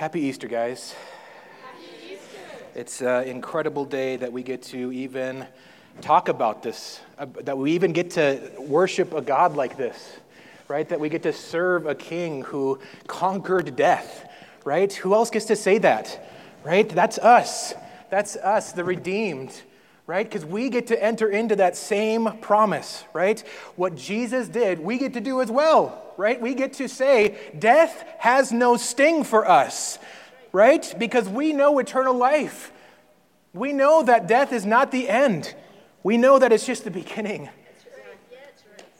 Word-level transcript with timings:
Happy 0.00 0.20
Easter, 0.20 0.48
guys. 0.48 0.94
It's 2.74 3.02
an 3.02 3.24
incredible 3.24 3.84
day 3.84 4.16
that 4.16 4.32
we 4.32 4.42
get 4.42 4.62
to 4.62 4.90
even 4.92 5.46
talk 6.00 6.30
about 6.30 6.62
this, 6.62 7.00
that 7.42 7.58
we 7.58 7.72
even 7.72 7.92
get 7.92 8.12
to 8.12 8.50
worship 8.58 9.12
a 9.12 9.20
God 9.20 9.56
like 9.56 9.76
this, 9.76 10.16
right? 10.68 10.88
That 10.88 11.00
we 11.00 11.10
get 11.10 11.22
to 11.24 11.34
serve 11.34 11.84
a 11.84 11.94
king 11.94 12.40
who 12.44 12.78
conquered 13.08 13.76
death, 13.76 14.26
right? 14.64 14.90
Who 14.90 15.12
else 15.12 15.28
gets 15.28 15.44
to 15.44 15.54
say 15.54 15.76
that, 15.76 16.32
right? 16.64 16.88
That's 16.88 17.18
us. 17.18 17.74
That's 18.08 18.36
us, 18.36 18.72
the 18.72 18.84
redeemed, 18.84 19.52
right? 20.06 20.26
Because 20.26 20.46
we 20.46 20.70
get 20.70 20.86
to 20.86 21.04
enter 21.04 21.28
into 21.28 21.56
that 21.56 21.76
same 21.76 22.38
promise, 22.40 23.04
right? 23.12 23.38
What 23.76 23.96
Jesus 23.96 24.48
did, 24.48 24.80
we 24.80 24.96
get 24.96 25.12
to 25.12 25.20
do 25.20 25.42
as 25.42 25.50
well, 25.50 26.09
right? 26.20 26.40
We 26.40 26.54
get 26.54 26.74
to 26.74 26.88
say, 26.88 27.38
death 27.58 28.04
has 28.18 28.52
no 28.52 28.76
sting 28.76 29.24
for 29.24 29.48
us, 29.48 29.98
right? 30.52 30.94
Because 30.98 31.26
we 31.26 31.54
know 31.54 31.78
eternal 31.78 32.14
life. 32.14 32.72
We 33.54 33.72
know 33.72 34.02
that 34.02 34.28
death 34.28 34.52
is 34.52 34.66
not 34.66 34.92
the 34.92 35.08
end. 35.08 35.54
We 36.02 36.18
know 36.18 36.38
that 36.38 36.52
it's 36.52 36.66
just 36.66 36.84
the 36.84 36.90
beginning. 36.90 37.48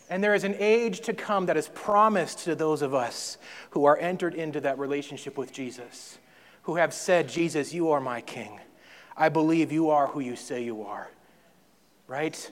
And 0.08 0.24
there 0.24 0.34
is 0.34 0.44
an 0.44 0.56
age 0.58 1.00
to 1.02 1.12
come 1.12 1.46
that 1.46 1.58
is 1.58 1.68
promised 1.68 2.40
to 2.40 2.54
those 2.54 2.80
of 2.80 2.94
us 2.94 3.36
who 3.70 3.84
are 3.84 3.98
entered 3.98 4.34
into 4.34 4.60
that 4.62 4.78
relationship 4.78 5.36
with 5.36 5.52
Jesus, 5.52 6.18
who 6.62 6.76
have 6.76 6.94
said, 6.94 7.28
Jesus, 7.28 7.74
you 7.74 7.90
are 7.90 8.00
my 8.00 8.22
king. 8.22 8.58
I 9.14 9.28
believe 9.28 9.70
you 9.70 9.90
are 9.90 10.06
who 10.06 10.20
you 10.20 10.36
say 10.36 10.64
you 10.64 10.82
are. 10.84 11.10
Right? 12.08 12.50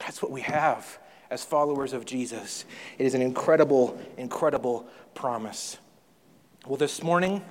That's 0.00 0.20
what 0.20 0.32
we 0.32 0.40
have 0.42 0.98
as 1.30 1.44
followers 1.44 1.92
of 1.92 2.04
Jesus. 2.04 2.64
It 2.98 3.06
is 3.06 3.14
an 3.14 3.22
incredible, 3.22 3.98
incredible 4.16 4.86
promise. 5.14 5.78
Well, 6.66 6.76
this 6.76 7.02
morning, 7.02 7.44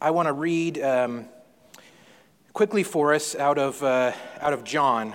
I 0.00 0.10
want 0.10 0.26
to 0.26 0.32
read 0.32 0.80
um, 0.82 1.26
quickly 2.52 2.82
for 2.82 3.14
us 3.14 3.34
out 3.34 3.58
of, 3.58 3.82
uh, 3.82 4.12
out 4.40 4.52
of 4.52 4.64
John. 4.64 5.14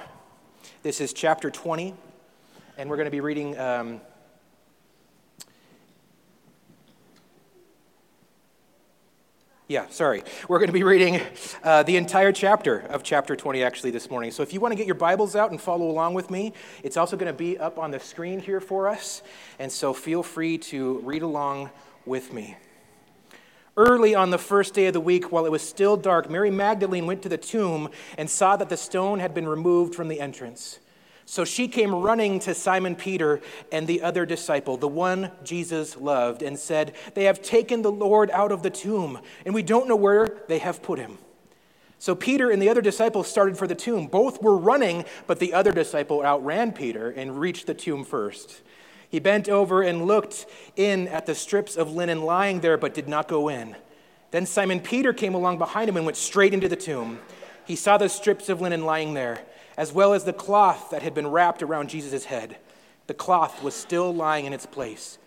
This 0.83 1.01
is 1.01 1.13
chapter 1.13 1.49
20, 1.49 1.93
and 2.77 2.89
we're 2.89 2.97
going 2.97 3.05
to 3.05 3.11
be 3.11 3.21
reading. 3.21 3.57
Um, 3.57 4.01
Yeah, 9.71 9.87
sorry. 9.87 10.23
We're 10.49 10.59
going 10.59 10.67
to 10.67 10.73
be 10.73 10.83
reading 10.83 11.21
uh, 11.63 11.83
the 11.83 11.95
entire 11.95 12.33
chapter 12.33 12.79
of 12.89 13.03
chapter 13.03 13.37
20 13.37 13.63
actually 13.63 13.91
this 13.91 14.09
morning. 14.09 14.31
So 14.31 14.43
if 14.43 14.51
you 14.51 14.59
want 14.59 14.73
to 14.73 14.75
get 14.75 14.85
your 14.85 14.95
Bibles 14.95 15.33
out 15.33 15.49
and 15.49 15.61
follow 15.61 15.89
along 15.89 16.13
with 16.13 16.29
me, 16.29 16.51
it's 16.83 16.97
also 16.97 17.15
going 17.15 17.31
to 17.31 17.37
be 17.37 17.57
up 17.57 17.79
on 17.79 17.89
the 17.89 17.97
screen 18.01 18.41
here 18.41 18.59
for 18.59 18.89
us. 18.89 19.23
And 19.59 19.71
so 19.71 19.93
feel 19.93 20.23
free 20.23 20.57
to 20.57 20.99
read 21.05 21.21
along 21.21 21.69
with 22.05 22.33
me. 22.33 22.57
Early 23.77 24.13
on 24.13 24.29
the 24.29 24.37
first 24.37 24.73
day 24.73 24.87
of 24.87 24.93
the 24.93 24.99
week, 24.99 25.31
while 25.31 25.45
it 25.45 25.51
was 25.53 25.61
still 25.61 25.95
dark, 25.95 26.29
Mary 26.29 26.51
Magdalene 26.51 27.05
went 27.05 27.21
to 27.21 27.29
the 27.29 27.37
tomb 27.37 27.87
and 28.17 28.29
saw 28.29 28.57
that 28.57 28.67
the 28.67 28.75
stone 28.75 29.19
had 29.19 29.33
been 29.33 29.47
removed 29.47 29.95
from 29.95 30.09
the 30.09 30.19
entrance. 30.19 30.79
So 31.31 31.45
she 31.45 31.69
came 31.69 31.95
running 31.95 32.39
to 32.39 32.53
Simon 32.53 32.93
Peter 32.93 33.39
and 33.71 33.87
the 33.87 34.01
other 34.01 34.25
disciple, 34.25 34.75
the 34.75 34.89
one 34.89 35.31
Jesus 35.45 35.95
loved, 35.95 36.43
and 36.43 36.59
said, 36.59 36.93
They 37.13 37.23
have 37.23 37.41
taken 37.41 37.83
the 37.83 37.91
Lord 37.91 38.29
out 38.31 38.51
of 38.51 38.63
the 38.63 38.69
tomb, 38.69 39.17
and 39.45 39.55
we 39.55 39.63
don't 39.63 39.87
know 39.87 39.95
where 39.95 40.41
they 40.49 40.59
have 40.59 40.83
put 40.83 40.99
him. 40.99 41.19
So 41.99 42.15
Peter 42.15 42.49
and 42.49 42.61
the 42.61 42.67
other 42.67 42.81
disciple 42.81 43.23
started 43.23 43.57
for 43.57 43.65
the 43.65 43.75
tomb. 43.75 44.07
Both 44.07 44.41
were 44.41 44.57
running, 44.57 45.05
but 45.25 45.39
the 45.39 45.53
other 45.53 45.71
disciple 45.71 46.21
outran 46.21 46.73
Peter 46.73 47.09
and 47.11 47.39
reached 47.39 47.65
the 47.65 47.73
tomb 47.75 48.03
first. 48.03 48.61
He 49.07 49.19
bent 49.19 49.47
over 49.47 49.81
and 49.81 50.05
looked 50.05 50.45
in 50.75 51.07
at 51.07 51.27
the 51.27 51.33
strips 51.33 51.77
of 51.77 51.93
linen 51.93 52.23
lying 52.23 52.59
there, 52.59 52.77
but 52.77 52.93
did 52.93 53.07
not 53.07 53.29
go 53.29 53.47
in. 53.47 53.77
Then 54.31 54.45
Simon 54.45 54.81
Peter 54.81 55.13
came 55.13 55.33
along 55.33 55.59
behind 55.59 55.87
him 55.87 55.95
and 55.95 56.05
went 56.05 56.17
straight 56.17 56.53
into 56.53 56.67
the 56.67 56.75
tomb. 56.75 57.19
He 57.65 57.77
saw 57.77 57.97
the 57.97 58.09
strips 58.09 58.49
of 58.49 58.59
linen 58.59 58.83
lying 58.83 59.13
there 59.13 59.45
as 59.77 59.93
well 59.93 60.13
as 60.13 60.23
the 60.23 60.33
cloth 60.33 60.89
that 60.89 61.01
had 61.01 61.13
been 61.13 61.27
wrapped 61.27 61.63
around 61.63 61.89
Jesus' 61.89 62.25
head. 62.25 62.57
The 63.07 63.13
cloth 63.13 63.63
was 63.63 63.73
still 63.73 64.13
lying 64.13 64.45
in 64.45 64.53
its 64.53 64.65
place, 64.65 65.17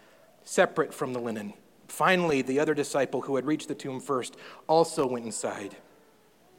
separate 0.44 0.94
from 0.94 1.12
the 1.12 1.20
linen. 1.20 1.54
Finally, 1.88 2.42
the 2.42 2.58
other 2.58 2.74
disciple 2.74 3.22
who 3.22 3.36
had 3.36 3.46
reached 3.46 3.68
the 3.68 3.74
tomb 3.74 4.00
first 4.00 4.36
also 4.66 5.06
went 5.06 5.24
inside. 5.24 5.76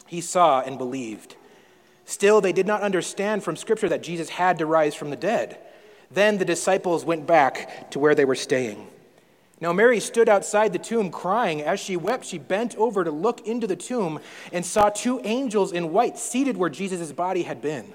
He 0.07 0.21
saw 0.21 0.61
and 0.61 0.77
believed. 0.77 1.35
Still, 2.05 2.39
they 2.39 2.53
did 2.53 2.67
not 2.67 2.81
understand 2.81 3.43
from 3.43 3.55
Scripture 3.55 3.89
that 3.89 4.03
Jesus 4.03 4.29
had 4.29 4.59
to 4.59 4.65
rise 4.65 4.93
from 4.93 5.09
the 5.09 5.15
dead. 5.15 5.57
Then 6.11 6.37
the 6.37 6.45
disciples 6.45 7.03
went 7.03 7.25
back 7.25 7.89
to 7.91 7.99
where 7.99 8.13
they 8.13 8.25
were 8.25 8.35
staying. 8.35 8.87
Now, 9.61 9.71
Mary 9.71 9.99
stood 10.01 10.27
outside 10.27 10.73
the 10.73 10.79
tomb 10.79 11.11
crying. 11.11 11.61
As 11.61 11.79
she 11.79 11.95
wept, 11.95 12.25
she 12.25 12.37
bent 12.37 12.75
over 12.75 13.03
to 13.03 13.11
look 13.11 13.47
into 13.47 13.67
the 13.67 13.75
tomb 13.75 14.19
and 14.51 14.65
saw 14.65 14.89
two 14.89 15.21
angels 15.23 15.71
in 15.71 15.93
white 15.93 16.17
seated 16.17 16.57
where 16.57 16.69
Jesus' 16.69 17.11
body 17.13 17.43
had 17.43 17.61
been, 17.61 17.93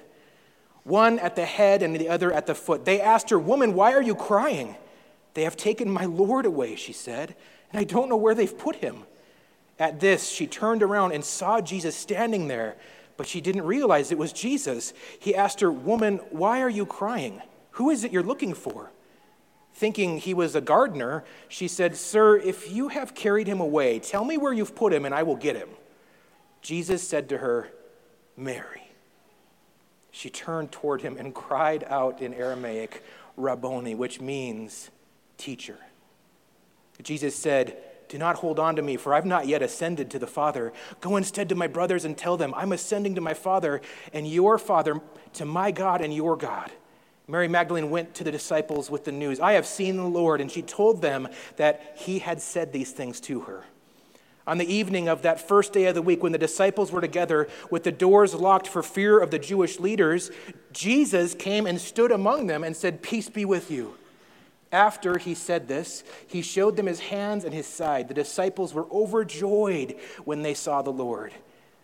one 0.84 1.19
at 1.19 1.37
the 1.37 1.44
head 1.44 1.82
and 1.82 1.94
the 1.94 2.09
other 2.09 2.32
at 2.32 2.47
the 2.47 2.54
foot. 2.54 2.87
They 2.87 3.00
asked 3.00 3.28
her, 3.31 3.38
Woman, 3.38 3.75
why 3.75 3.93
are 3.93 4.03
you 4.03 4.15
crying? 4.15 4.76
They 5.34 5.44
have 5.44 5.56
taken 5.56 5.91
my 5.91 6.06
Lord 6.06 6.47
away, 6.47 6.76
she 6.76 6.93
said, 6.93 7.37
and 7.71 7.78
I 7.78 7.84
don't 7.84 8.09
know 8.09 8.16
where 8.16 8.34
they've 8.34 8.59
put 8.59 8.77
him. 8.77 9.04
At 9.78 10.00
this, 10.00 10.28
she 10.31 10.47
turned 10.47 10.82
around 10.82 11.12
and 11.12 11.25
saw 11.25 11.60
Jesus 11.60 11.94
standing 11.94 12.48
there, 12.48 12.77
but 13.16 13.27
she 13.27 13.41
didn't 13.41 13.62
realize 13.62 14.10
it 14.10 14.19
was 14.19 14.32
Jesus. 14.32 14.92
He 15.19 15.34
asked 15.34 15.60
her, 15.60 15.71
Woman, 15.71 16.19
why 16.31 16.62
are 16.62 16.71
you 16.71 16.87
crying? 16.87 17.42
Who 17.72 17.91
is 17.91 18.03
it 18.03 18.12
you're 18.12 18.22
looking 18.22 18.54
for? 18.54 18.91
Thinking 19.80 20.18
he 20.18 20.34
was 20.34 20.54
a 20.54 20.60
gardener, 20.60 21.24
she 21.48 21.66
said, 21.66 21.96
Sir, 21.96 22.36
if 22.36 22.70
you 22.70 22.88
have 22.88 23.14
carried 23.14 23.46
him 23.46 23.60
away, 23.60 23.98
tell 23.98 24.26
me 24.26 24.36
where 24.36 24.52
you've 24.52 24.76
put 24.76 24.92
him 24.92 25.06
and 25.06 25.14
I 25.14 25.22
will 25.22 25.36
get 25.36 25.56
him. 25.56 25.70
Jesus 26.60 27.02
said 27.02 27.30
to 27.30 27.38
her, 27.38 27.70
Mary. 28.36 28.91
She 30.10 30.28
turned 30.28 30.70
toward 30.70 31.00
him 31.00 31.16
and 31.16 31.34
cried 31.34 31.82
out 31.88 32.20
in 32.20 32.34
Aramaic, 32.34 33.02
Rabboni, 33.38 33.94
which 33.94 34.20
means 34.20 34.91
teacher. 35.38 35.78
Jesus 37.02 37.34
said, 37.34 37.78
Do 38.10 38.18
not 38.18 38.36
hold 38.36 38.58
on 38.58 38.76
to 38.76 38.82
me, 38.82 38.98
for 38.98 39.14
I've 39.14 39.24
not 39.24 39.48
yet 39.48 39.62
ascended 39.62 40.10
to 40.10 40.18
the 40.18 40.26
Father. 40.26 40.74
Go 41.00 41.16
instead 41.16 41.48
to 41.48 41.54
my 41.54 41.68
brothers 41.68 42.04
and 42.04 42.18
tell 42.18 42.36
them, 42.36 42.52
I'm 42.54 42.72
ascending 42.72 43.14
to 43.14 43.22
my 43.22 43.32
Father 43.32 43.80
and 44.12 44.28
your 44.28 44.58
Father, 44.58 45.00
to 45.32 45.47
my 45.47 45.70
God 45.70 46.02
and 46.02 46.12
your 46.12 46.36
God. 46.36 46.70
Mary 47.30 47.46
Magdalene 47.46 47.91
went 47.91 48.14
to 48.16 48.24
the 48.24 48.32
disciples 48.32 48.91
with 48.91 49.04
the 49.04 49.12
news 49.12 49.38
I 49.38 49.52
have 49.52 49.66
seen 49.66 49.96
the 49.96 50.02
Lord, 50.02 50.41
and 50.41 50.50
she 50.50 50.62
told 50.62 51.00
them 51.00 51.28
that 51.56 51.94
he 51.96 52.18
had 52.18 52.42
said 52.42 52.72
these 52.72 52.91
things 52.91 53.20
to 53.22 53.41
her. 53.42 53.64
On 54.46 54.58
the 54.58 54.72
evening 54.72 55.08
of 55.08 55.22
that 55.22 55.41
first 55.41 55.72
day 55.72 55.84
of 55.84 55.94
the 55.94 56.02
week, 56.02 56.24
when 56.24 56.32
the 56.32 56.38
disciples 56.38 56.91
were 56.91 57.00
together 57.00 57.46
with 57.70 57.84
the 57.84 57.92
doors 57.92 58.34
locked 58.34 58.66
for 58.66 58.82
fear 58.82 59.20
of 59.20 59.30
the 59.30 59.38
Jewish 59.38 59.78
leaders, 59.78 60.32
Jesus 60.72 61.34
came 61.34 61.66
and 61.66 61.80
stood 61.80 62.10
among 62.10 62.48
them 62.48 62.64
and 62.64 62.76
said, 62.76 63.00
Peace 63.00 63.28
be 63.28 63.44
with 63.44 63.70
you. 63.70 63.94
After 64.72 65.18
he 65.18 65.34
said 65.34 65.68
this, 65.68 66.02
he 66.26 66.42
showed 66.42 66.76
them 66.76 66.86
his 66.86 67.00
hands 67.00 67.44
and 67.44 67.54
his 67.54 67.66
side. 67.66 68.08
The 68.08 68.14
disciples 68.14 68.74
were 68.74 68.91
overjoyed 68.91 69.97
when 70.24 70.42
they 70.42 70.54
saw 70.54 70.82
the 70.82 70.91
Lord. 70.91 71.32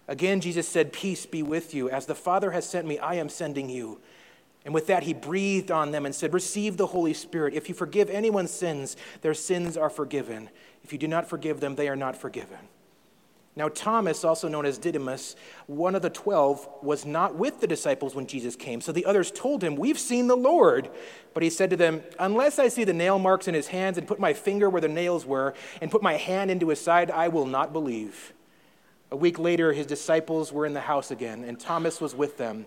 Again, 0.09 0.41
Jesus 0.41 0.69
said, 0.69 0.93
Peace 0.93 1.25
be 1.27 1.43
with 1.43 1.73
you. 1.73 1.89
As 1.89 2.07
the 2.07 2.15
Father 2.17 2.51
has 2.53 2.69
sent 2.69 2.87
me, 2.87 2.99
I 2.99 3.15
am 3.15 3.28
sending 3.28 3.69
you. 3.69 4.01
And 4.66 4.75
with 4.75 4.88
that, 4.88 5.04
he 5.04 5.15
breathed 5.15 5.71
on 5.71 5.93
them 5.93 6.04
and 6.04 6.15
said, 6.15 6.34
Receive 6.34 6.77
the 6.77 6.88
Holy 6.88 7.15
Spirit. 7.15 7.54
If 7.54 7.69
you 7.69 7.75
forgive 7.75 8.10
anyone's 8.10 8.50
sins, 8.50 8.97
their 9.22 9.32
sins 9.32 9.77
are 9.77 9.88
forgiven. 9.88 10.50
If 10.82 10.93
you 10.93 10.99
do 10.99 11.06
not 11.06 11.28
forgive 11.28 11.60
them, 11.60 11.77
they 11.77 11.88
are 11.88 11.94
not 11.94 12.16
forgiven. 12.16 12.59
Now, 13.54 13.69
Thomas, 13.69 14.25
also 14.25 14.49
known 14.49 14.66
as 14.66 14.77
Didymus, 14.77 15.37
one 15.66 15.94
of 15.94 16.03
the 16.03 16.10
twelve, 16.10 16.69
was 16.82 17.06
not 17.06 17.37
with 17.37 17.60
the 17.60 17.69
disciples 17.69 18.16
when 18.16 18.27
Jesus 18.27 18.56
came. 18.56 18.81
So 18.81 18.91
the 18.91 19.06
others 19.06 19.31
told 19.31 19.62
him, 19.62 19.77
We've 19.77 20.00
seen 20.00 20.27
the 20.27 20.37
Lord. 20.37 20.91
But 21.33 21.44
he 21.44 21.48
said 21.48 21.71
to 21.71 21.77
them, 21.77 22.03
Unless 22.19 22.59
I 22.59 22.66
see 22.66 22.83
the 22.83 22.93
nail 22.93 23.21
marks 23.21 23.47
in 23.47 23.54
his 23.54 23.69
hands 23.69 23.98
and 23.98 24.09
put 24.09 24.19
my 24.19 24.33
finger 24.33 24.69
where 24.69 24.83
the 24.83 24.88
nails 24.88 25.25
were 25.25 25.54
and 25.81 25.93
put 25.93 26.03
my 26.03 26.15
hand 26.15 26.50
into 26.50 26.71
his 26.71 26.81
side, 26.81 27.12
I 27.12 27.28
will 27.28 27.47
not 27.47 27.72
believe. 27.72 28.33
A 29.12 29.16
week 29.16 29.39
later, 29.39 29.72
his 29.72 29.86
disciples 29.86 30.53
were 30.53 30.66
in 30.66 30.74
the 30.74 30.80
house 30.80 31.12
again, 31.12 31.45
and 31.45 31.60
Thomas 31.60 32.01
was 32.01 32.16
with 32.16 32.36
them. 32.36 32.66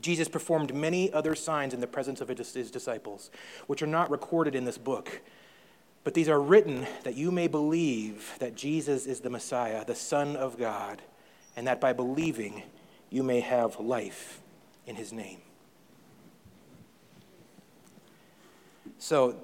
Jesus 0.00 0.28
performed 0.28 0.74
many 0.74 1.12
other 1.12 1.34
signs 1.34 1.74
in 1.74 1.80
the 1.80 1.86
presence 1.86 2.20
of 2.20 2.28
his 2.28 2.70
disciples, 2.70 3.30
which 3.66 3.82
are 3.82 3.86
not 3.86 4.10
recorded 4.10 4.54
in 4.54 4.64
this 4.64 4.78
book. 4.78 5.20
But 6.04 6.14
these 6.14 6.28
are 6.28 6.40
written 6.40 6.86
that 7.04 7.14
you 7.14 7.30
may 7.30 7.46
believe 7.46 8.34
that 8.40 8.56
Jesus 8.56 9.06
is 9.06 9.20
the 9.20 9.30
Messiah, 9.30 9.84
the 9.84 9.94
Son 9.94 10.34
of 10.34 10.58
God, 10.58 11.02
and 11.56 11.66
that 11.66 11.80
by 11.80 11.92
believing 11.92 12.62
you 13.10 13.22
may 13.22 13.40
have 13.40 13.78
life 13.78 14.40
in 14.86 14.96
his 14.96 15.12
name. 15.12 15.38
So, 18.98 19.36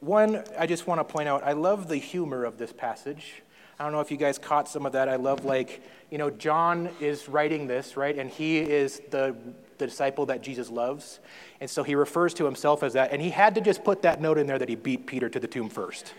one, 0.00 0.44
I 0.58 0.66
just 0.66 0.86
want 0.86 1.00
to 1.00 1.04
point 1.04 1.28
out, 1.28 1.42
I 1.42 1.52
love 1.52 1.88
the 1.88 1.96
humor 1.96 2.44
of 2.44 2.58
this 2.58 2.72
passage. 2.72 3.42
I 3.78 3.84
don't 3.84 3.92
know 3.92 4.00
if 4.00 4.10
you 4.10 4.16
guys 4.16 4.38
caught 4.38 4.68
some 4.68 4.86
of 4.86 4.92
that. 4.92 5.08
I 5.08 5.16
love, 5.16 5.44
like, 5.44 5.82
you 6.10 6.18
know, 6.18 6.30
John 6.30 6.90
is 7.00 7.28
writing 7.28 7.66
this, 7.66 7.96
right? 7.96 8.16
And 8.16 8.30
he 8.30 8.58
is 8.58 9.00
the, 9.10 9.36
the 9.78 9.86
disciple 9.86 10.26
that 10.26 10.42
Jesus 10.42 10.70
loves. 10.70 11.20
And 11.60 11.70
so 11.70 11.82
he 11.82 11.94
refers 11.94 12.34
to 12.34 12.44
himself 12.44 12.82
as 12.82 12.92
that. 12.94 13.12
And 13.12 13.22
he 13.22 13.30
had 13.30 13.54
to 13.54 13.60
just 13.60 13.84
put 13.84 14.02
that 14.02 14.20
note 14.20 14.38
in 14.38 14.46
there 14.46 14.58
that 14.58 14.68
he 14.68 14.74
beat 14.74 15.06
Peter 15.06 15.28
to 15.28 15.40
the 15.40 15.46
tomb 15.46 15.68
first, 15.68 16.12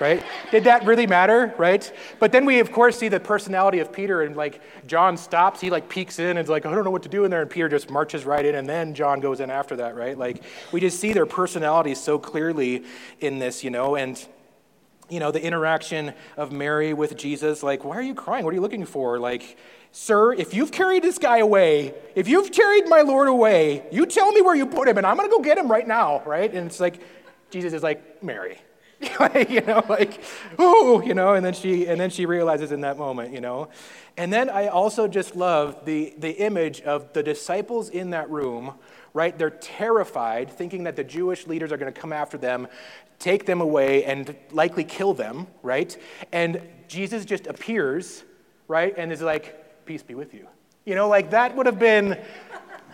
right? 0.00 0.22
Did 0.50 0.64
that 0.64 0.84
really 0.84 1.06
matter, 1.06 1.54
right? 1.58 1.92
But 2.18 2.32
then 2.32 2.44
we, 2.44 2.58
of 2.58 2.72
course, 2.72 2.98
see 2.98 3.08
the 3.08 3.20
personality 3.20 3.78
of 3.78 3.92
Peter. 3.92 4.22
And 4.22 4.36
like 4.36 4.60
John 4.86 5.16
stops, 5.16 5.60
he 5.60 5.70
like 5.70 5.88
peeks 5.88 6.18
in 6.18 6.30
and 6.30 6.40
is 6.40 6.48
like, 6.48 6.66
I 6.66 6.74
don't 6.74 6.84
know 6.84 6.90
what 6.90 7.04
to 7.04 7.08
do 7.08 7.24
in 7.24 7.30
there. 7.30 7.42
And 7.42 7.50
Peter 7.50 7.68
just 7.68 7.90
marches 7.90 8.24
right 8.24 8.44
in. 8.44 8.54
And 8.56 8.68
then 8.68 8.94
John 8.94 9.20
goes 9.20 9.40
in 9.40 9.50
after 9.50 9.76
that, 9.76 9.94
right? 9.94 10.18
Like 10.18 10.42
we 10.72 10.80
just 10.80 10.98
see 10.98 11.12
their 11.12 11.26
personalities 11.26 12.00
so 12.00 12.18
clearly 12.18 12.84
in 13.20 13.38
this, 13.38 13.62
you 13.62 13.70
know. 13.70 13.96
And 13.96 14.24
you 15.10 15.18
know, 15.18 15.32
the 15.32 15.42
interaction 15.42 16.14
of 16.36 16.52
Mary 16.52 16.94
with 16.94 17.16
Jesus, 17.16 17.62
like, 17.62 17.84
why 17.84 17.96
are 17.96 18.02
you 18.02 18.14
crying? 18.14 18.44
What 18.44 18.52
are 18.52 18.54
you 18.54 18.60
looking 18.60 18.84
for? 18.84 19.18
Like, 19.18 19.58
Sir, 19.92 20.32
if 20.32 20.54
you've 20.54 20.70
carried 20.70 21.02
this 21.02 21.18
guy 21.18 21.38
away, 21.38 21.94
if 22.14 22.28
you've 22.28 22.52
carried 22.52 22.88
my 22.88 23.00
Lord 23.00 23.28
away, 23.28 23.84
you 23.90 24.06
tell 24.06 24.30
me 24.30 24.40
where 24.40 24.54
you 24.54 24.66
put 24.66 24.86
him, 24.86 24.98
and 24.98 25.06
I'm 25.06 25.16
going 25.16 25.28
to 25.28 25.36
go 25.36 25.42
get 25.42 25.58
him 25.58 25.70
right 25.70 25.86
now, 25.86 26.22
right? 26.24 26.52
And 26.52 26.66
it's 26.66 26.78
like, 26.78 27.00
Jesus 27.50 27.72
is 27.72 27.82
like, 27.82 28.22
Mary. 28.22 28.58
you 29.48 29.62
know, 29.62 29.82
like, 29.88 30.22
ooh, 30.60 31.02
you 31.04 31.14
know, 31.14 31.32
and 31.32 31.44
then 31.44 31.54
she 31.54 31.86
and 31.86 31.98
then 31.98 32.10
she 32.10 32.26
realizes 32.26 32.70
in 32.70 32.82
that 32.82 32.98
moment, 32.98 33.32
you 33.32 33.40
know. 33.40 33.70
And 34.18 34.30
then 34.30 34.50
I 34.50 34.66
also 34.66 35.08
just 35.08 35.34
love 35.34 35.86
the 35.86 36.14
the 36.18 36.32
image 36.32 36.82
of 36.82 37.10
the 37.14 37.22
disciples 37.22 37.88
in 37.88 38.10
that 38.10 38.28
room, 38.28 38.74
right? 39.14 39.36
They're 39.36 39.48
terrified, 39.48 40.50
thinking 40.50 40.84
that 40.84 40.96
the 40.96 41.04
Jewish 41.04 41.46
leaders 41.46 41.72
are 41.72 41.78
going 41.78 41.90
to 41.90 41.98
come 41.98 42.12
after 42.12 42.36
them, 42.36 42.68
take 43.18 43.46
them 43.46 43.62
away, 43.62 44.04
and 44.04 44.36
likely 44.50 44.84
kill 44.84 45.14
them, 45.14 45.46
right? 45.62 45.96
And 46.30 46.60
Jesus 46.86 47.24
just 47.24 47.46
appears, 47.46 48.22
right, 48.68 48.92
and 48.98 49.10
is 49.10 49.22
like, 49.22 49.69
peace 49.90 50.04
be 50.04 50.14
with 50.14 50.32
you. 50.32 50.46
You 50.84 50.94
know, 50.94 51.08
like 51.08 51.30
that 51.30 51.56
would 51.56 51.66
have 51.66 51.80
been, 51.80 52.16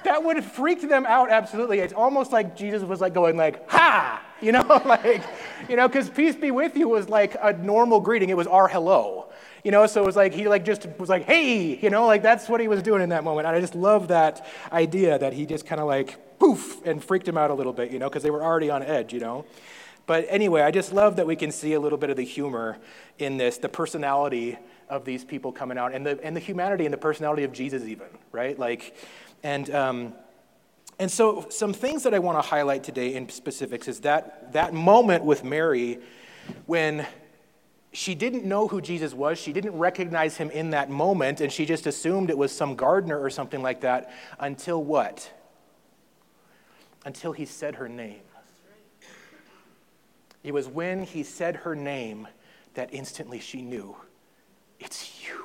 that 0.04 0.25
would 0.25 0.37
have 0.37 0.46
freaked 0.46 0.88
them 0.88 1.04
out 1.04 1.31
absolutely. 1.31 1.81
It's 1.81 1.93
almost 1.93 2.32
like 2.32 2.56
Jesus 2.56 2.82
was 2.82 3.02
like 3.02 3.12
going 3.12 3.37
like, 3.37 3.69
ha, 3.69 4.25
you 4.40 4.50
know, 4.50 4.62
like, 4.87 5.22
you 5.69 5.76
know, 5.76 5.87
because 5.88 6.08
peace 6.08 6.34
be 6.34 6.50
with 6.50 6.75
you 6.75 6.88
was 6.88 7.10
like 7.10 7.37
a 7.43 7.52
normal 7.52 8.00
greeting. 8.00 8.31
It 8.31 8.37
was 8.38 8.46
our 8.46 8.66
hello, 8.66 9.26
you 9.62 9.72
know, 9.72 9.87
so 9.87 10.02
it 10.02 10.06
was 10.06 10.16
like, 10.16 10.32
he 10.32 10.48
like 10.48 10.64
just 10.64 10.87
was 10.98 11.10
like, 11.10 11.25
hey, 11.25 11.76
you 11.76 11.90
know, 11.90 12.06
like 12.06 12.22
that's 12.22 12.48
what 12.48 12.62
he 12.62 12.69
was 12.69 12.82
doing 12.82 13.02
in 13.02 13.10
that 13.10 13.25
moment. 13.25 13.46
And 13.46 13.54
I 13.54 13.60
just 13.60 13.75
love 13.75 14.08
that 14.08 14.46
idea 14.72 15.19
that 15.19 15.34
he 15.34 15.44
just 15.44 15.66
kind 15.66 15.78
of 15.78 15.87
like 15.87 16.38
poof 16.38 16.81
and 16.87 17.04
freaked 17.04 17.28
him 17.28 17.37
out 17.37 17.50
a 17.50 17.54
little 17.54 17.75
bit, 17.75 17.90
you 17.90 17.99
know, 17.99 18.08
because 18.08 18.22
they 18.22 18.31
were 18.31 18.42
already 18.42 18.70
on 18.70 18.82
edge, 18.82 19.12
you 19.12 19.20
know. 19.20 19.44
But 20.06 20.25
anyway, 20.31 20.62
I 20.62 20.70
just 20.70 20.94
love 20.94 21.16
that 21.16 21.26
we 21.26 21.37
can 21.37 21.50
see 21.50 21.75
a 21.75 21.81
little 21.81 21.99
bit 21.99 22.08
of 22.08 22.16
the 22.16 22.25
humor 22.25 22.78
in 23.19 23.37
this, 23.37 23.58
the 23.58 23.69
personality 23.69 24.56
of 24.88 25.04
these 25.04 25.24
people 25.24 25.52
coming 25.52 25.78
out, 25.78 25.94
and 25.94 26.06
the, 26.06 26.18
and 26.22 26.36
the 26.36 26.40
humanity 26.40 26.84
and 26.84 26.92
the 26.92 26.98
personality 26.98 27.44
of 27.44 27.52
Jesus, 27.52 27.84
even, 27.84 28.06
right? 28.32 28.58
Like, 28.58 28.96
and, 29.42 29.70
um, 29.74 30.14
and 30.98 31.10
so, 31.10 31.46
some 31.50 31.72
things 31.72 32.04
that 32.04 32.14
I 32.14 32.18
want 32.18 32.42
to 32.42 32.48
highlight 32.48 32.84
today 32.84 33.14
in 33.14 33.28
specifics 33.28 33.88
is 33.88 34.00
that, 34.00 34.52
that 34.52 34.72
moment 34.72 35.24
with 35.24 35.44
Mary 35.44 35.98
when 36.66 37.06
she 37.92 38.14
didn't 38.14 38.44
know 38.44 38.68
who 38.68 38.80
Jesus 38.80 39.14
was. 39.14 39.38
She 39.38 39.52
didn't 39.52 39.76
recognize 39.76 40.36
him 40.36 40.50
in 40.50 40.70
that 40.70 40.90
moment, 40.90 41.40
and 41.40 41.50
she 41.50 41.64
just 41.64 41.86
assumed 41.86 42.28
it 42.28 42.36
was 42.36 42.52
some 42.52 42.76
gardener 42.76 43.18
or 43.18 43.30
something 43.30 43.62
like 43.62 43.80
that 43.80 44.12
until 44.38 44.82
what? 44.84 45.30
Until 47.04 47.32
he 47.32 47.46
said 47.46 47.76
her 47.76 47.88
name. 47.88 48.20
It 50.44 50.52
was 50.52 50.68
when 50.68 51.02
he 51.02 51.22
said 51.22 51.56
her 51.56 51.74
name 51.74 52.28
that 52.74 52.90
instantly 52.92 53.40
she 53.40 53.62
knew 53.62 53.96
it's 54.81 55.26
you. 55.26 55.44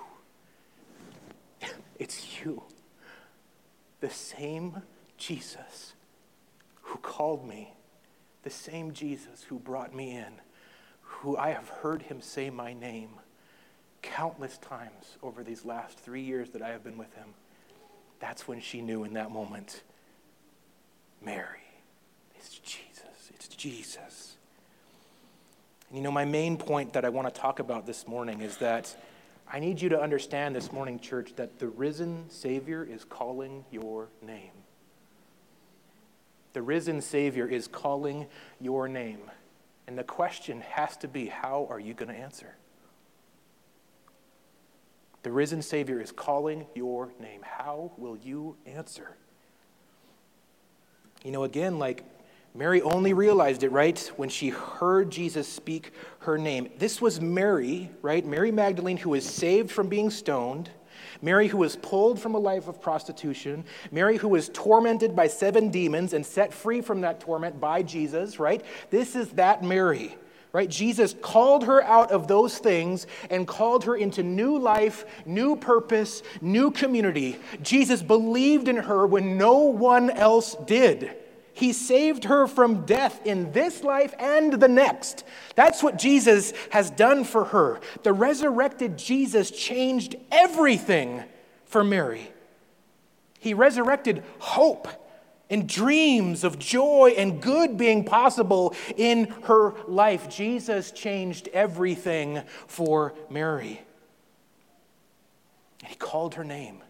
It's 1.99 2.41
you. 2.43 2.63
The 3.99 4.09
same 4.09 4.81
Jesus 5.17 5.93
who 6.81 6.97
called 6.97 7.47
me, 7.47 7.73
the 8.43 8.49
same 8.49 8.91
Jesus 8.91 9.43
who 9.43 9.59
brought 9.59 9.95
me 9.95 10.15
in, 10.15 10.33
who 11.01 11.37
I 11.37 11.51
have 11.51 11.69
heard 11.69 12.01
him 12.01 12.21
say 12.21 12.49
my 12.49 12.73
name 12.73 13.09
countless 14.01 14.57
times 14.57 15.17
over 15.21 15.43
these 15.43 15.63
last 15.63 15.99
three 15.99 16.23
years 16.23 16.49
that 16.51 16.61
I 16.61 16.69
have 16.69 16.83
been 16.83 16.97
with 16.97 17.13
him. 17.13 17.27
That's 18.19 18.47
when 18.47 18.59
she 18.59 18.81
knew 18.81 19.03
in 19.03 19.13
that 19.13 19.31
moment 19.31 19.83
Mary, 21.23 21.59
it's 22.35 22.57
Jesus. 22.59 23.29
It's 23.29 23.47
Jesus. 23.47 24.35
And 25.89 25.97
you 25.97 26.03
know, 26.03 26.11
my 26.11 26.25
main 26.25 26.57
point 26.57 26.93
that 26.93 27.05
I 27.05 27.09
want 27.09 27.33
to 27.33 27.39
talk 27.39 27.59
about 27.59 27.85
this 27.85 28.07
morning 28.07 28.41
is 28.41 28.57
that 28.57 28.95
I 29.53 29.59
need 29.59 29.81
you 29.81 29.89
to 29.89 30.01
understand 30.01 30.55
this 30.55 30.71
morning, 30.71 30.97
church, 30.97 31.33
that 31.35 31.59
the 31.59 31.67
risen 31.67 32.29
Savior 32.29 32.85
is 32.85 33.03
calling 33.03 33.65
your 33.69 34.07
name. 34.21 34.51
The 36.53 36.61
risen 36.61 37.01
Savior 37.01 37.45
is 37.47 37.67
calling 37.67 38.27
your 38.61 38.87
name. 38.87 39.19
And 39.87 39.97
the 39.97 40.05
question 40.05 40.61
has 40.61 40.95
to 40.97 41.09
be 41.09 41.27
how 41.27 41.67
are 41.69 41.79
you 41.79 41.93
going 41.93 42.07
to 42.07 42.17
answer? 42.17 42.55
The 45.23 45.31
risen 45.31 45.61
Savior 45.61 45.99
is 45.99 46.13
calling 46.13 46.65
your 46.73 47.11
name. 47.19 47.41
How 47.43 47.91
will 47.97 48.17
you 48.17 48.55
answer? 48.65 49.17
You 51.25 51.31
know, 51.31 51.43
again, 51.43 51.77
like 51.77 52.05
Mary 52.53 52.81
only 52.81 53.13
realized 53.13 53.63
it, 53.63 53.71
right, 53.71 54.11
when 54.17 54.27
she 54.27 54.49
heard 54.49 55.09
Jesus 55.09 55.47
speak 55.47 55.91
her 56.19 56.37
name. 56.37 56.69
This 56.77 57.01
was 57.01 57.21
Mary, 57.21 57.89
right? 58.01 58.25
Mary 58.25 58.51
Magdalene, 58.51 58.97
who 58.97 59.11
was 59.11 59.25
saved 59.25 59.71
from 59.71 59.87
being 59.87 60.09
stoned. 60.09 60.69
Mary, 61.21 61.47
who 61.47 61.57
was 61.57 61.77
pulled 61.77 62.19
from 62.19 62.35
a 62.35 62.39
life 62.39 62.67
of 62.67 62.81
prostitution. 62.81 63.63
Mary, 63.91 64.17
who 64.17 64.27
was 64.27 64.49
tormented 64.49 65.15
by 65.15 65.27
seven 65.27 65.69
demons 65.69 66.13
and 66.13 66.25
set 66.25 66.53
free 66.53 66.81
from 66.81 67.01
that 67.01 67.21
torment 67.21 67.59
by 67.59 67.83
Jesus, 67.83 68.39
right? 68.39 68.63
This 68.89 69.15
is 69.15 69.29
that 69.29 69.63
Mary, 69.63 70.15
right? 70.51 70.69
Jesus 70.69 71.15
called 71.21 71.63
her 71.65 71.81
out 71.83 72.11
of 72.11 72.27
those 72.27 72.57
things 72.57 73.07
and 73.29 73.47
called 73.47 73.85
her 73.85 73.95
into 73.95 74.23
new 74.23 74.57
life, 74.57 75.05
new 75.25 75.55
purpose, 75.55 76.21
new 76.41 76.69
community. 76.69 77.37
Jesus 77.61 78.01
believed 78.01 78.67
in 78.67 78.75
her 78.75 79.07
when 79.07 79.37
no 79.37 79.59
one 79.59 80.09
else 80.09 80.55
did. 80.65 81.15
He 81.61 81.73
saved 81.73 82.23
her 82.23 82.47
from 82.47 82.87
death 82.87 83.23
in 83.23 83.51
this 83.51 83.83
life 83.83 84.15
and 84.17 84.53
the 84.53 84.67
next. 84.67 85.23
That's 85.53 85.83
what 85.83 85.99
Jesus 85.99 86.53
has 86.71 86.89
done 86.89 87.23
for 87.23 87.45
her. 87.45 87.79
The 88.01 88.13
resurrected 88.13 88.97
Jesus 88.97 89.51
changed 89.51 90.15
everything 90.31 91.23
for 91.65 91.83
Mary. 91.83 92.31
He 93.39 93.53
resurrected 93.53 94.23
hope 94.39 94.87
and 95.51 95.69
dreams 95.69 96.43
of 96.43 96.57
joy 96.57 97.13
and 97.15 97.39
good 97.39 97.77
being 97.77 98.05
possible 98.05 98.73
in 98.97 99.25
her 99.43 99.75
life. 99.87 100.29
Jesus 100.29 100.89
changed 100.89 101.47
everything 101.53 102.41
for 102.65 103.13
Mary. 103.29 103.79
and 105.81 105.89
He 105.89 105.95
called 105.95 106.33
her 106.33 106.43
name. 106.43 106.81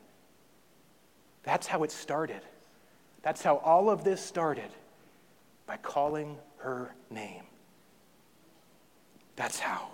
That's 1.43 1.67
how 1.67 1.83
it 1.83 1.91
started. 1.91 2.41
That's 3.21 3.41
how 3.43 3.57
all 3.57 3.89
of 3.89 4.03
this 4.03 4.23
started 4.23 4.69
by 5.65 5.77
calling 5.77 6.37
her 6.57 6.93
name. 7.09 7.43
That's 9.35 9.59
how. 9.59 9.89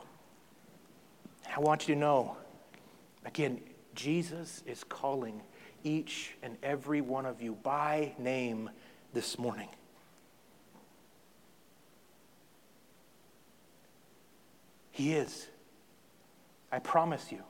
I 1.56 1.60
want 1.60 1.88
you 1.88 1.96
to 1.96 2.00
know 2.00 2.38
again, 3.26 3.60
Jesus 3.96 4.64
is 4.66 4.84
calling 4.84 5.42
each 5.84 6.36
and 6.42 6.58
every 6.64 7.02
one 7.02 7.26
of 7.26 7.42
you 7.42 7.58
by 7.64 8.14
name 8.18 8.70
this 9.14 9.38
morning. 9.38 9.70
He 14.92 15.14
is. 15.14 15.48
I 16.72 16.80
promise 16.80 17.32
you. 17.32 17.44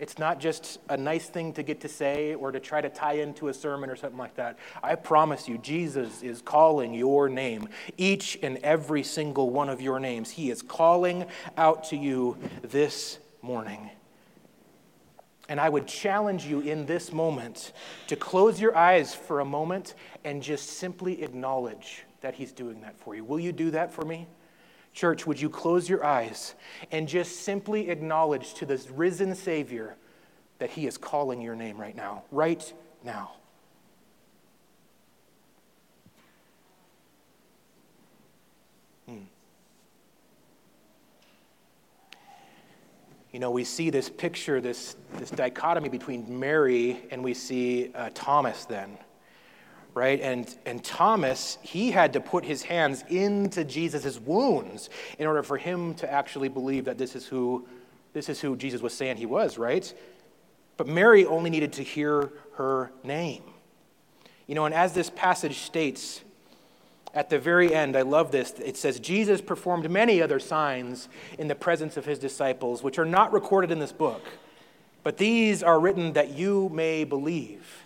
It's 0.00 0.18
not 0.18 0.40
just 0.40 0.78
a 0.88 0.96
nice 0.96 1.26
thing 1.26 1.52
to 1.52 1.62
get 1.62 1.82
to 1.82 1.88
say 1.88 2.34
or 2.34 2.50
to 2.50 2.58
try 2.58 2.80
to 2.80 2.88
tie 2.88 3.14
into 3.14 3.48
a 3.48 3.54
sermon 3.54 3.90
or 3.90 3.96
something 3.96 4.18
like 4.18 4.34
that. 4.36 4.58
I 4.82 4.94
promise 4.94 5.46
you, 5.46 5.58
Jesus 5.58 6.22
is 6.22 6.40
calling 6.40 6.94
your 6.94 7.28
name, 7.28 7.68
each 7.98 8.38
and 8.42 8.56
every 8.58 9.02
single 9.02 9.50
one 9.50 9.68
of 9.68 9.82
your 9.82 10.00
names. 10.00 10.30
He 10.30 10.50
is 10.50 10.62
calling 10.62 11.26
out 11.58 11.84
to 11.84 11.96
you 11.96 12.38
this 12.62 13.18
morning. 13.42 13.90
And 15.50 15.60
I 15.60 15.68
would 15.68 15.86
challenge 15.86 16.46
you 16.46 16.60
in 16.60 16.86
this 16.86 17.12
moment 17.12 17.72
to 18.06 18.16
close 18.16 18.58
your 18.58 18.74
eyes 18.74 19.14
for 19.14 19.40
a 19.40 19.44
moment 19.44 19.94
and 20.24 20.42
just 20.42 20.78
simply 20.78 21.22
acknowledge 21.22 22.04
that 22.22 22.34
He's 22.34 22.52
doing 22.52 22.80
that 22.80 22.98
for 22.98 23.14
you. 23.14 23.22
Will 23.22 23.40
you 23.40 23.52
do 23.52 23.70
that 23.72 23.92
for 23.92 24.04
me? 24.04 24.28
Church, 24.92 25.26
would 25.26 25.40
you 25.40 25.48
close 25.48 25.88
your 25.88 26.04
eyes 26.04 26.54
and 26.90 27.06
just 27.06 27.40
simply 27.40 27.90
acknowledge 27.90 28.54
to 28.54 28.66
this 28.66 28.90
risen 28.90 29.34
Savior 29.34 29.96
that 30.58 30.70
He 30.70 30.86
is 30.86 30.98
calling 30.98 31.40
your 31.40 31.54
name 31.54 31.80
right 31.80 31.96
now, 31.96 32.24
right 32.30 32.72
now. 33.04 33.32
Hmm. 39.06 39.18
You 43.32 43.38
know, 43.38 43.52
we 43.52 43.62
see 43.62 43.90
this 43.90 44.10
picture, 44.10 44.60
this, 44.60 44.96
this 45.14 45.30
dichotomy 45.30 45.88
between 45.88 46.38
Mary 46.40 47.04
and 47.10 47.22
we 47.22 47.32
see 47.32 47.92
uh, 47.94 48.10
Thomas 48.12 48.64
then, 48.64 48.98
right? 50.00 50.22
And, 50.22 50.56
and 50.64 50.82
Thomas, 50.82 51.58
he 51.60 51.90
had 51.90 52.14
to 52.14 52.20
put 52.20 52.42
his 52.42 52.62
hands 52.62 53.04
into 53.10 53.64
Jesus' 53.64 54.18
wounds 54.18 54.88
in 55.18 55.26
order 55.26 55.42
for 55.42 55.58
him 55.58 55.92
to 55.96 56.10
actually 56.10 56.48
believe 56.48 56.86
that 56.86 56.96
this 56.96 57.14
is 57.14 57.26
who, 57.26 57.68
this 58.14 58.30
is 58.30 58.40
who 58.40 58.56
Jesus 58.56 58.80
was 58.80 58.94
saying 58.94 59.18
he 59.18 59.26
was, 59.26 59.58
right? 59.58 59.92
But 60.78 60.86
Mary 60.86 61.26
only 61.26 61.50
needed 61.50 61.74
to 61.74 61.82
hear 61.82 62.32
her 62.54 62.90
name. 63.04 63.42
You 64.46 64.54
know, 64.54 64.64
and 64.64 64.74
as 64.74 64.94
this 64.94 65.10
passage 65.10 65.58
states, 65.58 66.22
at 67.12 67.28
the 67.28 67.38
very 67.38 67.74
end, 67.74 67.94
I 67.94 68.00
love 68.00 68.32
this. 68.32 68.52
It 68.52 68.78
says, 68.78 69.00
Jesus 69.00 69.42
performed 69.42 69.90
many 69.90 70.22
other 70.22 70.40
signs 70.40 71.10
in 71.38 71.46
the 71.46 71.54
presence 71.54 71.98
of 71.98 72.06
his 72.06 72.18
disciples, 72.18 72.82
which 72.82 72.98
are 72.98 73.04
not 73.04 73.34
recorded 73.34 73.70
in 73.70 73.80
this 73.80 73.92
book, 73.92 74.24
but 75.02 75.18
these 75.18 75.62
are 75.62 75.78
written 75.78 76.14
that 76.14 76.30
you 76.30 76.70
may 76.72 77.04
believe 77.04 77.84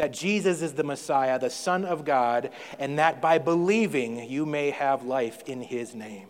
that 0.00 0.14
Jesus 0.14 0.62
is 0.62 0.72
the 0.72 0.82
Messiah, 0.82 1.38
the 1.38 1.50
Son 1.50 1.84
of 1.84 2.06
God, 2.06 2.52
and 2.78 2.98
that 2.98 3.20
by 3.20 3.36
believing 3.36 4.30
you 4.30 4.46
may 4.46 4.70
have 4.70 5.04
life 5.04 5.42
in 5.46 5.60
his 5.60 5.94
name. 5.94 6.28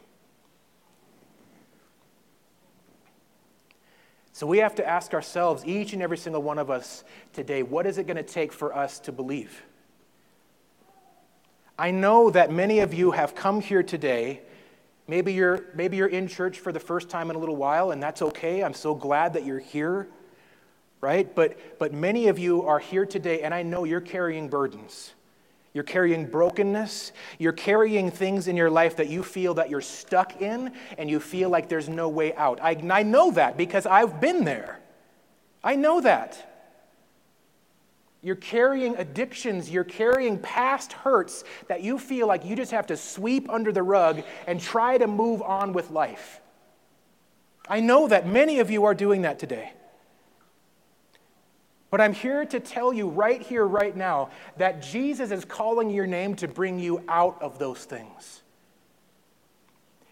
So 4.33 4.45
we 4.45 4.59
have 4.59 4.75
to 4.75 4.85
ask 4.85 5.15
ourselves, 5.15 5.65
each 5.65 5.93
and 5.93 6.03
every 6.03 6.19
single 6.19 6.43
one 6.43 6.59
of 6.59 6.69
us 6.69 7.05
today, 7.33 7.63
what 7.63 7.87
is 7.87 7.97
it 7.97 8.09
going 8.09 8.17
to 8.17 8.25
take 8.25 8.53
for 8.53 8.75
us 8.77 8.99
to 9.01 9.13
believe? 9.13 9.63
I 11.79 11.93
know 11.93 12.29
that 12.31 12.51
many 12.51 12.81
of 12.81 12.93
you 12.93 13.13
have 13.13 13.37
come 13.37 13.61
here 13.61 13.85
today. 13.85 14.41
Maybe 15.07 15.33
you're, 15.33 15.67
maybe 15.77 15.97
you're 15.97 16.09
in 16.09 16.27
church 16.27 16.59
for 16.59 16.73
the 16.73 16.81
first 16.81 17.09
time 17.09 17.31
in 17.31 17.37
a 17.37 17.39
little 17.39 17.55
while, 17.55 17.93
and 17.93 18.03
that's 18.03 18.21
okay. 18.21 18.65
I'm 18.65 18.75
so 18.75 18.97
glad 18.97 19.35
that 19.35 19.47
you're 19.47 19.61
here, 19.61 20.09
right? 21.01 21.35
But, 21.35 21.79
but 21.79 21.93
many 21.93 22.29
of 22.29 22.39
you 22.39 22.63
are 22.63 22.79
here 22.79 23.07
today, 23.07 23.43
and 23.43 23.55
I 23.55 23.63
know 23.63 23.85
you're 23.85 24.01
carrying 24.01 24.49
burdens. 24.49 25.15
You're 25.73 25.85
carrying 25.85 26.27
brokenness. 26.27 27.13
You're 27.39 27.53
carrying 27.53 28.11
things 28.11 28.49
in 28.49 28.57
your 28.57 28.71
life 28.71 28.97
that 28.97 29.09
you 29.09 29.23
feel 29.23 29.55
that 29.55 29.71
you're 29.71 29.81
stuck 29.81 30.43
in 30.43 30.73
and 30.99 31.09
you 31.09 31.21
feel 31.21 31.49
like 31.49 31.69
there's 31.69 31.89
no 31.89 32.09
way 32.09 32.35
out. 32.35 32.61
I, 32.61 32.77
I 32.91 33.03
know 33.05 33.31
that 33.33 33.57
because 33.57 33.87
I've 33.87 34.21
been 34.21 34.45
there. 34.45 34.81
I 35.63 35.77
know 35.77 36.01
that. 36.01 36.47
You're 38.23 38.37
carrying 38.37 38.97
addictions, 38.97 39.71
you're 39.71 39.85
carrying 39.85 40.39
past 40.39 40.93
hurts 40.93 41.45
that 41.69 41.83
you 41.83 41.99
feel 41.99 42.27
like 42.27 42.45
you 42.45 42.55
just 42.55 42.73
have 42.73 42.89
to 42.89 42.97
sweep 42.97 43.49
under 43.49 43.73
the 43.73 43.83
rug 43.83 44.23
and 44.47 44.61
try 44.61 44.99
to 44.99 45.07
move 45.07 45.41
on 45.41 45.73
with 45.73 45.91
life. 45.91 46.41
I 47.67 47.81
know 47.81 48.09
that 48.09 48.27
many 48.27 48.59
of 48.59 48.71
you 48.71 48.85
are 48.85 48.95
doing 48.95 49.23
that 49.23 49.39
today. 49.39 49.73
But 51.91 52.01
I'm 52.01 52.13
here 52.13 52.45
to 52.45 52.61
tell 52.61 52.93
you 52.93 53.09
right 53.09 53.43
here, 53.43 53.67
right 53.67 53.97
now, 53.97 54.31
that 54.57 54.81
Jesus 54.81 55.33
is 55.33 55.45
calling 55.45 55.91
your 55.91 56.07
name 56.07 56.37
to 56.37 56.47
bring 56.47 56.79
you 56.79 57.03
out 57.09 57.43
of 57.43 57.59
those 57.59 57.85
things. 57.85 58.43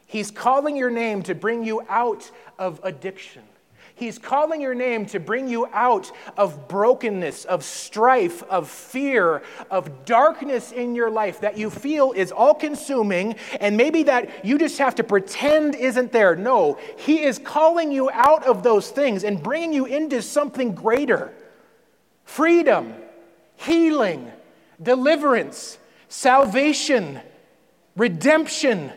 He's 0.06 0.30
calling 0.30 0.76
your 0.76 0.90
name 0.90 1.22
to 1.24 1.34
bring 1.34 1.64
you 1.64 1.82
out 1.88 2.30
of 2.58 2.80
addiction. 2.82 3.42
He's 3.94 4.16
calling 4.16 4.60
your 4.60 4.74
name 4.74 5.06
to 5.06 5.18
bring 5.18 5.48
you 5.48 5.66
out 5.72 6.12
of 6.36 6.68
brokenness, 6.68 7.44
of 7.44 7.64
strife, 7.64 8.44
of 8.44 8.68
fear, 8.68 9.42
of 9.70 10.04
darkness 10.04 10.70
in 10.70 10.94
your 10.94 11.10
life 11.10 11.40
that 11.40 11.58
you 11.58 11.68
feel 11.68 12.12
is 12.12 12.30
all 12.30 12.54
consuming 12.54 13.34
and 13.60 13.76
maybe 13.76 14.04
that 14.04 14.44
you 14.44 14.56
just 14.56 14.78
have 14.78 14.94
to 14.96 15.04
pretend 15.04 15.74
isn't 15.74 16.12
there. 16.12 16.36
No, 16.36 16.78
He 16.96 17.24
is 17.24 17.40
calling 17.40 17.90
you 17.90 18.08
out 18.12 18.46
of 18.46 18.62
those 18.62 18.90
things 18.90 19.24
and 19.24 19.42
bringing 19.42 19.72
you 19.72 19.84
into 19.84 20.22
something 20.22 20.76
greater 20.76 21.34
freedom, 22.28 22.94
healing, 23.56 24.30
deliverance, 24.80 25.78
salvation, 26.08 27.18
redemption. 27.96 28.92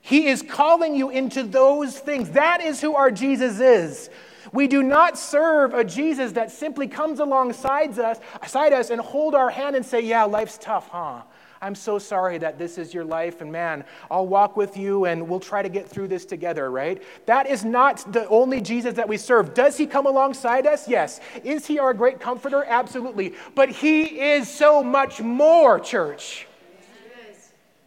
He 0.00 0.26
is 0.26 0.42
calling 0.42 0.96
you 0.96 1.08
into 1.08 1.44
those 1.44 1.98
things. 2.00 2.30
That 2.30 2.60
is 2.60 2.80
who 2.80 2.96
our 2.96 3.12
Jesus 3.12 3.60
is. 3.60 4.10
We 4.52 4.66
do 4.66 4.82
not 4.82 5.16
serve 5.16 5.72
a 5.72 5.84
Jesus 5.84 6.32
that 6.32 6.50
simply 6.50 6.88
comes 6.88 7.20
alongside 7.20 7.96
us, 7.98 8.18
us 8.42 8.90
and 8.90 9.00
hold 9.00 9.36
our 9.36 9.50
hand 9.50 9.76
and 9.76 9.86
say, 9.86 10.00
"Yeah, 10.00 10.24
life's 10.24 10.58
tough, 10.58 10.88
huh?" 10.88 11.22
I'm 11.60 11.74
so 11.74 11.98
sorry 11.98 12.38
that 12.38 12.58
this 12.58 12.78
is 12.78 12.94
your 12.94 13.04
life, 13.04 13.40
and 13.40 13.50
man, 13.50 13.84
I'll 14.10 14.26
walk 14.26 14.56
with 14.56 14.76
you 14.76 15.06
and 15.06 15.28
we'll 15.28 15.40
try 15.40 15.62
to 15.62 15.68
get 15.68 15.88
through 15.88 16.08
this 16.08 16.24
together, 16.24 16.70
right? 16.70 17.02
That 17.26 17.48
is 17.48 17.64
not 17.64 18.12
the 18.12 18.28
only 18.28 18.60
Jesus 18.60 18.94
that 18.94 19.08
we 19.08 19.16
serve. 19.16 19.54
Does 19.54 19.76
he 19.76 19.86
come 19.86 20.06
alongside 20.06 20.66
us? 20.66 20.86
Yes. 20.88 21.20
Is 21.42 21.66
he 21.66 21.78
our 21.78 21.94
great 21.94 22.20
comforter? 22.20 22.64
Absolutely. 22.64 23.34
But 23.54 23.70
he 23.70 24.20
is 24.20 24.48
so 24.48 24.82
much 24.82 25.20
more, 25.20 25.80
church. 25.80 26.46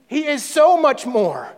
He 0.08 0.28
is 0.28 0.44
so 0.44 0.76
much 0.76 1.06
more. 1.06 1.56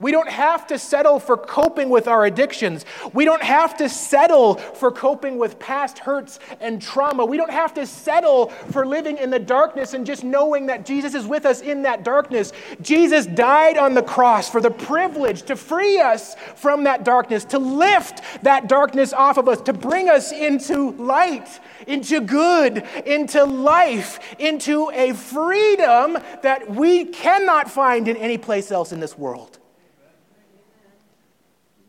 We 0.00 0.12
don't 0.12 0.28
have 0.28 0.64
to 0.68 0.78
settle 0.78 1.18
for 1.18 1.36
coping 1.36 1.88
with 1.88 2.06
our 2.06 2.24
addictions. 2.24 2.84
We 3.14 3.24
don't 3.24 3.42
have 3.42 3.76
to 3.78 3.88
settle 3.88 4.54
for 4.54 4.92
coping 4.92 5.38
with 5.38 5.58
past 5.58 5.98
hurts 5.98 6.38
and 6.60 6.80
trauma. 6.80 7.24
We 7.24 7.36
don't 7.36 7.50
have 7.50 7.74
to 7.74 7.84
settle 7.84 8.50
for 8.70 8.86
living 8.86 9.18
in 9.18 9.30
the 9.30 9.40
darkness 9.40 9.94
and 9.94 10.06
just 10.06 10.22
knowing 10.22 10.66
that 10.66 10.86
Jesus 10.86 11.16
is 11.16 11.26
with 11.26 11.44
us 11.44 11.62
in 11.62 11.82
that 11.82 12.04
darkness. 12.04 12.52
Jesus 12.80 13.26
died 13.26 13.76
on 13.76 13.94
the 13.94 14.02
cross 14.02 14.48
for 14.48 14.60
the 14.60 14.70
privilege 14.70 15.42
to 15.42 15.56
free 15.56 15.98
us 15.98 16.36
from 16.54 16.84
that 16.84 17.04
darkness, 17.04 17.44
to 17.46 17.58
lift 17.58 18.22
that 18.44 18.68
darkness 18.68 19.12
off 19.12 19.36
of 19.36 19.48
us, 19.48 19.60
to 19.62 19.72
bring 19.72 20.08
us 20.08 20.30
into 20.30 20.92
light, 20.92 21.58
into 21.88 22.20
good, 22.20 22.86
into 23.04 23.44
life, 23.44 24.20
into 24.38 24.92
a 24.92 25.12
freedom 25.12 26.18
that 26.42 26.70
we 26.70 27.04
cannot 27.06 27.68
find 27.68 28.06
in 28.06 28.16
any 28.16 28.38
place 28.38 28.70
else 28.70 28.92
in 28.92 29.00
this 29.00 29.18
world. 29.18 29.57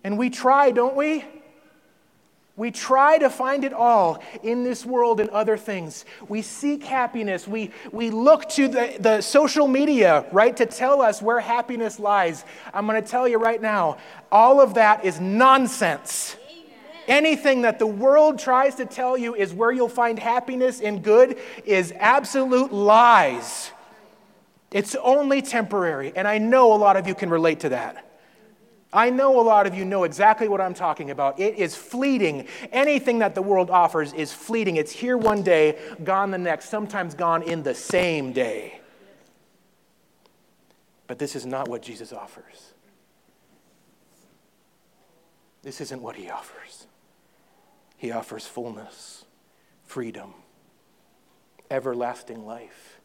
And 0.10 0.18
we 0.18 0.32
try, 0.32 0.72
don't 0.72 0.96
we? 0.96 1.24
We 2.56 2.72
try 2.72 3.20
to 3.20 3.30
find 3.30 3.63
it 3.63 3.74
all 3.74 4.24
in 4.42 4.63
this 4.63 4.84
world 4.84 5.20
and 5.20 5.30
other 5.30 5.56
things. 5.56 6.04
We 6.28 6.42
seek 6.42 6.84
happiness. 6.84 7.48
We, 7.48 7.70
we 7.92 8.10
look 8.10 8.50
to 8.50 8.68
the, 8.68 8.96
the 9.00 9.22
social 9.22 9.68
media, 9.68 10.25
right, 10.32 10.58
to 10.58 10.66
tell 10.66 11.04
us 11.04 11.22
where 11.22 11.39
happiness 11.39 12.00
lies. 12.00 12.44
I'm 12.74 12.88
going 12.88 13.00
to 13.00 13.08
tell 13.08 13.28
you 13.28 13.38
right 13.38 13.62
now 13.62 14.00
all 14.32 14.60
of 14.60 14.74
that 14.74 15.06
is 15.06 15.20
nonsense. 15.20 16.36
Anything 17.08 17.62
that 17.62 17.78
the 17.78 17.86
world 17.86 18.39
tries 18.39 18.74
to 18.78 18.88
tell 18.88 19.16
you 19.16 19.36
is 19.36 19.54
where 19.54 19.72
you'll 19.72 19.89
find 19.89 20.18
happiness 20.18 20.82
and 20.82 21.04
good 21.04 21.38
is 21.66 21.94
absolute 22.00 22.74
lies. 22.74 23.72
It's 24.72 24.96
only 24.96 25.44
temporary. 25.44 26.13
And 26.16 26.28
I 26.28 26.39
know 26.39 26.74
a 26.74 26.78
lot 26.78 26.98
of 26.98 27.06
you 27.06 27.13
can 27.13 27.30
relate 27.30 27.60
to 27.60 27.70
that. 27.70 28.09
I 28.91 29.12
know 29.12 29.39
a 29.39 29.43
lot 29.43 29.67
of 29.67 29.75
you 29.75 29.86
know 29.86 30.03
exactly 30.03 30.48
what 30.48 30.60
I'm 30.60 30.74
talking 30.74 31.12
about. 31.12 31.39
It 31.39 31.55
is 31.55 31.75
fleeting. 31.75 32.48
Anything 32.72 33.19
that 33.19 33.36
the 33.36 33.41
world 33.41 33.69
offers 33.69 34.13
is 34.13 34.34
fleeting. 34.34 34.77
It's 34.77 34.91
here 34.91 35.17
one 35.17 35.43
day, 35.43 35.77
gone 36.03 36.31
the 36.31 36.39
next, 36.39 36.69
sometimes 36.69 37.13
gone 37.13 37.43
in 37.43 37.62
the 37.62 37.75
same 37.75 38.34
day. 38.34 38.79
But 41.05 41.19
this 41.19 41.36
is 41.36 41.46
not 41.46 41.67
what 41.67 41.84
Jesus 41.84 42.12
offers. 42.12 42.74
This 45.62 45.81
isn't 45.81 46.01
what 46.01 46.15
he 46.15 46.29
offers. 46.29 46.88
He 47.98 48.12
offers 48.12 48.48
fullness, 48.48 49.25
freedom, 49.84 50.34
everlasting 51.69 52.46
life. 52.46 53.00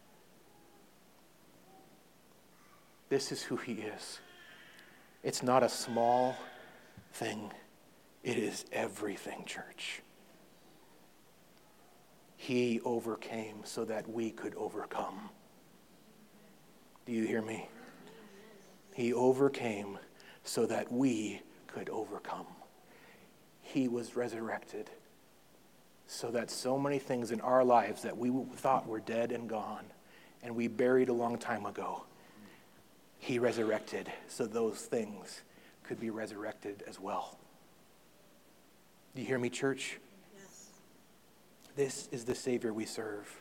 This 3.10 3.32
is 3.32 3.42
who 3.42 3.56
he 3.56 3.72
is. 3.72 4.20
It's 5.25 5.43
not 5.43 5.62
a 5.62 5.71
small 5.71 6.37
thing, 7.14 7.50
it 8.23 8.37
is 8.37 8.66
everything, 8.71 9.45
church. 9.47 10.02
He 12.37 12.78
overcame 12.85 13.61
so 13.64 13.87
that 13.87 14.07
we 14.07 14.31
could 14.31 14.54
overcome. 14.54 15.31
Do 17.07 17.12
you 17.12 17.26
hear 17.26 17.40
me? 17.40 17.71
He 18.95 19.14
overcame 19.14 19.99
so 20.43 20.66
that 20.66 20.93
we 20.93 21.40
could 21.69 21.88
overcome. 21.88 22.47
He 23.62 23.88
was 23.88 24.16
resurrected 24.16 24.90
so 26.07 26.31
that 26.33 26.50
so 26.50 26.78
many 26.78 26.99
things 26.99 27.31
in 27.31 27.40
our 27.40 27.64
lives 27.64 28.02
that 28.02 28.16
we 28.16 28.31
thought 28.57 28.87
were 28.87 29.00
dead 29.00 29.33
and 29.33 29.49
gone 29.49 29.87
and 30.43 30.54
we 30.54 30.69
buried 30.69 31.09
a 31.09 31.14
long 31.14 31.38
time 31.38 31.64
ago 31.64 32.04
he 33.25 33.38
resurrected 33.38 34.12
so 34.28 34.45
those 34.45 34.81
things 34.81 35.40
could 35.83 35.99
be 35.99 36.11
resurrected 36.11 36.85
as 36.87 37.00
well. 37.00 37.38
Do 39.14 39.23
you 39.23 39.26
hear 39.26 39.38
me, 39.38 39.49
church? 39.49 39.99
This 41.75 42.07
is 42.12 42.25
the 42.26 42.35
Savior 42.35 42.75
we 42.75 42.85
serve. 42.85 43.40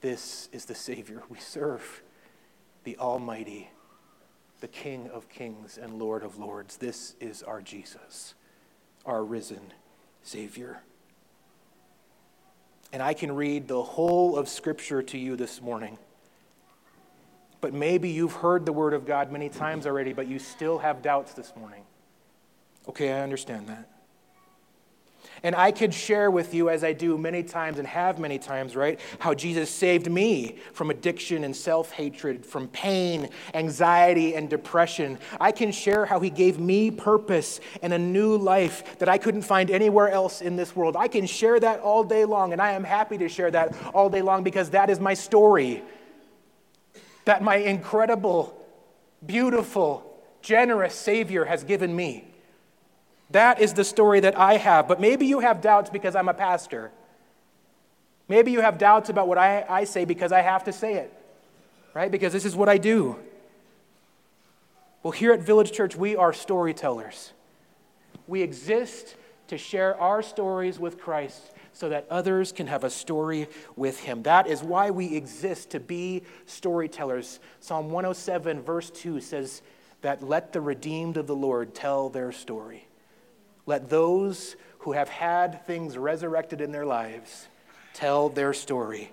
This 0.00 0.48
is 0.50 0.64
the 0.64 0.74
Savior 0.74 1.22
we 1.28 1.38
serve, 1.38 2.02
the 2.84 2.96
Almighty, 2.96 3.68
the 4.60 4.68
King 4.68 5.10
of 5.12 5.28
kings 5.28 5.76
and 5.76 5.98
Lord 5.98 6.22
of 6.22 6.38
lords. 6.38 6.78
This 6.78 7.16
is 7.20 7.42
our 7.42 7.60
Jesus, 7.60 8.34
our 9.04 9.22
risen 9.22 9.74
Savior. 10.22 10.80
And 12.94 13.02
I 13.02 13.12
can 13.12 13.34
read 13.34 13.68
the 13.68 13.82
whole 13.82 14.38
of 14.38 14.48
Scripture 14.48 15.02
to 15.02 15.18
you 15.18 15.36
this 15.36 15.60
morning. 15.60 15.98
But 17.64 17.72
maybe 17.72 18.10
you've 18.10 18.34
heard 18.34 18.66
the 18.66 18.74
Word 18.74 18.92
of 18.92 19.06
God 19.06 19.32
many 19.32 19.48
times 19.48 19.86
already, 19.86 20.12
but 20.12 20.26
you 20.26 20.38
still 20.38 20.76
have 20.80 21.00
doubts 21.00 21.32
this 21.32 21.50
morning. 21.56 21.82
Okay, 22.86 23.10
I 23.10 23.20
understand 23.22 23.68
that. 23.68 23.88
And 25.42 25.56
I 25.56 25.72
could 25.72 25.94
share 25.94 26.30
with 26.30 26.52
you, 26.52 26.68
as 26.68 26.84
I 26.84 26.92
do 26.92 27.16
many 27.16 27.42
times 27.42 27.78
and 27.78 27.88
have 27.88 28.18
many 28.18 28.38
times, 28.38 28.76
right, 28.76 29.00
how 29.18 29.32
Jesus 29.32 29.70
saved 29.70 30.12
me 30.12 30.58
from 30.74 30.90
addiction 30.90 31.42
and 31.42 31.56
self 31.56 31.90
hatred, 31.90 32.44
from 32.44 32.68
pain, 32.68 33.30
anxiety, 33.54 34.34
and 34.36 34.50
depression. 34.50 35.18
I 35.40 35.50
can 35.50 35.72
share 35.72 36.04
how 36.04 36.20
he 36.20 36.28
gave 36.28 36.60
me 36.60 36.90
purpose 36.90 37.60
and 37.80 37.94
a 37.94 37.98
new 37.98 38.36
life 38.36 38.98
that 38.98 39.08
I 39.08 39.16
couldn't 39.16 39.40
find 39.40 39.70
anywhere 39.70 40.10
else 40.10 40.42
in 40.42 40.56
this 40.56 40.76
world. 40.76 40.96
I 40.98 41.08
can 41.08 41.24
share 41.24 41.58
that 41.60 41.80
all 41.80 42.04
day 42.04 42.26
long, 42.26 42.52
and 42.52 42.60
I 42.60 42.72
am 42.72 42.84
happy 42.84 43.16
to 43.16 43.28
share 43.30 43.50
that 43.52 43.74
all 43.94 44.10
day 44.10 44.20
long 44.20 44.44
because 44.44 44.68
that 44.68 44.90
is 44.90 45.00
my 45.00 45.14
story. 45.14 45.82
That 47.24 47.42
my 47.42 47.56
incredible, 47.56 48.58
beautiful, 49.24 50.18
generous 50.42 50.94
Savior 50.94 51.44
has 51.44 51.64
given 51.64 51.94
me. 51.94 52.24
That 53.30 53.60
is 53.60 53.72
the 53.72 53.84
story 53.84 54.20
that 54.20 54.38
I 54.38 54.58
have. 54.58 54.86
But 54.86 55.00
maybe 55.00 55.26
you 55.26 55.40
have 55.40 55.60
doubts 55.60 55.90
because 55.90 56.14
I'm 56.14 56.28
a 56.28 56.34
pastor. 56.34 56.92
Maybe 58.28 58.52
you 58.52 58.60
have 58.60 58.78
doubts 58.78 59.08
about 59.08 59.28
what 59.28 59.38
I, 59.38 59.64
I 59.68 59.84
say 59.84 60.04
because 60.04 60.32
I 60.32 60.40
have 60.40 60.64
to 60.64 60.72
say 60.72 60.94
it, 60.94 61.12
right? 61.94 62.10
Because 62.10 62.32
this 62.32 62.44
is 62.44 62.56
what 62.56 62.68
I 62.68 62.78
do. 62.78 63.18
Well, 65.02 65.10
here 65.10 65.32
at 65.32 65.40
Village 65.40 65.72
Church, 65.72 65.96
we 65.96 66.16
are 66.16 66.32
storytellers. 66.32 67.32
We 68.26 68.40
exist 68.40 69.16
to 69.48 69.58
share 69.58 70.00
our 70.00 70.22
stories 70.22 70.78
with 70.78 70.98
Christ 70.98 71.42
so 71.74 71.88
that 71.90 72.06
others 72.08 72.52
can 72.52 72.68
have 72.68 72.84
a 72.84 72.90
story 72.90 73.48
with 73.76 74.00
him. 74.00 74.22
That 74.22 74.46
is 74.46 74.62
why 74.62 74.90
we 74.90 75.14
exist, 75.14 75.70
to 75.70 75.80
be 75.80 76.22
storytellers. 76.46 77.40
Psalm 77.60 77.90
107, 77.90 78.62
verse 78.62 78.90
2 78.90 79.20
says 79.20 79.60
that 80.00 80.22
let 80.22 80.52
the 80.52 80.60
redeemed 80.60 81.16
of 81.16 81.26
the 81.26 81.36
Lord 81.36 81.74
tell 81.74 82.08
their 82.08 82.32
story. 82.32 82.86
Let 83.66 83.90
those 83.90 84.56
who 84.78 84.92
have 84.92 85.08
had 85.08 85.66
things 85.66 85.98
resurrected 85.98 86.60
in 86.60 86.72
their 86.72 86.86
lives 86.86 87.48
tell 87.92 88.28
their 88.28 88.52
story. 88.52 89.10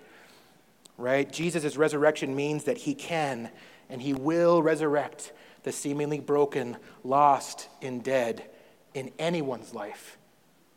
Right? 0.98 1.32
Jesus' 1.32 1.78
resurrection 1.78 2.36
means 2.36 2.66
that 2.66 2.78
he 2.78 2.94
can 2.94 3.50
and 3.90 4.02
he 4.02 4.14
will 4.14 4.62
resurrect 4.62 5.34
the 5.64 5.72
seemingly 5.72 6.20
broken, 6.20 6.78
lost, 7.04 7.70
and 7.82 8.04
dead 8.04 8.44
in 8.94 9.12
anyone's 9.18 9.74
life. 9.74 10.18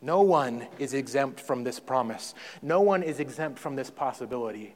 No 0.05 0.21
one 0.21 0.67
is 0.77 0.93
exempt 0.93 1.39
from 1.39 1.63
this 1.63 1.79
promise. 1.79 2.35
No 2.61 2.79
one 2.79 3.01
is 3.01 3.19
exempt 3.19 3.57
from 3.57 3.75
this 3.75 3.89
possibility. 3.89 4.75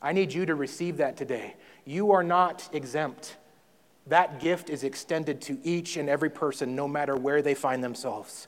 I 0.00 0.12
need 0.12 0.32
you 0.32 0.46
to 0.46 0.54
receive 0.54 0.98
that 0.98 1.16
today. 1.16 1.56
You 1.84 2.12
are 2.12 2.22
not 2.22 2.68
exempt. 2.72 3.36
That 4.06 4.38
gift 4.38 4.70
is 4.70 4.84
extended 4.84 5.40
to 5.42 5.58
each 5.64 5.96
and 5.96 6.08
every 6.08 6.30
person, 6.30 6.76
no 6.76 6.86
matter 6.86 7.16
where 7.16 7.42
they 7.42 7.52
find 7.52 7.82
themselves. 7.82 8.46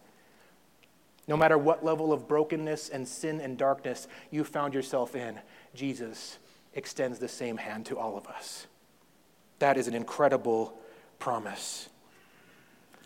No 1.27 1.37
matter 1.37 1.59
what 1.59 1.85
level 1.85 2.13
of 2.13 2.29
brokenness 2.29 2.89
and 2.89 3.07
sin 3.09 3.41
and 3.41 3.59
darkness 3.59 4.07
you 4.31 4.45
found 4.45 4.75
yourself 4.75 5.17
in, 5.17 5.41
Jesus 5.75 6.39
extends 6.75 7.19
the 7.19 7.29
same 7.29 7.57
hand 7.57 7.85
to 7.87 7.99
all 7.99 8.17
of 8.17 8.29
us. 8.29 8.69
That 9.59 9.77
is 9.77 9.89
an 9.89 9.95
incredible 9.95 10.79
promise. 11.19 11.89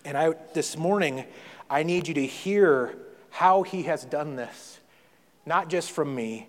And 0.05 0.19
I, 0.19 0.35
this 0.53 0.77
morning, 0.77 1.25
I 1.71 1.83
need 1.83 2.09
you 2.09 2.15
to 2.15 2.27
hear 2.27 2.99
how 3.37 3.63
he 3.63 3.83
has 3.83 4.03
done 4.07 4.35
this, 4.35 4.81
not 5.45 5.69
just 5.69 5.91
from 5.91 6.15
me, 6.15 6.49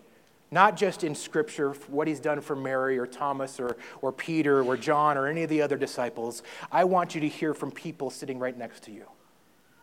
not 0.51 0.77
just 0.77 1.03
in 1.03 1.13
Scripture, 1.13 1.73
what 1.89 2.07
he's 2.07 2.21
done 2.21 2.39
for 2.39 2.55
Mary 2.55 2.97
or 2.97 3.05
Thomas 3.05 3.59
or, 3.59 3.75
or 4.01 4.13
Peter 4.13 4.63
or 4.63 4.77
John 4.77 5.17
or 5.17 5.27
any 5.27 5.43
of 5.43 5.49
the 5.49 5.61
other 5.61 5.75
disciples. 5.75 6.43
I 6.71 6.85
want 6.85 7.13
you 7.13 7.19
to 7.19 7.27
hear 7.27 7.53
from 7.53 7.71
people 7.71 8.09
sitting 8.09 8.39
right 8.39 8.57
next 8.57 8.83
to 8.83 8.91
you. 8.91 9.03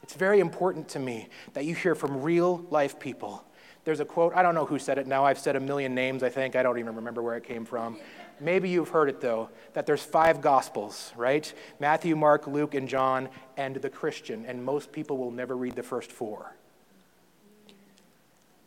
It's 0.02 0.14
very 0.14 0.40
important 0.40 0.88
to 0.88 0.98
me 0.98 1.28
that 1.52 1.66
you 1.66 1.74
hear 1.74 1.94
from 1.94 2.22
real 2.22 2.64
life 2.70 2.98
people. 2.98 3.44
There's 3.84 4.00
a 4.00 4.06
quote, 4.06 4.32
I 4.34 4.40
don't 4.42 4.54
know 4.54 4.64
who 4.64 4.78
said 4.78 4.96
it 4.96 5.06
now. 5.06 5.26
I've 5.26 5.38
said 5.38 5.56
a 5.56 5.60
million 5.60 5.94
names, 5.94 6.22
I 6.22 6.30
think. 6.30 6.56
I 6.56 6.62
don't 6.62 6.78
even 6.78 6.96
remember 6.96 7.22
where 7.22 7.36
it 7.36 7.44
came 7.44 7.66
from. 7.66 7.98
Maybe 8.40 8.70
you've 8.70 8.88
heard 8.88 9.10
it 9.10 9.20
though, 9.20 9.50
that 9.74 9.84
there's 9.84 10.02
five 10.02 10.40
gospels, 10.40 11.12
right? 11.16 11.52
Matthew, 11.80 12.16
Mark, 12.16 12.46
Luke, 12.46 12.74
and 12.74 12.88
John, 12.88 13.28
and 13.58 13.76
the 13.76 13.90
Christian. 13.90 14.46
And 14.46 14.64
most 14.64 14.90
people 14.90 15.18
will 15.18 15.30
never 15.30 15.54
read 15.54 15.76
the 15.76 15.82
first 15.82 16.10
four. 16.10 16.56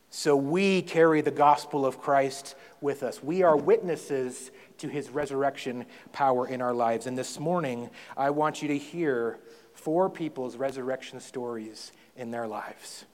So 0.10 0.36
we 0.36 0.82
carry 0.82 1.22
the 1.22 1.32
gospel 1.32 1.86
of 1.86 2.00
Christ 2.00 2.56
with 2.82 3.04
us. 3.04 3.22
We 3.22 3.43
are 3.43 3.58
witnesses 3.58 4.52
to 4.78 4.88
his 4.88 5.10
resurrection 5.10 5.86
power 6.13 6.48
in 6.48 6.62
our 6.62 6.74
lives. 6.74 7.08
And 7.08 7.17
this 7.17 7.39
morning, 7.39 7.89
I 8.15 8.30
want 8.30 8.62
you 8.62 8.67
to 8.70 8.78
hear 8.78 9.39
four 9.74 10.10
people's 10.10 10.56
resurrection 10.56 11.20
stories 11.20 11.91
in 12.15 12.32
their 12.32 12.48
lives. 12.48 13.06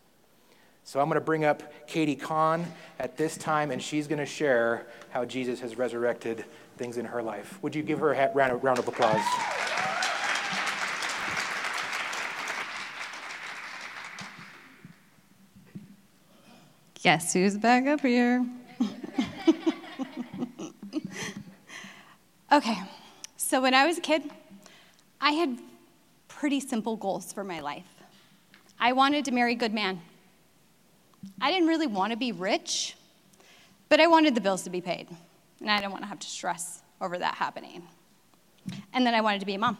So 0.85 0.99
I'm 0.99 1.07
going 1.07 1.15
to 1.15 1.21
bring 1.21 1.45
up 1.45 1.87
Katie 1.87 2.15
Kahn 2.15 2.65
at 2.99 3.15
this 3.15 3.37
time, 3.37 3.71
and 3.71 3.81
she's 3.81 4.05
going 4.05 4.19
to 4.19 4.25
share 4.25 4.85
how 5.11 5.23
Jesus 5.23 5.61
has 5.61 5.77
resurrected 5.77 6.43
things 6.77 6.97
in 6.97 7.05
her 7.05 7.23
life. 7.23 7.57
Would 7.63 7.73
you 7.73 7.83
give 7.83 7.99
her 7.99 8.11
a 8.11 8.31
round 8.33 8.79
of 8.79 8.87
applause? 8.87 9.21
Guess 17.03 17.33
who's 17.33 17.57
back 17.57 17.85
up 17.85 17.99
here? 17.99 18.45
okay, 22.49 22.77
so 23.35 23.61
when 23.61 23.73
I 23.73 23.85
was 23.85 23.97
a 23.97 24.01
kid, 24.01 24.23
I 25.19 25.31
had 25.31 25.59
pretty 26.29 26.61
simple 26.61 26.95
goals 26.95 27.33
for 27.33 27.43
my 27.43 27.59
life. 27.59 27.89
I 28.79 28.93
wanted 28.93 29.25
to 29.25 29.31
marry 29.31 29.51
a 29.51 29.55
good 29.55 29.73
man. 29.73 29.99
I 31.41 31.51
didn't 31.51 31.67
really 31.67 31.87
want 31.87 32.11
to 32.11 32.17
be 32.17 32.31
rich, 32.31 32.95
but 33.89 33.99
I 33.99 34.07
wanted 34.07 34.33
the 34.33 34.39
bills 34.39 34.63
to 34.63 34.69
be 34.69 34.79
paid, 34.79 35.09
and 35.59 35.69
I 35.69 35.79
didn't 35.81 35.91
want 35.91 36.03
to 36.03 36.07
have 36.07 36.19
to 36.19 36.27
stress 36.27 36.83
over 37.01 37.17
that 37.17 37.35
happening. 37.35 37.83
And 38.93 39.05
then 39.05 39.13
I 39.13 39.19
wanted 39.19 39.41
to 39.41 39.45
be 39.45 39.55
a 39.55 39.59
mom. 39.59 39.77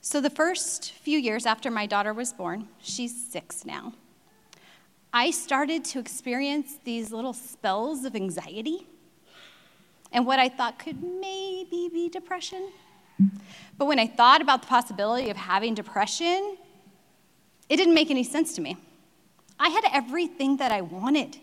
So, 0.00 0.22
the 0.22 0.30
first 0.30 0.92
few 0.92 1.18
years 1.18 1.44
after 1.44 1.70
my 1.70 1.84
daughter 1.84 2.14
was 2.14 2.32
born, 2.32 2.68
she's 2.80 3.14
six 3.30 3.66
now, 3.66 3.92
I 5.16 5.30
started 5.30 5.84
to 5.84 6.00
experience 6.00 6.80
these 6.82 7.12
little 7.12 7.32
spells 7.32 8.04
of 8.04 8.16
anxiety 8.16 8.88
and 10.10 10.26
what 10.26 10.40
I 10.40 10.48
thought 10.48 10.80
could 10.80 11.04
maybe 11.04 11.88
be 11.88 12.08
depression. 12.08 12.72
But 13.78 13.86
when 13.86 14.00
I 14.00 14.08
thought 14.08 14.42
about 14.42 14.62
the 14.62 14.66
possibility 14.66 15.30
of 15.30 15.36
having 15.36 15.72
depression, 15.72 16.56
it 17.68 17.76
didn't 17.76 17.94
make 17.94 18.10
any 18.10 18.24
sense 18.24 18.56
to 18.56 18.60
me. 18.60 18.76
I 19.60 19.68
had 19.68 19.84
everything 19.92 20.56
that 20.56 20.72
I 20.72 20.80
wanted. 20.80 21.38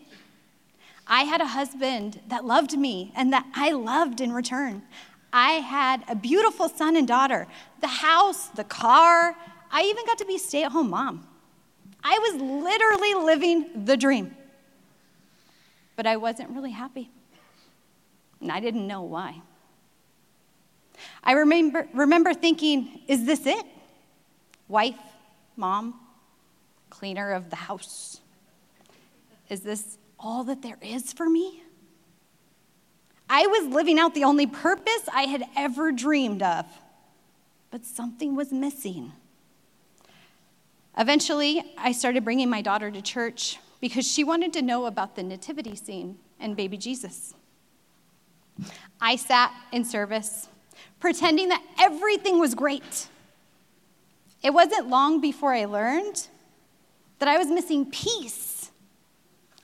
I 1.06 1.22
had 1.22 1.40
a 1.40 1.46
husband 1.46 2.20
that 2.28 2.44
loved 2.44 2.76
me 2.76 3.10
and 3.16 3.32
that 3.32 3.46
I 3.54 3.70
loved 3.70 4.20
in 4.20 4.34
return. 4.34 4.82
I 5.32 5.52
had 5.52 6.04
a 6.08 6.14
beautiful 6.14 6.68
son 6.68 6.94
and 6.94 7.08
daughter, 7.08 7.46
the 7.80 7.86
house, 7.86 8.48
the 8.48 8.64
car. 8.64 9.34
I 9.70 9.84
even 9.84 10.04
got 10.04 10.18
to 10.18 10.26
be 10.26 10.36
stay 10.36 10.62
at 10.62 10.72
home 10.72 10.90
mom. 10.90 11.26
I 12.04 12.18
was 12.18 12.40
literally 12.40 13.14
living 13.14 13.84
the 13.84 13.96
dream. 13.96 14.36
But 15.96 16.06
I 16.06 16.16
wasn't 16.16 16.50
really 16.50 16.70
happy. 16.70 17.10
And 18.40 18.50
I 18.50 18.60
didn't 18.60 18.86
know 18.86 19.02
why. 19.02 19.40
I 21.22 21.32
remember, 21.32 21.86
remember 21.94 22.34
thinking, 22.34 23.00
is 23.06 23.24
this 23.24 23.46
it? 23.46 23.64
Wife, 24.68 24.98
mom, 25.56 25.94
cleaner 26.90 27.32
of 27.32 27.50
the 27.50 27.56
house. 27.56 28.20
Is 29.48 29.60
this 29.60 29.98
all 30.18 30.44
that 30.44 30.62
there 30.62 30.78
is 30.80 31.12
for 31.12 31.28
me? 31.28 31.62
I 33.28 33.46
was 33.46 33.72
living 33.72 33.98
out 33.98 34.14
the 34.14 34.24
only 34.24 34.46
purpose 34.46 35.08
I 35.12 35.22
had 35.22 35.44
ever 35.56 35.92
dreamed 35.92 36.42
of, 36.42 36.66
but 37.70 37.84
something 37.84 38.36
was 38.36 38.52
missing. 38.52 39.12
Eventually, 40.98 41.62
I 41.78 41.92
started 41.92 42.24
bringing 42.24 42.50
my 42.50 42.62
daughter 42.62 42.90
to 42.90 43.00
church 43.00 43.58
because 43.80 44.06
she 44.06 44.24
wanted 44.24 44.52
to 44.54 44.62
know 44.62 44.86
about 44.86 45.16
the 45.16 45.22
nativity 45.22 45.74
scene 45.74 46.18
and 46.38 46.56
baby 46.56 46.76
Jesus. 46.76 47.34
I 49.00 49.16
sat 49.16 49.52
in 49.72 49.84
service, 49.84 50.48
pretending 51.00 51.48
that 51.48 51.62
everything 51.80 52.38
was 52.38 52.54
great. 52.54 53.08
It 54.42 54.52
wasn't 54.52 54.88
long 54.88 55.20
before 55.20 55.54
I 55.54 55.64
learned 55.64 56.28
that 57.18 57.28
I 57.28 57.38
was 57.38 57.48
missing 57.48 57.90
peace. 57.90 58.70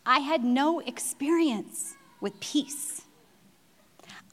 I 0.06 0.20
had 0.20 0.44
no 0.44 0.80
experience 0.80 1.94
with 2.20 2.38
peace. 2.40 3.02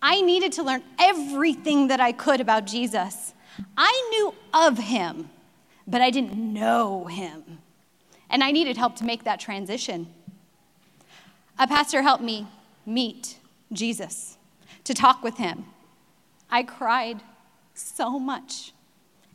I 0.02 0.22
needed 0.22 0.52
to 0.54 0.64
learn 0.64 0.84
everything 1.00 1.88
that 1.88 2.00
I 2.00 2.12
could 2.12 2.40
about 2.40 2.66
Jesus. 2.66 3.34
I 3.76 4.10
knew 4.12 4.34
of 4.54 4.78
him, 4.78 5.30
but 5.88 6.02
I 6.02 6.10
didn't 6.10 6.36
know 6.36 7.06
him. 7.06 7.60
And 8.30 8.44
I 8.44 8.52
needed 8.52 8.78
help 8.78 8.96
to 8.98 9.04
make 9.04 9.24
that 9.24 9.40
transition. 9.40 10.08
A 11.60 11.68
pastor 11.68 12.02
helped 12.02 12.24
me 12.24 12.48
meet 12.86 13.38
Jesus, 13.72 14.38
to 14.84 14.94
talk 14.94 15.24
with 15.24 15.38
him. 15.38 15.66
I 16.50 16.64
cried 16.64 17.22
so 17.74 18.20
much 18.20 18.74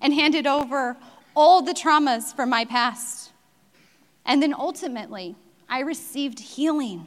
and 0.00 0.14
handed 0.14 0.46
over 0.46 0.96
all 1.34 1.62
the 1.62 1.72
traumas 1.72 2.34
from 2.34 2.50
my 2.50 2.64
past. 2.64 3.32
And 4.24 4.42
then 4.42 4.54
ultimately, 4.54 5.36
I 5.68 5.80
received 5.80 6.38
healing. 6.40 7.06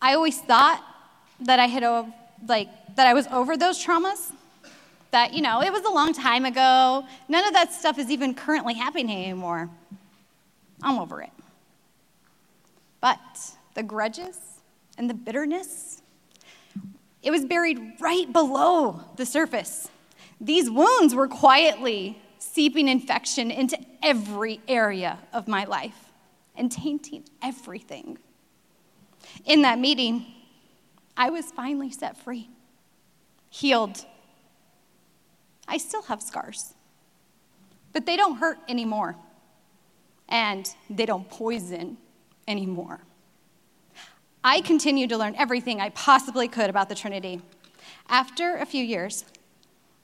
I 0.00 0.14
always 0.14 0.40
thought 0.40 0.82
that 1.40 1.58
I 1.58 1.66
had 1.66 1.82
like 2.46 2.68
that 2.96 3.06
I 3.06 3.14
was 3.14 3.26
over 3.28 3.56
those 3.56 3.84
traumas. 3.84 4.32
That, 5.16 5.32
you 5.32 5.40
know, 5.40 5.62
it 5.62 5.72
was 5.72 5.82
a 5.84 5.88
long 5.88 6.12
time 6.12 6.44
ago. 6.44 7.02
None 7.26 7.46
of 7.46 7.54
that 7.54 7.72
stuff 7.72 7.98
is 7.98 8.10
even 8.10 8.34
currently 8.34 8.74
happening 8.74 9.24
anymore. 9.24 9.70
I'm 10.82 10.98
over 10.98 11.22
it. 11.22 11.30
But 13.00 13.18
the 13.72 13.82
grudges 13.82 14.38
and 14.98 15.08
the 15.08 15.14
bitterness, 15.14 16.02
it 17.22 17.30
was 17.30 17.46
buried 17.46 17.94
right 17.98 18.30
below 18.30 19.00
the 19.16 19.24
surface. 19.24 19.88
These 20.38 20.70
wounds 20.70 21.14
were 21.14 21.28
quietly 21.28 22.20
seeping 22.38 22.86
infection 22.86 23.50
into 23.50 23.78
every 24.02 24.60
area 24.68 25.18
of 25.32 25.48
my 25.48 25.64
life 25.64 26.12
and 26.56 26.70
tainting 26.70 27.24
everything. 27.40 28.18
In 29.46 29.62
that 29.62 29.78
meeting, 29.78 30.26
I 31.16 31.30
was 31.30 31.46
finally 31.52 31.90
set 31.90 32.18
free, 32.18 32.50
healed. 33.48 34.04
I 35.68 35.78
still 35.78 36.02
have 36.02 36.22
scars, 36.22 36.74
but 37.92 38.06
they 38.06 38.16
don't 38.16 38.36
hurt 38.36 38.58
anymore, 38.68 39.16
and 40.28 40.68
they 40.88 41.06
don't 41.06 41.28
poison 41.28 41.96
anymore. 42.46 43.00
I 44.44 44.60
continued 44.60 45.10
to 45.10 45.18
learn 45.18 45.34
everything 45.36 45.80
I 45.80 45.88
possibly 45.90 46.46
could 46.46 46.70
about 46.70 46.88
the 46.88 46.94
Trinity. 46.94 47.42
After 48.08 48.56
a 48.56 48.64
few 48.64 48.84
years, 48.84 49.24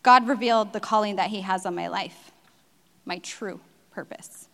God 0.02 0.26
revealed 0.26 0.72
the 0.72 0.80
calling 0.80 1.16
that 1.16 1.30
He 1.30 1.42
has 1.42 1.64
on 1.64 1.76
my 1.76 1.86
life, 1.86 2.32
my 3.04 3.18
true 3.18 3.60
purpose. 3.92 4.48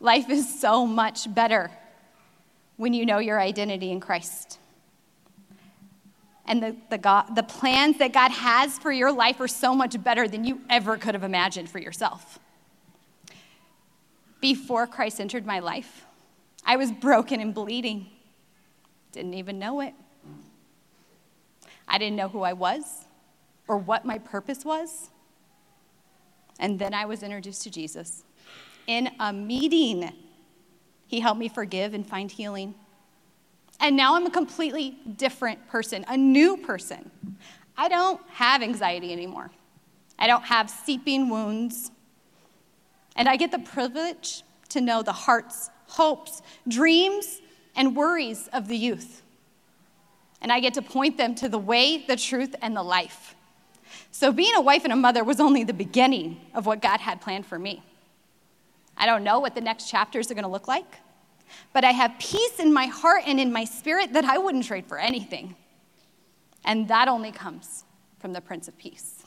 Life 0.00 0.30
is 0.30 0.60
so 0.60 0.86
much 0.86 1.32
better 1.34 1.70
when 2.78 2.94
you 2.94 3.04
know 3.04 3.18
your 3.18 3.38
identity 3.38 3.90
in 3.90 4.00
Christ. 4.00 4.58
And 6.50 6.60
the, 6.60 6.76
the, 6.90 6.98
God, 6.98 7.36
the 7.36 7.44
plans 7.44 7.98
that 7.98 8.12
God 8.12 8.32
has 8.32 8.76
for 8.76 8.90
your 8.90 9.12
life 9.12 9.40
are 9.40 9.46
so 9.46 9.72
much 9.72 10.02
better 10.02 10.26
than 10.26 10.42
you 10.44 10.60
ever 10.68 10.96
could 10.96 11.14
have 11.14 11.22
imagined 11.22 11.70
for 11.70 11.78
yourself. 11.78 12.40
Before 14.40 14.88
Christ 14.88 15.20
entered 15.20 15.46
my 15.46 15.60
life, 15.60 16.04
I 16.66 16.74
was 16.76 16.90
broken 16.90 17.40
and 17.40 17.54
bleeding. 17.54 18.08
Didn't 19.12 19.34
even 19.34 19.60
know 19.60 19.80
it. 19.80 19.94
I 21.86 21.98
didn't 21.98 22.16
know 22.16 22.28
who 22.28 22.42
I 22.42 22.52
was 22.52 23.04
or 23.68 23.78
what 23.78 24.04
my 24.04 24.18
purpose 24.18 24.64
was. 24.64 25.10
And 26.58 26.80
then 26.80 26.94
I 26.94 27.04
was 27.04 27.22
introduced 27.22 27.62
to 27.62 27.70
Jesus 27.70 28.24
in 28.88 29.08
a 29.20 29.32
meeting 29.32 30.12
he 31.06 31.20
helped 31.20 31.38
me 31.38 31.48
forgive 31.48 31.94
and 31.94 32.04
find 32.04 32.30
healing. 32.30 32.74
And 33.80 33.96
now 33.96 34.14
I'm 34.14 34.26
a 34.26 34.30
completely 34.30 34.98
different 35.16 35.66
person, 35.68 36.04
a 36.08 36.16
new 36.16 36.58
person. 36.58 37.10
I 37.76 37.88
don't 37.88 38.20
have 38.32 38.62
anxiety 38.62 39.12
anymore. 39.12 39.50
I 40.18 40.26
don't 40.26 40.44
have 40.44 40.68
seeping 40.68 41.30
wounds. 41.30 41.90
And 43.16 43.28
I 43.28 43.36
get 43.36 43.50
the 43.50 43.58
privilege 43.58 44.42
to 44.68 44.80
know 44.80 45.02
the 45.02 45.12
hearts, 45.12 45.70
hopes, 45.86 46.42
dreams, 46.68 47.40
and 47.74 47.96
worries 47.96 48.48
of 48.52 48.68
the 48.68 48.76
youth. 48.76 49.22
And 50.42 50.52
I 50.52 50.60
get 50.60 50.74
to 50.74 50.82
point 50.82 51.16
them 51.16 51.34
to 51.36 51.48
the 51.48 51.58
way, 51.58 52.04
the 52.06 52.16
truth, 52.16 52.54
and 52.60 52.76
the 52.76 52.82
life. 52.82 53.34
So 54.10 54.32
being 54.32 54.54
a 54.54 54.60
wife 54.60 54.84
and 54.84 54.92
a 54.92 54.96
mother 54.96 55.24
was 55.24 55.40
only 55.40 55.64
the 55.64 55.72
beginning 55.72 56.40
of 56.54 56.66
what 56.66 56.82
God 56.82 57.00
had 57.00 57.20
planned 57.20 57.46
for 57.46 57.58
me. 57.58 57.82
I 58.96 59.06
don't 59.06 59.24
know 59.24 59.40
what 59.40 59.54
the 59.54 59.60
next 59.60 59.88
chapters 59.88 60.30
are 60.30 60.34
going 60.34 60.44
to 60.44 60.50
look 60.50 60.68
like, 60.68 60.96
but 61.72 61.84
I 61.84 61.92
have 61.92 62.12
peace 62.18 62.58
in 62.58 62.72
my 62.72 62.86
heart 62.86 63.22
and 63.26 63.40
in 63.40 63.52
my 63.52 63.64
spirit 63.64 64.12
that 64.12 64.24
I 64.24 64.38
wouldn't 64.38 64.64
trade 64.64 64.86
for 64.86 64.98
anything. 64.98 65.56
And 66.64 66.88
that 66.88 67.08
only 67.08 67.32
comes 67.32 67.84
from 68.18 68.32
the 68.32 68.40
Prince 68.40 68.68
of 68.68 68.76
Peace. 68.76 69.24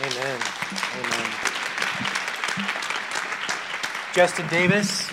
Amen. 0.00 0.40
Amen. 0.98 1.30
Justin 4.12 4.46
Davis, 4.48 5.10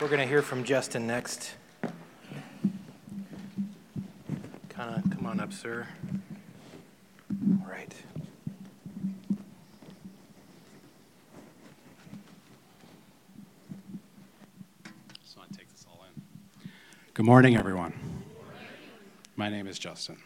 we're 0.00 0.08
going 0.08 0.20
to 0.20 0.26
hear 0.26 0.42
from 0.42 0.64
Justin 0.64 1.06
next. 1.06 1.54
Kind 4.68 4.96
of 5.04 5.10
come 5.10 5.26
on 5.26 5.40
up, 5.40 5.52
sir. 5.52 5.86
All 7.30 7.70
right. 7.70 7.94
Good 17.16 17.24
morning, 17.24 17.56
everyone. 17.56 17.94
My 19.36 19.48
name 19.48 19.66
is 19.66 19.78
Justin. 19.78 20.18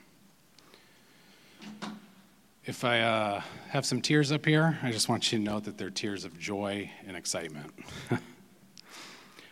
If 2.65 2.85
I 2.85 2.99
uh, 3.03 3.43
have 3.69 3.87
some 3.87 4.01
tears 4.01 4.33
up 4.33 4.45
here, 4.45 4.77
I 4.83 4.91
just 4.91 5.09
want 5.09 5.31
you 5.31 5.39
to 5.39 5.45
know 5.45 5.61
that 5.61 5.79
they're 5.79 5.91
tears 5.91 6.25
of 6.25 6.37
joy 6.37 6.91
and 7.07 7.17
excitement. 7.17 7.73
but 8.09 8.21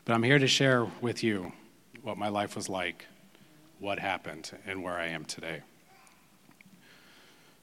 I'm 0.08 0.24
here 0.24 0.40
to 0.40 0.48
share 0.48 0.88
with 1.00 1.22
you 1.22 1.52
what 2.02 2.18
my 2.18 2.26
life 2.26 2.56
was 2.56 2.68
like, 2.68 3.06
what 3.78 4.00
happened, 4.00 4.50
and 4.66 4.82
where 4.82 4.94
I 4.94 5.06
am 5.06 5.24
today. 5.24 5.60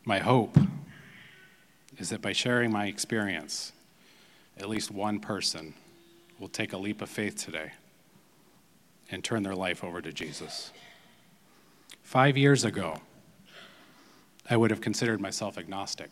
My 0.05 0.19
hope 0.19 0.57
is 1.97 2.11
that 2.11 2.21
by 2.21 2.31
sharing 2.31 2.71
my 2.71 2.85
experience, 2.85 3.73
at 4.57 4.69
least 4.69 4.89
one 4.89 5.19
person 5.19 5.73
will 6.39 6.47
take 6.47 6.71
a 6.71 6.77
leap 6.77 7.01
of 7.01 7.09
faith 7.09 7.35
today 7.35 7.73
and 9.11 9.23
turn 9.23 9.43
their 9.43 9.55
life 9.55 9.83
over 9.83 10.01
to 10.01 10.11
Jesus. 10.11 10.71
Five 12.01 12.37
years 12.37 12.63
ago, 12.63 13.01
I 14.49 14.57
would 14.57 14.71
have 14.71 14.81
considered 14.81 15.19
myself 15.19 15.57
agnostic. 15.57 16.11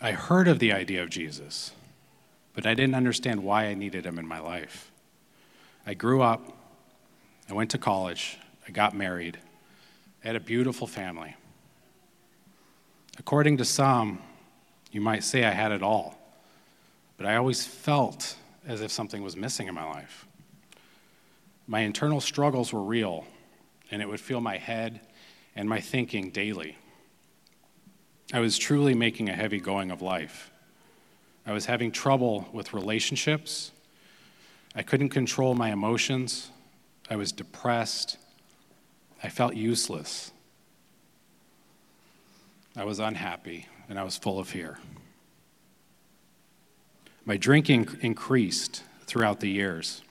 I 0.00 0.12
heard 0.12 0.48
of 0.48 0.58
the 0.58 0.72
idea 0.72 1.02
of 1.02 1.10
Jesus, 1.10 1.72
but 2.54 2.66
I 2.66 2.74
didn't 2.74 2.94
understand 2.94 3.44
why 3.44 3.66
I 3.66 3.74
needed 3.74 4.06
him 4.06 4.18
in 4.18 4.26
my 4.26 4.40
life. 4.40 4.90
I 5.86 5.94
grew 5.94 6.22
up, 6.22 6.56
I 7.48 7.52
went 7.52 7.70
to 7.70 7.78
college, 7.78 8.38
I 8.66 8.70
got 8.70 8.94
married, 8.94 9.38
I 10.24 10.28
had 10.28 10.36
a 10.36 10.40
beautiful 10.40 10.86
family. 10.86 11.36
According 13.18 13.58
to 13.58 13.64
some, 13.64 14.20
you 14.90 15.00
might 15.00 15.22
say 15.22 15.44
I 15.44 15.50
had 15.50 15.72
it 15.72 15.82
all, 15.82 16.18
but 17.16 17.26
I 17.26 17.36
always 17.36 17.66
felt 17.66 18.36
as 18.66 18.80
if 18.80 18.90
something 18.90 19.22
was 19.22 19.36
missing 19.36 19.68
in 19.68 19.74
my 19.74 19.84
life. 19.84 20.26
My 21.70 21.82
internal 21.82 22.20
struggles 22.20 22.72
were 22.72 22.82
real, 22.82 23.28
and 23.92 24.02
it 24.02 24.08
would 24.08 24.18
fill 24.18 24.40
my 24.40 24.58
head 24.58 25.02
and 25.54 25.68
my 25.68 25.80
thinking 25.80 26.30
daily. 26.30 26.76
I 28.32 28.40
was 28.40 28.58
truly 28.58 28.92
making 28.92 29.28
a 29.28 29.34
heavy 29.34 29.60
going 29.60 29.92
of 29.92 30.02
life. 30.02 30.50
I 31.46 31.52
was 31.52 31.66
having 31.66 31.92
trouble 31.92 32.48
with 32.52 32.74
relationships. 32.74 33.70
I 34.74 34.82
couldn't 34.82 35.10
control 35.10 35.54
my 35.54 35.70
emotions. 35.70 36.50
I 37.08 37.14
was 37.14 37.30
depressed. 37.30 38.18
I 39.22 39.28
felt 39.28 39.54
useless. 39.54 40.32
I 42.74 42.82
was 42.82 42.98
unhappy, 42.98 43.68
and 43.88 43.96
I 43.96 44.02
was 44.02 44.16
full 44.16 44.40
of 44.40 44.48
fear. 44.48 44.80
My 47.24 47.36
drinking 47.36 47.96
increased 48.00 48.82
throughout 49.06 49.38
the 49.38 49.50
years 49.50 50.02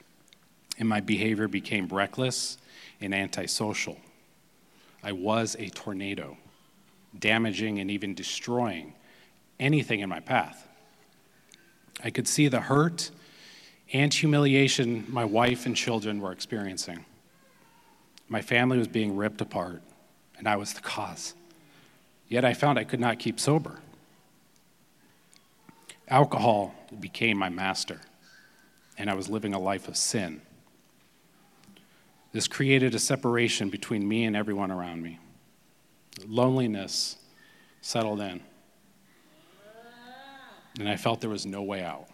and 0.79 0.87
my 0.87 1.01
behavior 1.01 1.47
became 1.47 1.87
reckless 1.87 2.57
and 3.01 3.13
antisocial. 3.13 3.97
I 5.03 5.11
was 5.11 5.55
a 5.59 5.69
tornado, 5.69 6.37
damaging 7.17 7.79
and 7.79 7.91
even 7.91 8.15
destroying 8.15 8.93
anything 9.59 9.99
in 9.99 10.09
my 10.09 10.21
path. 10.21 10.67
I 12.03 12.09
could 12.09 12.27
see 12.27 12.47
the 12.47 12.61
hurt 12.61 13.11
and 13.91 14.13
humiliation 14.13 15.05
my 15.09 15.25
wife 15.25 15.65
and 15.65 15.75
children 15.75 16.21
were 16.21 16.31
experiencing. 16.31 17.05
My 18.27 18.41
family 18.41 18.77
was 18.77 18.87
being 18.87 19.17
ripped 19.17 19.41
apart, 19.41 19.81
and 20.37 20.47
I 20.47 20.55
was 20.55 20.73
the 20.73 20.81
cause. 20.81 21.33
Yet 22.27 22.45
I 22.45 22.53
found 22.53 22.77
I 22.77 22.83
could 22.83 22.99
not 22.99 23.19
keep 23.19 23.39
sober. 23.39 23.79
Alcohol 26.07 26.73
became 26.99 27.37
my 27.37 27.49
master, 27.49 28.01
and 28.97 29.09
I 29.09 29.15
was 29.15 29.29
living 29.29 29.53
a 29.53 29.59
life 29.59 29.87
of 29.87 29.97
sin. 29.97 30.41
This 32.31 32.47
created 32.47 32.93
a 32.93 32.99
separation 32.99 33.69
between 33.69 34.07
me 34.07 34.25
and 34.25 34.35
everyone 34.35 34.71
around 34.71 35.01
me. 35.01 35.19
Loneliness 36.27 37.17
settled 37.81 38.21
in, 38.21 38.41
and 40.77 40.87
I 40.87 40.95
felt 40.95 41.21
there 41.21 41.29
was 41.29 41.45
no 41.45 41.63
way 41.63 41.83
out. 41.83 42.07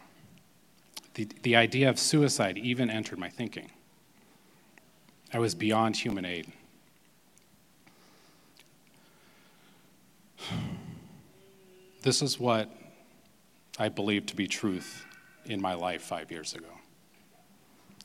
The, 1.15 1.27
the 1.43 1.55
idea 1.55 1.89
of 1.89 1.99
suicide 1.99 2.57
even 2.57 2.89
entered 2.89 3.19
my 3.19 3.29
thinking. 3.29 3.71
I 5.33 5.39
was 5.39 5.55
beyond 5.55 5.97
human 5.97 6.23
aid. 6.23 6.51
This 12.03 12.21
is 12.21 12.39
what 12.39 12.69
I 13.79 13.89
believed 13.89 14.29
to 14.29 14.35
be 14.35 14.47
truth 14.47 15.05
in 15.45 15.59
my 15.59 15.73
life 15.73 16.03
five 16.03 16.31
years 16.31 16.53
ago. 16.53 16.67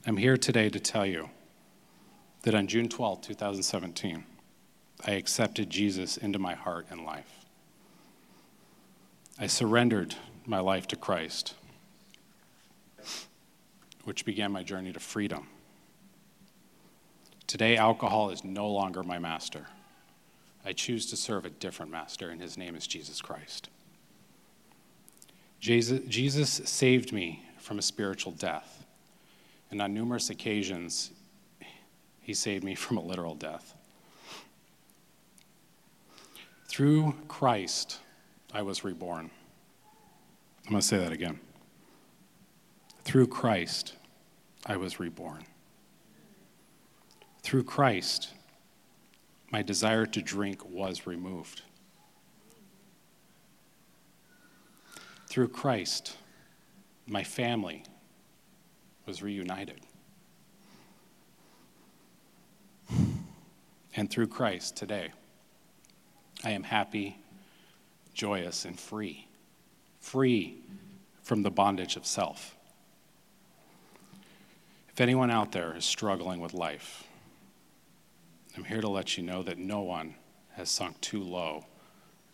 I'm 0.06 0.16
here 0.16 0.36
today 0.36 0.70
to 0.70 0.80
tell 0.80 1.04
you 1.04 1.28
that 2.42 2.54
on 2.54 2.66
June 2.66 2.88
12, 2.88 3.20
2017, 3.20 4.24
I 5.06 5.12
accepted 5.12 5.70
Jesus 5.70 6.16
into 6.16 6.38
my 6.38 6.54
heart 6.54 6.86
and 6.90 7.04
life. 7.04 7.44
I 9.38 9.46
surrendered 9.46 10.14
my 10.46 10.60
life 10.60 10.86
to 10.88 10.96
Christ, 10.96 11.54
which 14.04 14.24
began 14.24 14.52
my 14.52 14.62
journey 14.62 14.92
to 14.92 15.00
freedom. 15.00 15.46
Today, 17.46 17.76
alcohol 17.76 18.30
is 18.30 18.44
no 18.44 18.68
longer 18.70 19.02
my 19.02 19.18
master. 19.18 19.66
I 20.64 20.72
choose 20.72 21.06
to 21.06 21.16
serve 21.16 21.44
a 21.46 21.50
different 21.50 21.90
master, 21.90 22.30
and 22.30 22.40
his 22.40 22.56
name 22.56 22.76
is 22.76 22.86
Jesus 22.86 23.20
Christ. 23.20 23.70
Jesus, 25.58 26.00
Jesus 26.08 26.50
saved 26.50 27.12
me 27.12 27.44
from 27.58 27.78
a 27.78 27.82
spiritual 27.82 28.32
death, 28.32 28.84
and 29.70 29.80
on 29.80 29.94
numerous 29.94 30.30
occasions, 30.30 31.10
he 32.30 32.34
saved 32.34 32.62
me 32.62 32.76
from 32.76 32.96
a 32.96 33.00
literal 33.00 33.34
death. 33.34 33.74
Through 36.68 37.16
Christ, 37.26 37.98
I 38.54 38.62
was 38.62 38.84
reborn. 38.84 39.32
I'm 40.64 40.70
going 40.70 40.80
to 40.80 40.86
say 40.86 40.98
that 40.98 41.10
again. 41.10 41.40
Through 43.02 43.26
Christ, 43.26 43.96
I 44.64 44.76
was 44.76 45.00
reborn. 45.00 45.42
Through 47.42 47.64
Christ, 47.64 48.28
my 49.50 49.62
desire 49.62 50.06
to 50.06 50.22
drink 50.22 50.64
was 50.64 51.08
removed. 51.08 51.62
Through 55.26 55.48
Christ, 55.48 56.16
my 57.08 57.24
family 57.24 57.82
was 59.04 59.20
reunited. 59.20 59.80
And 63.94 64.08
through 64.08 64.28
Christ 64.28 64.76
today, 64.76 65.10
I 66.44 66.50
am 66.50 66.62
happy, 66.62 67.18
joyous, 68.14 68.64
and 68.64 68.78
free. 68.78 69.28
Free 69.98 70.62
from 71.22 71.42
the 71.42 71.50
bondage 71.50 71.96
of 71.96 72.06
self. 72.06 72.56
If 74.88 75.00
anyone 75.00 75.30
out 75.30 75.52
there 75.52 75.76
is 75.76 75.84
struggling 75.84 76.40
with 76.40 76.54
life, 76.54 77.04
I'm 78.56 78.64
here 78.64 78.80
to 78.80 78.88
let 78.88 79.16
you 79.16 79.22
know 79.22 79.42
that 79.42 79.58
no 79.58 79.80
one 79.80 80.14
has 80.52 80.70
sunk 80.70 81.00
too 81.00 81.22
low 81.22 81.66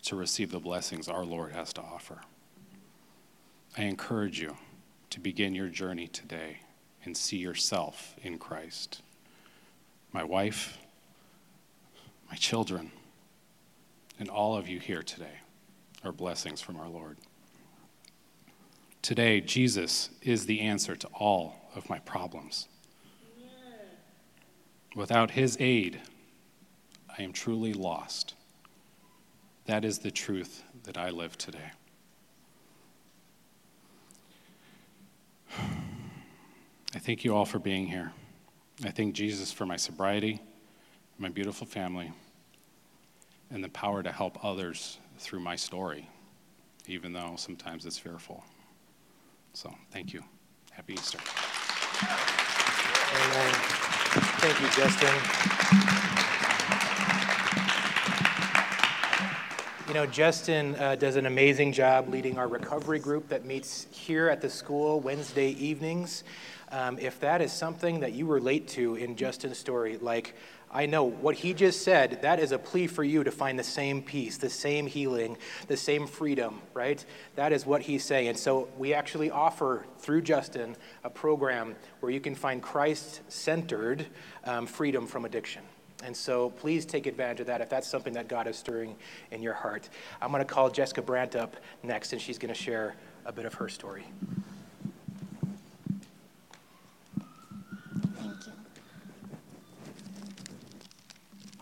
to 0.03 0.17
receive 0.17 0.51
the 0.51 0.61
blessings 0.61 1.09
our 1.09 1.25
Lord 1.25 1.53
has 1.53 1.73
to 1.75 1.83
offer. 1.83 2.21
I 3.77 3.83
encourage 3.83 4.41
you 4.41 4.57
to 5.11 5.21
begin 5.21 5.55
your 5.55 5.69
journey 5.69 6.09
today 6.09 6.59
and 7.05 7.17
see 7.17 7.37
yourself 7.37 8.15
in 8.23 8.39
Christ. 8.39 9.03
My 10.13 10.25
wife, 10.25 10.79
my 12.29 12.37
children, 12.37 12.91
and 14.19 14.29
all 14.29 14.57
of 14.57 14.69
you 14.69 14.81
here 14.81 15.03
today 15.03 15.41
are 16.05 16.13
blessings 16.13 16.61
from 16.61 16.77
our 16.77 16.89
Lord. 16.89 17.19
Today, 19.03 19.41
Jesus 19.41 20.11
is 20.23 20.47
the 20.47 20.61
answer 20.61 20.97
to 20.97 21.07
all 21.09 21.71
of 21.75 21.89
my 21.89 22.01
problems. 22.01 22.69
Without 24.97 25.31
his 25.33 25.57
aid, 25.61 26.01
I 27.17 27.23
am 27.23 27.33
truly 27.33 27.73
lost. 27.73 28.35
That 29.67 29.85
is 29.85 29.99
the 29.99 30.11
truth 30.11 30.63
that 30.85 30.97
I 30.97 31.11
live 31.11 31.37
today. 31.39 31.71
I 35.59 36.99
thank 36.99 37.25
you 37.25 37.35
all 37.35 37.45
for 37.45 37.59
being 37.59 37.87
here. 37.87 38.13
I 38.85 38.91
thank 38.91 39.15
Jesus 39.15 39.53
for 39.53 39.67
my 39.67 39.77
sobriety, 39.77 40.41
my 41.19 41.29
beautiful 41.29 41.67
family, 41.67 42.13
and 43.51 43.65
the 43.65 43.69
power 43.71 44.03
to 44.03 44.13
help 44.13 44.45
others 44.45 44.99
through 45.19 45.41
my 45.41 45.57
story, 45.57 46.09
even 46.87 47.13
though 47.13 47.35
sometimes 47.37 47.87
it's 47.87 47.99
fearful. 47.99 48.45
So, 49.55 49.75
thank 49.91 50.13
you. 50.13 50.23
Happy 50.73 50.93
Easter. 50.95 51.19
Amen. 53.15 53.55
Thank 54.39 54.61
you, 54.61 54.69
Justin. 54.69 55.15
You 59.89 59.95
know, 59.95 60.05
Justin 60.05 60.75
uh, 60.75 60.97
does 60.97 61.17
an 61.17 61.25
amazing 61.25 61.73
job 61.73 62.09
leading 62.11 62.37
our 62.37 62.49
recovery 62.49 62.99
group 62.99 63.29
that 63.29 63.47
meets 63.47 63.87
here 63.91 64.29
at 64.29 64.43
the 64.43 64.51
school 64.51 65.01
Wednesday 65.01 65.51
evenings. 65.53 66.25
Um, 66.73 66.99
if 66.99 67.21
that 67.21 67.41
is 67.41 67.53
something 67.53 68.01
that 68.01 68.13
you 68.13 68.27
relate 68.27 68.69
to 68.69 68.97
in 68.97 69.17
Justin's 69.17 69.57
story, 69.57 69.97
like 69.99 70.35
I 70.77 70.85
know 70.85 71.05
what 71.05 71.37
he 71.37 71.55
just 71.55 71.81
said, 71.81 72.21
that 72.21 72.39
is 72.39 72.53
a 72.53 72.59
plea 72.59 72.87
for 72.87 73.03
you 73.03 73.25
to 73.25 73.31
find 73.31 73.59
the 73.59 73.65
same 73.65 74.03
peace, 74.03 74.37
the 74.37 74.51
same 74.51 74.87
healing, 74.87 75.39
the 75.69 75.77
same 75.77 76.07
freedom, 76.07 76.61
right? 76.75 77.03
That 77.35 77.55
is 77.55 77.65
what 77.65 77.81
he's 77.81 78.05
saying. 78.05 78.29
And 78.29 78.39
so 78.39 78.69
we 78.77 78.93
actually 78.93 79.31
offer 79.31 79.87
through 80.01 80.21
Justin 80.21 80.77
a 81.03 81.09
program 81.09 81.77
where 82.01 82.13
you 82.13 82.21
can 82.21 82.35
find 82.35 82.63
Christ 82.63 83.23
centered 83.29 84.05
um, 84.45 84.67
freedom 84.67 85.07
from 85.07 85.25
addiction. 85.25 85.63
And 86.05 86.15
so 86.15 86.51
please 86.51 86.85
take 86.85 87.07
advantage 87.07 87.41
of 87.41 87.47
that 87.47 87.63
if 87.63 87.71
that's 87.71 87.89
something 87.89 88.13
that 88.13 88.29
God 88.29 88.47
is 88.47 88.57
stirring 88.57 88.97
in 89.31 89.43
your 89.43 89.55
heart. 89.55 89.89
I'm 90.21 90.31
going 90.31 90.45
to 90.45 90.45
call 90.45 90.69
Jessica 90.69 91.01
Brandt 91.01 91.37
up 91.37 91.57
next, 91.85 92.13
and 92.13 92.21
she's 92.21 92.37
going 92.37 92.53
to 92.53 92.61
share 92.61 92.97
a 93.25 93.33
bit 93.33 93.47
of 93.47 93.55
her 93.55 93.71
story. 93.71 94.05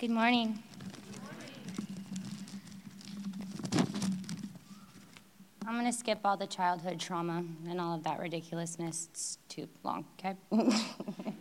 Good 0.00 0.10
morning. 0.10 0.58
I'm 5.64 5.74
going 5.74 5.86
to 5.86 5.92
skip 5.92 6.18
all 6.24 6.36
the 6.36 6.48
childhood 6.48 6.98
trauma 6.98 7.44
and 7.68 7.80
all 7.80 7.94
of 7.94 8.02
that 8.02 8.18
ridiculousness. 8.18 9.08
It's 9.12 9.38
too 9.48 9.68
long, 9.84 10.04
okay? 10.18 10.34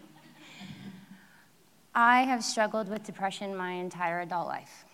I 1.96 2.22
have 2.22 2.44
struggled 2.44 2.90
with 2.90 3.04
depression 3.04 3.56
my 3.56 3.72
entire 3.72 4.22
adult 4.22 4.48
life. 4.48 4.86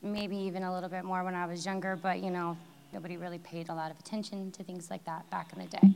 Maybe 0.00 0.38
even 0.38 0.62
a 0.62 0.72
little 0.72 0.88
bit 0.88 1.04
more 1.04 1.22
when 1.24 1.34
I 1.34 1.44
was 1.44 1.66
younger, 1.66 1.96
but 1.96 2.22
you 2.22 2.30
know, 2.30 2.56
nobody 2.94 3.18
really 3.18 3.38
paid 3.38 3.68
a 3.68 3.74
lot 3.74 3.90
of 3.90 3.98
attention 3.98 4.50
to 4.52 4.64
things 4.64 4.90
like 4.90 5.04
that 5.04 5.28
back 5.28 5.52
in 5.52 5.58
the 5.58 5.66
day. 5.68 5.92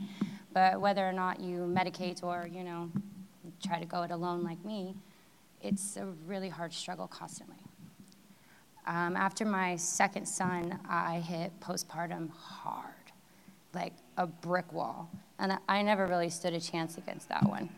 But 0.53 0.79
whether 0.79 1.05
or 1.07 1.13
not 1.13 1.39
you 1.39 1.61
medicate 1.61 2.23
or, 2.23 2.47
you 2.47 2.63
know, 2.63 2.91
try 3.65 3.79
to 3.79 3.85
go 3.85 4.03
it 4.03 4.11
alone 4.11 4.43
like 4.43 4.63
me, 4.63 4.95
it's 5.61 5.97
a 5.97 6.05
really 6.25 6.49
hard 6.49 6.73
struggle 6.73 7.07
constantly. 7.07 7.57
Um, 8.87 9.15
after 9.15 9.45
my 9.45 9.75
second 9.75 10.25
son, 10.25 10.79
I 10.89 11.19
hit 11.19 11.51
postpartum 11.59 12.31
hard, 12.31 12.93
like 13.73 13.93
a 14.17 14.25
brick 14.25 14.71
wall. 14.73 15.09
And 15.37 15.57
I 15.67 15.81
never 15.81 16.07
really 16.07 16.29
stood 16.29 16.53
a 16.53 16.59
chance 16.59 16.97
against 16.97 17.29
that 17.29 17.47
one. 17.47 17.69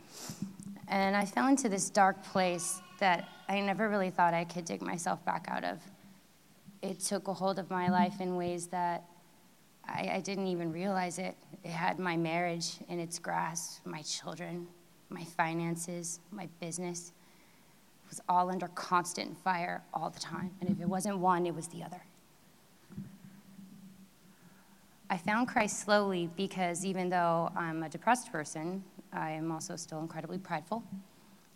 And 0.87 1.15
I 1.15 1.25
fell 1.25 1.47
into 1.47 1.69
this 1.69 1.89
dark 1.89 2.23
place 2.23 2.81
that 2.99 3.27
I 3.49 3.59
never 3.59 3.89
really 3.89 4.09
thought 4.09 4.33
I 4.33 4.45
could 4.45 4.65
dig 4.65 4.81
myself 4.81 5.23
back 5.25 5.47
out 5.49 5.63
of. 5.63 5.79
It 6.81 6.99
took 6.99 7.27
a 7.27 7.33
hold 7.33 7.59
of 7.59 7.69
my 7.69 7.89
life 7.89 8.21
in 8.21 8.35
ways 8.35 8.67
that 8.67 9.03
I, 9.87 10.11
I 10.15 10.19
didn't 10.21 10.47
even 10.47 10.71
realize 10.71 11.19
it. 11.19 11.35
It 11.63 11.71
had 11.71 11.99
my 11.99 12.15
marriage 12.15 12.77
in 12.87 12.99
its 12.99 13.19
grasp, 13.19 13.85
my 13.85 14.01
children, 14.01 14.67
my 15.09 15.23
finances, 15.23 16.19
my 16.31 16.47
business 16.59 17.11
was 18.11 18.21
all 18.27 18.51
under 18.51 18.67
constant 18.69 19.37
fire 19.37 19.81
all 19.93 20.09
the 20.09 20.19
time. 20.19 20.51
And 20.59 20.69
if 20.69 20.79
it 20.81 20.87
wasn't 20.87 21.17
one, 21.17 21.45
it 21.45 21.55
was 21.55 21.67
the 21.69 21.81
other. 21.81 22.03
I 25.09 25.17
found 25.17 25.47
Christ 25.47 25.79
slowly 25.79 26.29
because 26.35 26.85
even 26.85 27.09
though 27.09 27.51
I'm 27.55 27.83
a 27.83 27.89
depressed 27.89 28.31
person, 28.31 28.83
I 29.13 29.31
am 29.31 29.51
also 29.51 29.75
still 29.75 29.99
incredibly 29.99 30.37
prideful, 30.37 30.83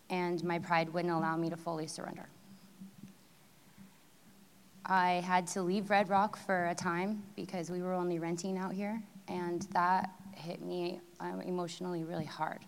and 0.10 0.44
my 0.44 0.60
pride 0.60 0.94
wouldn't 0.94 1.14
allow 1.14 1.38
me 1.38 1.50
to 1.50 1.58
fully 1.58 1.88
surrender. 1.88 2.28
I 4.86 5.24
had 5.26 5.48
to 5.48 5.62
leave 5.62 5.90
Red 5.90 6.10
Rock 6.10 6.38
for 6.38 6.68
a 6.68 6.76
time 6.76 7.24
because 7.36 7.70
we 7.72 7.82
were 7.82 7.94
only 7.94 8.20
renting 8.20 8.58
out 8.58 8.74
here, 8.74 9.02
and 9.28 9.62
that 9.72 10.10
hit 10.36 10.62
me 10.62 11.00
um, 11.20 11.42
emotionally 11.42 12.04
really 12.04 12.26
hard. 12.26 12.60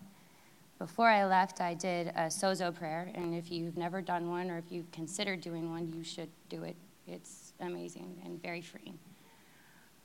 Before 0.78 1.08
I 1.08 1.24
left, 1.24 1.60
I 1.60 1.74
did 1.74 2.08
a 2.08 2.26
sozo 2.26 2.72
prayer, 2.72 3.10
and 3.14 3.34
if 3.34 3.50
you've 3.50 3.76
never 3.76 4.00
done 4.00 4.30
one 4.30 4.48
or 4.48 4.58
if 4.58 4.70
you've 4.70 4.90
considered 4.92 5.40
doing 5.40 5.70
one, 5.70 5.92
you 5.92 6.04
should 6.04 6.28
do 6.48 6.62
it. 6.62 6.76
It's 7.08 7.52
amazing 7.58 8.20
and 8.24 8.40
very 8.40 8.60
freeing. 8.60 8.96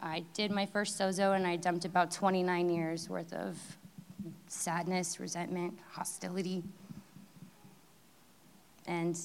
I 0.01 0.25
did 0.33 0.51
my 0.51 0.65
first 0.65 0.99
sozo, 0.99 1.35
and 1.35 1.45
I 1.45 1.57
dumped 1.57 1.85
about 1.85 2.09
29 2.09 2.69
years 2.69 3.07
worth 3.07 3.31
of 3.33 3.57
sadness, 4.47 5.19
resentment, 5.19 5.77
hostility. 5.91 6.63
And 8.87 9.17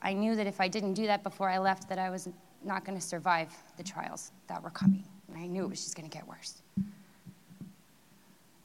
I 0.00 0.14
knew 0.14 0.34
that 0.36 0.46
if 0.46 0.60
I 0.60 0.68
didn't 0.68 0.94
do 0.94 1.06
that 1.06 1.22
before 1.22 1.50
I 1.50 1.58
left, 1.58 1.88
that 1.90 1.98
I 1.98 2.08
was 2.08 2.28
not 2.64 2.84
going 2.84 2.98
to 2.98 3.04
survive 3.04 3.52
the 3.76 3.82
trials 3.82 4.32
that 4.46 4.62
were 4.62 4.70
coming. 4.70 5.04
And 5.28 5.36
I 5.36 5.46
knew 5.46 5.64
it 5.64 5.70
was 5.70 5.84
just 5.84 5.96
going 5.96 6.08
to 6.08 6.16
get 6.16 6.26
worse. 6.26 6.62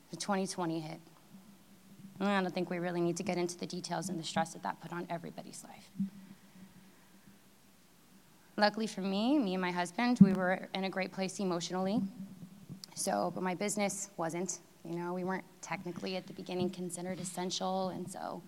The 0.09 0.15
2020 0.15 0.79
hit. 0.79 0.99
I 2.21 2.41
don't 2.41 2.53
think 2.53 2.69
we 2.69 2.79
really 2.79 3.01
need 3.01 3.17
to 3.17 3.23
get 3.23 3.37
into 3.37 3.57
the 3.57 3.65
details 3.65 4.09
and 4.09 4.19
the 4.19 4.23
stress 4.23 4.53
that 4.53 4.63
that 4.63 4.79
put 4.81 4.91
on 4.91 5.07
everybody's 5.09 5.63
life. 5.63 5.89
Luckily 8.57 8.87
for 8.87 9.01
me, 9.01 9.39
me 9.39 9.53
and 9.53 9.61
my 9.61 9.71
husband, 9.71 10.19
we 10.21 10.33
were 10.33 10.67
in 10.75 10.83
a 10.83 10.89
great 10.89 11.13
place 11.13 11.39
emotionally. 11.39 12.01
So, 12.93 13.31
but 13.33 13.41
my 13.41 13.55
business 13.55 14.09
wasn't. 14.17 14.59
You 14.83 14.95
know, 14.95 15.13
we 15.13 15.23
weren't 15.23 15.45
technically 15.61 16.17
at 16.17 16.27
the 16.27 16.33
beginning 16.33 16.69
considered 16.69 17.21
essential, 17.21 17.89
and 17.89 18.09
so 18.09 18.41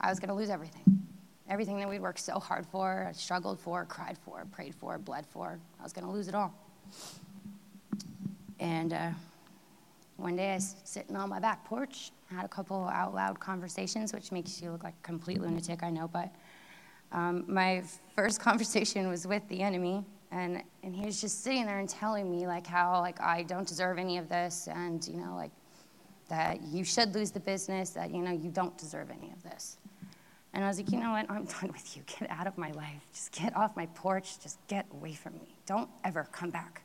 I 0.00 0.10
was 0.10 0.20
going 0.20 0.28
to 0.28 0.34
lose 0.34 0.50
everything. 0.50 0.82
Everything 1.48 1.78
that 1.78 1.88
we'd 1.88 2.00
worked 2.00 2.20
so 2.20 2.38
hard 2.38 2.66
for, 2.66 3.10
struggled 3.14 3.58
for, 3.58 3.86
cried 3.86 4.18
for, 4.18 4.44
prayed 4.52 4.74
for, 4.74 4.98
bled 4.98 5.24
for, 5.26 5.58
I 5.80 5.82
was 5.82 5.92
going 5.94 6.06
to 6.06 6.10
lose 6.10 6.28
it 6.28 6.34
all. 6.34 6.54
And 8.60 8.92
uh, 8.92 9.10
one 10.16 10.36
day 10.36 10.52
I 10.52 10.54
was 10.54 10.76
sitting 10.84 11.16
on 11.16 11.28
my 11.28 11.40
back 11.40 11.64
porch, 11.64 12.12
had 12.30 12.44
a 12.44 12.48
couple 12.48 12.88
out 12.88 13.14
loud 13.14 13.40
conversations, 13.40 14.12
which 14.12 14.32
makes 14.32 14.60
you 14.62 14.70
look 14.70 14.84
like 14.84 14.94
a 14.98 15.06
complete 15.06 15.40
lunatic, 15.40 15.82
I 15.82 15.90
know, 15.90 16.08
but 16.08 16.34
um, 17.12 17.44
my 17.46 17.82
first 18.14 18.40
conversation 18.48 19.08
was 19.08 19.26
with 19.26 19.46
the 19.48 19.60
enemy, 19.60 20.04
and, 20.30 20.62
and 20.82 20.94
he 20.94 21.04
was 21.04 21.20
just 21.20 21.42
sitting 21.42 21.66
there 21.66 21.78
and 21.78 21.88
telling 21.88 22.30
me 22.30 22.46
like 22.46 22.66
how 22.66 23.00
like 23.00 23.20
I 23.20 23.42
don't 23.42 23.66
deserve 23.66 23.98
any 23.98 24.18
of 24.18 24.28
this, 24.28 24.68
and 24.72 25.06
you 25.06 25.16
know 25.16 25.34
like 25.34 25.52
that 26.28 26.62
you 26.62 26.84
should 26.84 27.14
lose 27.14 27.30
the 27.30 27.40
business, 27.40 27.90
that 27.90 28.10
you 28.10 28.22
know 28.22 28.32
you 28.32 28.50
don't 28.50 28.76
deserve 28.78 29.10
any 29.10 29.30
of 29.32 29.42
this. 29.42 29.78
And 30.54 30.62
I 30.62 30.68
was 30.68 30.78
like, 30.78 30.92
you 30.92 30.98
know 30.98 31.10
what? 31.10 31.28
I'm 31.28 31.44
done 31.60 31.72
with 31.72 31.96
you. 31.96 32.02
Get 32.06 32.30
out 32.30 32.46
of 32.46 32.56
my 32.56 32.70
life. 32.70 33.06
Just 33.12 33.32
get 33.32 33.56
off 33.56 33.76
my 33.76 33.86
porch. 33.86 34.38
Just 34.40 34.64
get 34.68 34.86
away 34.92 35.12
from 35.12 35.34
me. 35.34 35.58
Don't 35.66 35.88
ever 36.04 36.28
come 36.30 36.50
back. 36.50 36.83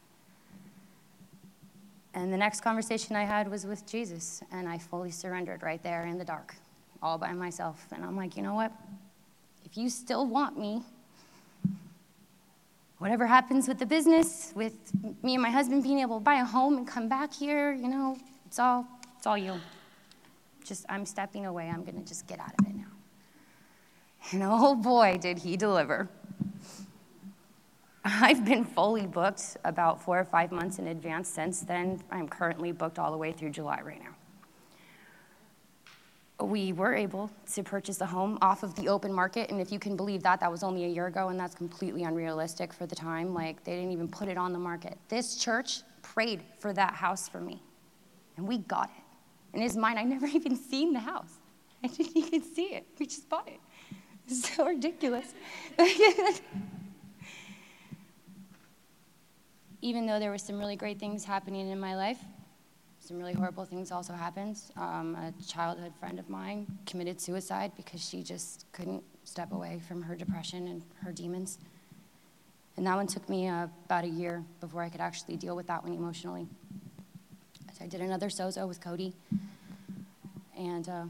And 2.13 2.33
the 2.33 2.37
next 2.37 2.61
conversation 2.61 3.15
I 3.15 3.23
had 3.23 3.49
was 3.49 3.65
with 3.65 3.85
Jesus, 3.85 4.41
and 4.51 4.67
I 4.67 4.77
fully 4.77 5.11
surrendered 5.11 5.61
right 5.61 5.81
there 5.83 6.05
in 6.05 6.17
the 6.17 6.25
dark, 6.25 6.55
all 7.03 7.17
by 7.17 7.33
myself. 7.33 7.85
And 7.91 8.03
I'm 8.03 8.17
like, 8.17 8.35
you 8.35 8.43
know 8.43 8.55
what? 8.55 8.71
If 9.63 9.77
you 9.77 9.89
still 9.89 10.25
want 10.25 10.57
me, 10.57 10.81
whatever 12.97 13.27
happens 13.27 13.67
with 13.67 13.77
the 13.77 13.85
business, 13.85 14.51
with 14.55 14.73
me 15.23 15.35
and 15.35 15.43
my 15.43 15.51
husband 15.51 15.83
being 15.83 15.99
able 15.99 16.17
to 16.17 16.23
buy 16.23 16.35
a 16.35 16.45
home 16.45 16.77
and 16.77 16.87
come 16.87 17.07
back 17.07 17.31
here, 17.33 17.73
you 17.73 17.87
know, 17.87 18.17
it's 18.47 18.57
all, 18.57 18.87
it's 19.17 19.27
all 19.27 19.37
you. 19.37 19.55
Just, 20.65 20.85
I'm 20.89 21.05
stepping 21.05 21.45
away. 21.45 21.69
I'm 21.69 21.83
going 21.83 21.97
to 22.01 22.07
just 22.07 22.27
get 22.27 22.39
out 22.39 22.53
of 22.59 22.67
it 22.67 22.75
now. 22.75 22.83
And 24.31 24.43
oh 24.43 24.75
boy, 24.75 25.17
did 25.21 25.39
he 25.39 25.57
deliver. 25.57 26.09
I've 28.05 28.45
been 28.45 28.63
fully 28.63 29.05
booked 29.05 29.57
about 29.65 30.01
four 30.01 30.19
or 30.19 30.23
five 30.23 30.51
months 30.51 30.79
in 30.79 30.87
advance 30.87 31.27
since 31.27 31.61
then. 31.61 32.01
I'm 32.11 32.27
currently 32.29 32.71
booked 32.71 32.97
all 32.97 33.11
the 33.11 33.17
way 33.17 33.31
through 33.31 33.49
July 33.49 33.81
right 33.81 33.99
now. 34.01 34.15
We 36.45 36.71
were 36.71 36.95
able 36.95 37.29
to 37.53 37.63
purchase 37.63 37.99
a 37.99 38.05
home 38.05 38.37
off 38.41 38.63
of 38.63 38.73
the 38.75 38.87
open 38.87 39.11
market, 39.11 39.51
and 39.51 39.59
if 39.59 39.73
you 39.73 39.79
can 39.79 39.97
believe 39.97 40.23
that, 40.23 40.39
that 40.39 40.49
was 40.49 40.63
only 40.63 40.85
a 40.85 40.87
year 40.87 41.07
ago, 41.07 41.27
and 41.27 41.37
that's 41.37 41.53
completely 41.53 42.03
unrealistic 42.03 42.71
for 42.71 42.85
the 42.85 42.95
time. 42.95 43.33
Like, 43.33 43.61
they 43.65 43.75
didn't 43.75 43.91
even 43.91 44.07
put 44.07 44.29
it 44.29 44.37
on 44.37 44.53
the 44.53 44.59
market. 44.59 44.97
This 45.09 45.35
church 45.35 45.81
prayed 46.01 46.41
for 46.59 46.71
that 46.71 46.93
house 46.93 47.27
for 47.27 47.41
me, 47.41 47.61
and 48.37 48.47
we 48.47 48.59
got 48.59 48.85
it. 48.85 49.03
In 49.53 49.61
his 49.61 49.75
mind, 49.75 49.99
I 49.99 50.03
never 50.03 50.27
even 50.33 50.55
seen 50.55 50.93
the 50.93 50.99
house. 50.99 51.39
I 51.83 51.87
didn't 51.87 52.15
even 52.15 52.41
see 52.41 52.73
it. 52.73 52.85
We 52.97 53.07
just 53.07 53.27
bought 53.27 53.49
it. 53.49 53.59
It's 54.25 54.55
so 54.55 54.65
ridiculous. 54.65 55.33
Even 59.81 60.05
though 60.05 60.19
there 60.19 60.29
were 60.29 60.37
some 60.37 60.59
really 60.59 60.75
great 60.75 60.99
things 60.99 61.23
happening 61.23 61.69
in 61.69 61.79
my 61.79 61.95
life, 61.95 62.19
some 62.99 63.17
really 63.17 63.33
horrible 63.33 63.65
things 63.65 63.91
also 63.91 64.13
happened. 64.13 64.59
Um, 64.75 65.15
a 65.15 65.33
childhood 65.43 65.93
friend 65.99 66.19
of 66.19 66.29
mine 66.29 66.67
committed 66.85 67.19
suicide 67.21 67.71
because 67.77 68.07
she 68.07 68.21
just 68.21 68.65
couldn't 68.73 69.03
step 69.23 69.51
away 69.51 69.79
from 69.87 70.01
her 70.01 70.15
depression 70.15 70.67
and 70.67 70.83
her 71.03 71.11
demons. 71.11 71.59
And 72.77 72.85
that 72.85 72.95
one 72.95 73.07
took 73.07 73.27
me 73.29 73.47
uh, 73.47 73.67
about 73.85 74.03
a 74.03 74.07
year 74.07 74.43
before 74.59 74.81
I 74.83 74.89
could 74.89 75.01
actually 75.01 75.37
deal 75.37 75.55
with 75.55 75.67
that 75.67 75.83
one 75.83 75.93
emotionally. 75.93 76.47
So 77.77 77.85
I 77.85 77.87
did 77.87 78.01
another 78.01 78.27
sozo 78.27 78.67
with 78.67 78.81
Cody. 78.81 79.13
And 80.57 80.87
uh, 80.89 81.05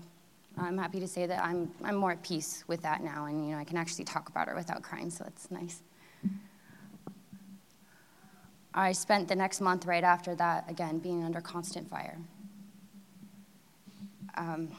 I'm 0.57 0.77
happy 0.77 0.99
to 0.99 1.07
say 1.07 1.25
that 1.25 1.43
I'm, 1.43 1.71
I'm 1.83 1.95
more 1.95 2.11
at 2.11 2.23
peace 2.23 2.63
with 2.67 2.81
that 2.83 3.03
now, 3.03 3.25
and 3.25 3.45
you 3.45 3.53
know, 3.53 3.59
I 3.59 3.63
can 3.63 3.77
actually 3.77 4.05
talk 4.05 4.29
about 4.29 4.47
her 4.47 4.55
without 4.55 4.83
crying, 4.83 5.09
so 5.09 5.23
that's 5.23 5.49
nice. 5.49 5.81
I 8.73 8.91
spent 8.91 9.27
the 9.27 9.35
next 9.35 9.61
month 9.61 9.85
right 9.85 10.03
after 10.03 10.35
that, 10.35 10.69
again, 10.69 10.99
being 10.99 11.23
under 11.23 11.41
constant 11.41 11.89
fire. 11.89 12.17
Um, 14.37 14.69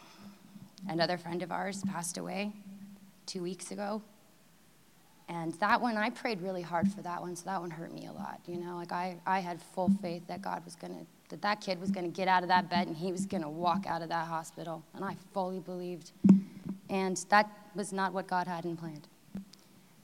another 0.89 1.19
friend 1.19 1.43
of 1.43 1.51
ours 1.51 1.83
passed 1.91 2.17
away 2.17 2.53
two 3.27 3.43
weeks 3.43 3.73
ago. 3.73 4.03
And 5.29 5.55
that 5.55 5.81
one, 5.81 5.97
I 5.97 6.11
prayed 6.11 6.41
really 6.41 6.63
hard 6.63 6.91
for 6.93 7.03
that 7.03 7.21
one, 7.21 7.37
so 7.37 7.45
that 7.45 7.61
one 7.61 7.71
hurt 7.71 7.93
me 7.93 8.07
a 8.07 8.13
lot. 8.13 8.41
You 8.47 8.59
know, 8.59 8.77
like 8.77 8.91
I, 8.91 9.17
I 9.27 9.41
had 9.41 9.61
full 9.63 9.91
faith 10.03 10.27
that 10.27 10.43
God 10.43 10.65
was 10.65 10.75
going 10.75 10.93
to 10.93 11.07
that 11.31 11.43
that 11.43 11.61
kid 11.61 11.81
was 11.81 11.91
going 11.91 12.05
to 12.05 12.15
get 12.15 12.29
out 12.29 12.43
of 12.43 12.49
that 12.49 12.69
bed 12.69 12.89
and 12.89 12.97
he 12.97 13.13
was 13.13 13.25
going 13.25 13.43
to 13.43 13.49
walk 13.49 13.87
out 13.87 14.03
of 14.03 14.09
that 14.09 14.27
hospital. 14.27 14.83
And 14.95 15.05
I 15.05 15.17
fully 15.33 15.61
believed. 15.61 16.13
And 16.89 17.17
that 17.29 17.49
was 17.75 17.93
not 17.93 18.13
what 18.13 18.27
God 18.27 18.47
had 18.47 18.65
in 18.65 18.77
planned. 18.77 19.07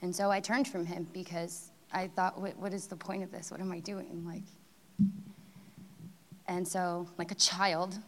And 0.02 0.14
so 0.14 0.30
I 0.30 0.40
turned 0.40 0.68
from 0.68 0.86
him 0.86 1.08
because 1.12 1.72
I 1.92 2.08
thought, 2.08 2.40
what, 2.40 2.56
what 2.58 2.72
is 2.72 2.86
the 2.86 2.96
point 2.96 3.22
of 3.22 3.30
this? 3.30 3.50
What 3.50 3.60
am 3.60 3.72
I 3.72 3.80
doing? 3.80 4.24
Like, 4.26 4.42
and 6.48 6.66
so, 6.66 7.08
like 7.18 7.30
a 7.30 7.36
child 7.36 7.98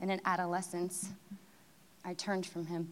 in 0.00 0.10
an 0.10 0.20
adolescence, 0.24 1.10
I 2.04 2.14
turned 2.14 2.46
from 2.46 2.66
him. 2.66 2.88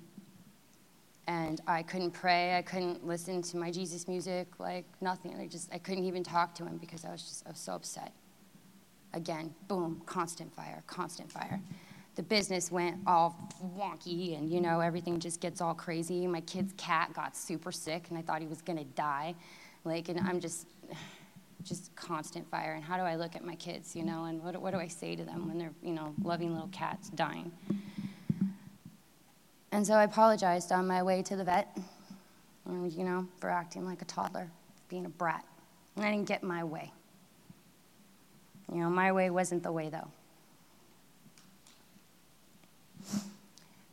And 1.26 1.60
I 1.66 1.82
couldn't 1.82 2.12
pray. 2.12 2.56
I 2.56 2.62
couldn't 2.62 3.06
listen 3.06 3.42
to 3.42 3.58
my 3.58 3.70
Jesus 3.70 4.08
music, 4.08 4.46
like 4.58 4.86
nothing. 5.02 5.38
I 5.38 5.46
just, 5.46 5.72
I 5.72 5.78
couldn't 5.78 6.04
even 6.04 6.24
talk 6.24 6.54
to 6.54 6.64
him 6.64 6.78
because 6.78 7.04
I 7.04 7.12
was 7.12 7.22
just, 7.22 7.46
I 7.46 7.50
was 7.50 7.58
so 7.58 7.72
upset. 7.72 8.12
Again, 9.12 9.54
boom, 9.68 10.00
constant 10.06 10.54
fire, 10.54 10.82
constant 10.86 11.30
fire. 11.30 11.60
The 12.14 12.22
business 12.22 12.72
went 12.72 12.96
all 13.06 13.52
wonky 13.78 14.38
and, 14.38 14.50
you 14.50 14.60
know, 14.60 14.80
everything 14.80 15.20
just 15.20 15.40
gets 15.40 15.60
all 15.60 15.74
crazy. 15.74 16.26
My 16.26 16.40
kid's 16.40 16.72
cat 16.78 17.12
got 17.12 17.36
super 17.36 17.72
sick 17.72 18.06
and 18.08 18.18
I 18.18 18.22
thought 18.22 18.40
he 18.40 18.46
was 18.46 18.62
to 18.78 18.84
die. 18.84 19.34
Like, 19.88 20.08
and 20.10 20.20
I'm 20.20 20.38
just, 20.38 20.66
just 21.64 21.94
constant 21.96 22.48
fire. 22.50 22.74
And 22.74 22.84
how 22.84 22.96
do 22.98 23.02
I 23.02 23.16
look 23.16 23.34
at 23.34 23.44
my 23.44 23.54
kids, 23.54 23.96
you 23.96 24.04
know, 24.04 24.24
and 24.24 24.42
what, 24.44 24.56
what 24.60 24.72
do 24.72 24.78
I 24.78 24.86
say 24.86 25.16
to 25.16 25.24
them 25.24 25.48
when 25.48 25.58
they're, 25.58 25.72
you 25.82 25.92
know, 25.92 26.14
loving 26.22 26.52
little 26.52 26.68
cats 26.68 27.08
dying? 27.08 27.50
And 29.72 29.86
so 29.86 29.94
I 29.94 30.04
apologized 30.04 30.72
on 30.72 30.86
my 30.86 31.02
way 31.02 31.22
to 31.22 31.36
the 31.36 31.44
vet, 31.44 31.76
you 32.66 33.04
know, 33.04 33.26
for 33.40 33.50
acting 33.50 33.84
like 33.84 34.02
a 34.02 34.04
toddler, 34.04 34.50
being 34.88 35.06
a 35.06 35.10
brat. 35.10 35.44
And 35.96 36.04
I 36.04 36.10
didn't 36.10 36.28
get 36.28 36.42
my 36.42 36.64
way. 36.64 36.92
You 38.72 38.82
know, 38.82 38.90
my 38.90 39.10
way 39.12 39.30
wasn't 39.30 39.62
the 39.62 39.72
way, 39.72 39.88
though. 39.88 40.08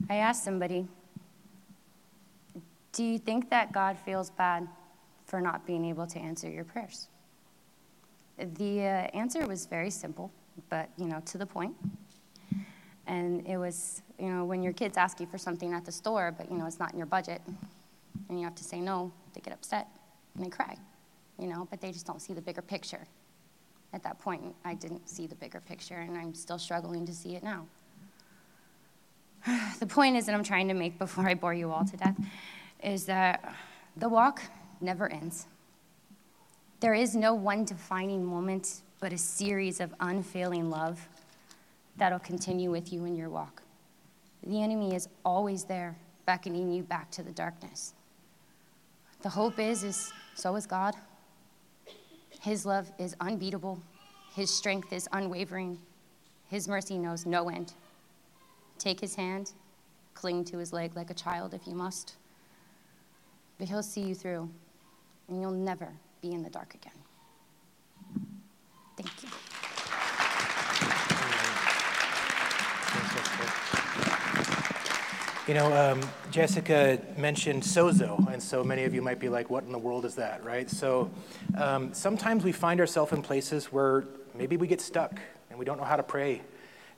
I 0.09 0.17
asked 0.17 0.43
somebody, 0.43 0.87
Do 2.91 3.03
you 3.03 3.17
think 3.17 3.49
that 3.49 3.71
God 3.71 3.97
feels 3.97 4.29
bad 4.29 4.67
for 5.35 5.41
not 5.41 5.67
being 5.67 5.83
able 5.83 6.07
to 6.07 6.17
answer 6.17 6.49
your 6.49 6.63
prayers? 6.63 7.09
The 8.37 8.79
uh, 8.79 9.17
answer 9.17 9.45
was 9.45 9.65
very 9.65 9.89
simple, 9.89 10.31
but, 10.69 10.87
you 10.97 11.07
know, 11.07 11.21
to 11.25 11.37
the 11.37 11.45
point. 11.45 11.75
And 13.05 13.45
it 13.45 13.57
was, 13.57 14.01
you 14.17 14.29
know, 14.29 14.45
when 14.45 14.63
your 14.63 14.71
kids 14.71 14.95
ask 14.95 15.19
you 15.19 15.25
for 15.25 15.37
something 15.37 15.73
at 15.73 15.83
the 15.83 15.91
store, 15.91 16.33
but, 16.37 16.49
you 16.49 16.57
know, 16.57 16.65
it's 16.65 16.79
not 16.79 16.93
in 16.93 16.97
your 16.97 17.05
budget, 17.05 17.41
and 18.29 18.39
you 18.39 18.45
have 18.45 18.55
to 18.55 18.63
say 18.63 18.79
no, 18.79 19.11
they 19.33 19.41
get 19.41 19.51
upset 19.51 19.89
and 20.35 20.45
they 20.45 20.49
cry, 20.49 20.77
you 21.37 21.47
know, 21.47 21.67
but 21.69 21.81
they 21.81 21.91
just 21.91 22.07
don't 22.07 22.21
see 22.21 22.31
the 22.31 22.41
bigger 22.41 22.61
picture 22.61 23.05
at 23.91 24.03
that 24.03 24.17
point, 24.19 24.55
I 24.63 24.73
didn't 24.73 25.09
see 25.09 25.27
the 25.27 25.35
bigger 25.35 25.59
picture, 25.59 25.95
and 25.95 26.17
I'm 26.17 26.33
still 26.33 26.59
struggling 26.59 27.05
to 27.07 27.13
see 27.13 27.35
it 27.35 27.43
now. 27.43 27.65
the 29.79 29.85
point 29.85 30.15
is 30.15 30.27
that 30.27 30.33
I'm 30.33 30.45
trying 30.45 30.69
to 30.69 30.73
make 30.73 30.97
before 30.97 31.27
I 31.27 31.33
bore 31.33 31.53
you 31.53 31.71
all 31.71 31.83
to 31.83 31.97
death 31.97 32.15
is 32.81 33.05
that 33.05 33.53
the 33.97 34.07
walk 34.07 34.41
never 34.81 35.11
ends. 35.11 35.47
There 36.79 36.93
is 36.93 37.15
no 37.15 37.33
one 37.33 37.65
defining 37.65 38.23
moment, 38.23 38.81
but 38.99 39.13
a 39.13 39.17
series 39.17 39.79
of 39.79 39.93
unfailing 39.99 40.69
love 40.69 41.07
that'll 41.97 42.19
continue 42.19 42.69
with 42.69 42.91
you 42.91 43.05
in 43.05 43.15
your 43.15 43.29
walk. 43.29 43.61
The 44.45 44.61
enemy 44.61 44.93
is 44.93 45.07
always 45.23 45.63
there, 45.63 45.95
beckoning 46.25 46.71
you 46.71 46.83
back 46.83 47.09
to 47.11 47.23
the 47.23 47.31
darkness. 47.31 47.93
The 49.21 49.29
hope 49.29 49.57
is, 49.57 49.83
is 49.83 50.13
so 50.35 50.55
is 50.55 50.67
God. 50.67 50.95
His 52.41 52.65
love 52.65 52.91
is 52.99 53.15
unbeatable. 53.19 53.79
His 54.35 54.53
strength 54.53 54.93
is 54.93 55.07
unwavering. 55.11 55.79
His 56.49 56.67
mercy 56.67 56.97
knows 56.97 57.25
no 57.25 57.49
end. 57.49 57.73
Take 58.77 58.99
his 58.99 59.15
hand, 59.15 59.53
cling 60.13 60.43
to 60.45 60.57
his 60.57 60.71
leg 60.73 60.95
like 60.95 61.09
a 61.09 61.15
child 61.15 61.53
if 61.53 61.65
you 61.65 61.73
must. 61.73 62.15
But 63.57 63.69
he'll 63.69 63.81
see 63.81 64.01
you 64.01 64.13
through, 64.13 64.49
and 65.27 65.41
you'll 65.41 65.51
never 65.51 65.91
be 66.21 66.31
in 66.31 66.43
the 66.43 66.49
dark 66.49 66.73
again. 66.73 66.93
Thank 68.97 69.23
you. 69.23 69.29
You 75.47 75.53
know, 75.53 75.91
um, 75.91 76.01
Jessica 76.31 76.99
mentioned 77.17 77.61
sozo, 77.61 78.33
and 78.33 78.41
so 78.41 78.63
many 78.63 78.83
of 78.85 78.95
you 78.95 79.03
might 79.03 79.19
be 79.19 79.29
like, 79.29 79.51
what 79.51 79.63
in 79.63 79.71
the 79.71 79.77
world 79.77 80.03
is 80.03 80.15
that, 80.15 80.43
right? 80.43 80.67
So 80.67 81.11
um, 81.55 81.93
sometimes 81.93 82.43
we 82.43 82.51
find 82.51 82.79
ourselves 82.79 83.11
in 83.11 83.21
places 83.21 83.71
where 83.71 84.05
maybe 84.33 84.57
we 84.57 84.65
get 84.65 84.81
stuck 84.81 85.19
and 85.51 85.59
we 85.59 85.65
don't 85.65 85.77
know 85.77 85.83
how 85.83 85.97
to 85.97 86.03
pray. 86.03 86.41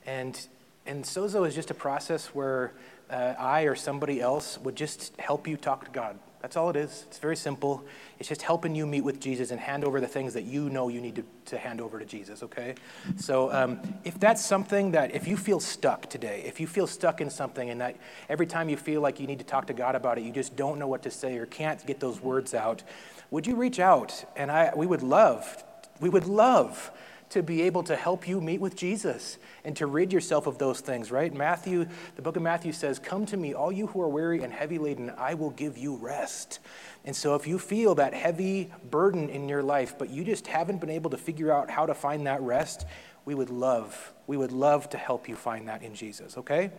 And, 0.06 0.40
and 0.86 1.04
sozo 1.04 1.46
is 1.46 1.56
just 1.56 1.72
a 1.72 1.74
process 1.74 2.28
where 2.28 2.72
uh, 3.10 3.34
I 3.38 3.64
or 3.64 3.76
somebody 3.76 4.22
else 4.22 4.58
would 4.60 4.78
just 4.78 5.20
help 5.20 5.46
you 5.46 5.58
talk 5.58 5.84
to 5.84 5.92
God. 5.92 6.18
That's 6.48 6.56
all 6.56 6.70
it 6.70 6.78
is. 6.78 7.04
It's 7.10 7.18
very 7.18 7.36
simple. 7.36 7.84
It's 8.20 8.30
just 8.30 8.42
helping 8.42 8.74
you 8.74 8.88
meet 8.88 9.02
with 9.02 9.20
Jesus 9.20 9.52
and 9.52 9.60
hand 9.60 9.84
over 9.84 10.00
the 10.00 10.08
things 10.08 10.34
that 10.34 10.44
you 10.44 10.70
know 10.70 10.88
you 10.88 11.02
need 11.02 11.16
to, 11.18 11.24
to 11.48 11.58
hand 11.58 11.82
over 11.82 12.00
to 12.00 12.06
Jesus, 12.06 12.42
okay? 12.42 12.76
So 13.18 13.52
um, 13.52 13.82
if 14.06 14.18
that's 14.18 14.46
something 14.46 14.92
that, 14.92 15.14
if 15.14 15.28
you 15.28 15.36
feel 15.36 15.60
stuck 15.60 16.10
today, 16.10 16.44
if 16.46 16.62
you 16.62 16.66
feel 16.66 16.88
stuck 16.88 17.20
in 17.20 17.30
something 17.30 17.70
and 17.70 17.82
that 17.82 17.98
every 18.30 18.46
time 18.48 18.70
you 18.70 18.78
feel 18.78 19.02
like 19.02 19.20
you 19.20 19.28
need 19.28 19.40
to 19.40 19.44
talk 19.44 19.68
to 19.68 19.74
God 19.74 19.94
about 19.94 20.18
it, 20.18 20.24
you 20.24 20.32
just 20.32 20.56
don't 20.56 20.80
know 20.80 20.88
what 20.88 21.04
to 21.04 21.12
say 21.12 21.36
or 21.36 21.46
can't 21.46 21.86
get 21.86 22.00
those 22.00 22.22
words 22.22 22.54
out, 22.54 22.82
would 23.30 23.46
you 23.46 23.58
reach 23.58 23.82
out? 23.82 24.24
And 24.38 24.50
I, 24.50 24.72
we 24.74 24.88
would 24.88 25.04
love, 25.04 25.66
we 26.00 26.08
would 26.08 26.28
love 26.28 26.92
to 27.30 27.44
be 27.44 27.64
able 27.64 27.84
to 27.84 27.96
help 27.96 28.28
you 28.28 28.40
meet 28.40 28.62
with 28.62 28.76
Jesus 28.76 29.38
and 29.66 29.76
to 29.76 29.86
rid 29.86 30.14
yourself 30.14 30.48
of 30.48 30.58
those 30.58 30.80
things, 30.80 31.12
right? 31.12 31.34
Matthew, 31.34 31.86
the 32.16 32.22
book 32.22 32.36
of 32.36 32.42
Matthew 32.42 32.72
says, 32.72 33.00
Come 33.00 33.26
to 33.28 33.38
me, 33.38 33.54
all 33.54 33.72
you 33.72 33.88
who 33.88 34.02
are 34.02 34.08
weary 34.08 34.44
and 34.44 34.54
heavy 34.54 34.78
laden, 34.78 35.12
I 35.18 35.34
will 35.34 35.50
give 35.50 35.78
you 35.78 35.96
rest. 35.98 36.60
And 37.04 37.16
so 37.16 37.36
if 37.36 37.48
you 37.48 37.60
feel 37.60 37.96
that 37.96 38.14
heavy 38.14 38.72
burden 38.90 39.30
in 39.30 39.50
your 39.50 39.64
life, 39.64 39.96
but 39.98 40.10
you 40.10 40.24
just 40.24 40.48
haven't 40.48 40.80
been 40.80 40.90
able 40.90 41.10
to 41.10 41.18
figure 41.18 41.52
out 41.52 41.70
how 41.70 41.86
to 41.86 41.94
find 41.94 42.28
that 42.28 42.42
rest, 42.42 42.86
we 43.26 43.36
would 43.36 43.50
love, 43.50 44.14
we 44.26 44.38
would 44.38 44.54
love 44.54 44.90
to 44.92 44.98
help 44.98 45.28
you 45.28 45.36
find 45.36 45.68
that 45.68 45.84
in 45.84 45.94
Jesus, 45.94 46.38
okay? 46.38 46.72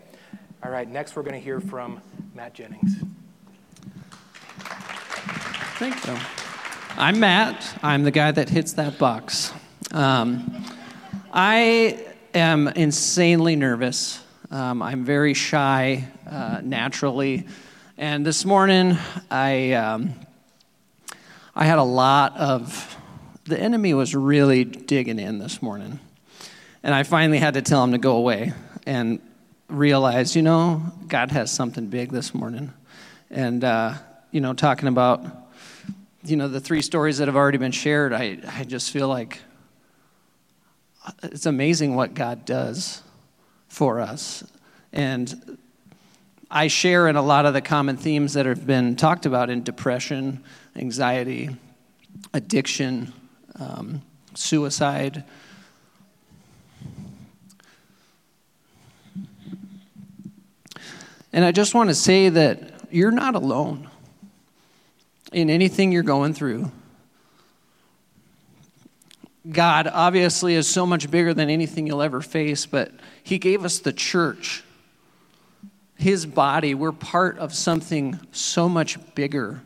All 0.63 0.71
right, 0.71 0.89
next 0.89 1.15
we're 1.15 1.23
going 1.23 1.35
to 1.35 1.41
hear 1.41 1.61
from 1.61 2.01
Matt 2.35 2.55
Jennings. 2.55 2.97
Thank 5.79 6.07
you. 6.07 6.17
I'm 6.97 7.21
Matt. 7.21 7.79
I'm 7.83 8.03
the 8.03 8.11
guy 8.11 8.33
that 8.33 8.49
hits 8.49 8.73
that 8.73 8.99
box. 8.99 9.53
Um, 9.93 10.67
I 11.33 11.99
am 12.35 12.69
insanely 12.69 13.57
nervous. 13.57 14.23
Um, 14.51 14.83
I'm 14.83 15.03
very 15.03 15.33
shy 15.33 16.07
uh, 16.31 16.61
naturally. 16.63 17.47
And 17.97 18.25
this 18.25 18.45
morning, 18.45 18.99
I, 19.31 19.73
um, 19.73 20.13
I 21.55 21.65
had 21.65 21.79
a 21.79 21.85
lot 21.85 22.37
of, 22.37 22.97
the 23.45 23.59
enemy 23.59 23.95
was 23.95 24.15
really 24.15 24.65
digging 24.65 25.19
in 25.19 25.39
this 25.39 25.63
morning. 25.63 26.01
And 26.83 26.95
I 26.95 27.03
finally 27.03 27.39
had 27.39 27.55
to 27.55 27.63
tell 27.63 27.83
him 27.83 27.93
to 27.93 27.99
go 27.99 28.17
away 28.17 28.53
and 28.85 29.21
realize, 29.71 30.37
you 30.37 30.43
know, 30.43 30.83
God 31.09 31.31
has 31.31 31.51
something 31.51 31.87
big 31.87 32.11
this 32.13 32.35
morning. 32.35 32.75
And, 33.31 33.65
uh, 33.65 33.95
you 34.33 34.43
know, 34.43 34.53
talking 34.53 34.89
about, 34.89 35.25
you 36.25 36.37
know, 36.37 36.47
the 36.47 36.61
three 36.61 36.83
stories 36.83 37.17
that 37.19 37.29
have 37.29 37.37
already 37.37 37.59
been 37.59 37.73
shared, 37.73 38.13
I, 38.13 38.39
I 38.47 38.65
just 38.65 38.91
feel 38.91 39.09
like 39.09 39.41
it's 41.23 41.47
amazing 41.47 41.95
what 41.95 42.15
God 42.15 42.45
does 42.45 43.03
for 43.69 44.01
us. 44.01 44.45
And 44.93 45.59
I 46.51 46.69
share 46.69 47.09
in 47.09 47.17
a 47.17 47.23
lot 47.23 47.45
of 47.45 47.55
the 47.55 47.61
common 47.61 47.97
themes 47.97 48.33
that 48.35 48.47
have 48.47 48.67
been 48.67 48.97
talked 48.97 49.27
about 49.27 49.51
in 49.51 49.63
depression, 49.63 50.43
anxiety, 50.77 51.51
addiction, 52.33 53.13
um, 53.59 54.03
suicide. 54.35 55.25
And 61.33 61.45
I 61.45 61.53
just 61.53 61.75
want 61.75 61.91
to 61.91 61.95
say 61.95 62.31
that 62.31 62.73
you're 62.91 63.11
not 63.11 63.35
alone 63.35 63.91
in 65.33 65.51
anything 65.51 65.93
you're 65.93 66.03
going 66.03 66.33
through. 66.33 66.73
God 69.51 69.87
obviously 69.87 70.55
is 70.55 70.69
so 70.69 70.85
much 70.85 71.11
bigger 71.11 71.33
than 71.33 71.49
anything 71.49 71.87
you'll 71.87 72.03
ever 72.03 72.21
face, 72.21 72.67
but 72.67 72.93
He 73.23 73.39
gave 73.39 73.65
us 73.65 73.79
the 73.79 73.93
church, 73.93 74.63
His 75.97 76.27
body. 76.27 76.75
We're 76.75 76.93
part 76.93 77.39
of 77.39 77.55
something 77.55 78.19
so 78.33 78.69
much 78.69 78.99
bigger 79.15 79.63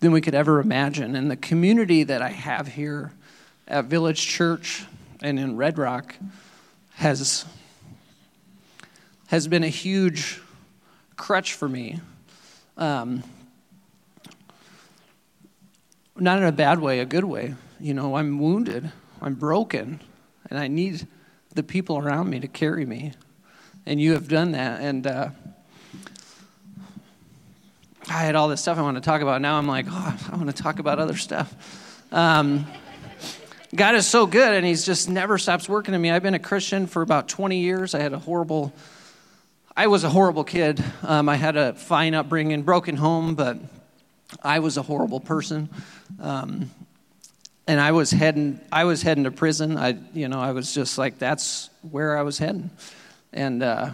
than 0.00 0.12
we 0.12 0.20
could 0.20 0.34
ever 0.34 0.60
imagine. 0.60 1.14
And 1.16 1.30
the 1.30 1.36
community 1.36 2.02
that 2.04 2.20
I 2.20 2.30
have 2.30 2.66
here 2.66 3.12
at 3.66 3.86
Village 3.86 4.26
Church 4.26 4.84
and 5.22 5.38
in 5.38 5.56
Red 5.56 5.78
Rock 5.78 6.16
has, 6.94 7.46
has 9.28 9.48
been 9.48 9.64
a 9.64 9.68
huge 9.68 10.40
crutch 11.16 11.54
for 11.54 11.68
me. 11.68 12.00
Um, 12.76 13.22
not 16.16 16.38
in 16.38 16.44
a 16.44 16.52
bad 16.52 16.80
way, 16.80 17.00
a 17.00 17.06
good 17.06 17.24
way 17.24 17.54
you 17.80 17.94
know, 17.94 18.16
I'm 18.16 18.38
wounded, 18.38 18.90
I'm 19.22 19.34
broken, 19.34 20.00
and 20.48 20.58
I 20.58 20.68
need 20.68 21.06
the 21.54 21.62
people 21.62 21.98
around 21.98 22.28
me 22.28 22.40
to 22.40 22.48
carry 22.48 22.84
me. 22.84 23.12
And 23.86 24.00
you 24.00 24.12
have 24.12 24.28
done 24.28 24.52
that. 24.52 24.80
And 24.80 25.06
uh, 25.06 25.30
I 28.08 28.22
had 28.24 28.36
all 28.36 28.48
this 28.48 28.60
stuff 28.60 28.78
I 28.78 28.82
want 28.82 28.96
to 28.96 29.00
talk 29.00 29.22
about. 29.22 29.40
Now 29.40 29.56
I'm 29.56 29.66
like, 29.66 29.86
oh, 29.88 30.18
I 30.32 30.36
want 30.36 30.54
to 30.54 30.62
talk 30.62 30.78
about 30.78 30.98
other 30.98 31.16
stuff. 31.16 31.54
Um, 32.12 32.66
God 33.74 33.94
is 33.94 34.06
so 34.06 34.26
good, 34.26 34.52
and 34.52 34.66
He's 34.66 34.84
just 34.84 35.08
never 35.08 35.38
stops 35.38 35.68
working 35.68 35.94
in 35.94 36.00
me. 36.00 36.10
I've 36.10 36.22
been 36.22 36.34
a 36.34 36.40
Christian 36.40 36.86
for 36.86 37.02
about 37.02 37.28
20 37.28 37.60
years. 37.60 37.94
I 37.94 38.00
had 38.00 38.12
a 38.12 38.18
horrible, 38.18 38.72
I 39.76 39.86
was 39.86 40.02
a 40.02 40.08
horrible 40.08 40.44
kid. 40.44 40.82
Um, 41.02 41.28
I 41.28 41.36
had 41.36 41.56
a 41.56 41.74
fine 41.74 42.14
upbringing, 42.14 42.62
broken 42.62 42.96
home, 42.96 43.36
but 43.36 43.58
I 44.42 44.58
was 44.58 44.76
a 44.76 44.82
horrible 44.82 45.20
person. 45.20 45.70
Um, 46.20 46.70
and 47.66 47.80
I 47.80 47.92
was 47.92 48.10
heading 48.10 48.60
I 48.72 48.84
was 48.84 49.02
heading 49.02 49.24
to 49.24 49.30
prison. 49.30 49.76
I 49.76 49.98
you 50.12 50.28
know 50.28 50.40
I 50.40 50.52
was 50.52 50.74
just 50.74 50.98
like 50.98 51.18
that's 51.18 51.70
where 51.90 52.16
I 52.16 52.22
was 52.22 52.38
heading, 52.38 52.70
and 53.32 53.62
uh, 53.62 53.90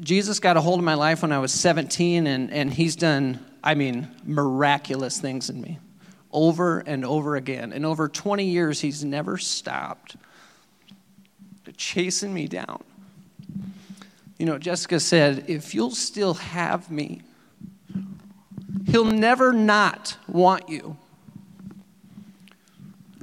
Jesus 0.00 0.40
got 0.40 0.56
a 0.56 0.60
hold 0.60 0.78
of 0.78 0.84
my 0.84 0.94
life 0.94 1.22
when 1.22 1.32
I 1.32 1.38
was 1.38 1.52
17, 1.52 2.26
and 2.26 2.52
and 2.52 2.72
He's 2.72 2.96
done 2.96 3.44
I 3.62 3.74
mean 3.74 4.08
miraculous 4.24 5.20
things 5.20 5.50
in 5.50 5.60
me, 5.60 5.78
over 6.32 6.80
and 6.80 7.04
over 7.04 7.36
again. 7.36 7.72
And 7.72 7.86
over 7.86 8.08
20 8.08 8.44
years, 8.44 8.80
He's 8.80 9.04
never 9.04 9.38
stopped 9.38 10.16
chasing 11.76 12.32
me 12.32 12.46
down. 12.46 12.82
You 14.38 14.46
know, 14.46 14.58
Jessica 14.58 15.00
said, 15.00 15.44
if 15.48 15.74
you'll 15.74 15.92
still 15.92 16.34
have 16.34 16.90
me, 16.90 17.22
He'll 18.86 19.04
never 19.04 19.52
not 19.52 20.16
want 20.26 20.68
you. 20.68 20.96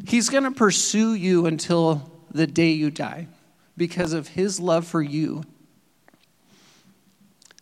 He's 0.05 0.29
going 0.29 0.43
to 0.43 0.51
pursue 0.51 1.13
you 1.13 1.45
until 1.45 2.11
the 2.31 2.47
day 2.47 2.71
you 2.71 2.89
die 2.89 3.27
because 3.77 4.13
of 4.13 4.27
his 4.27 4.59
love 4.59 4.85
for 4.85 5.01
you. 5.01 5.43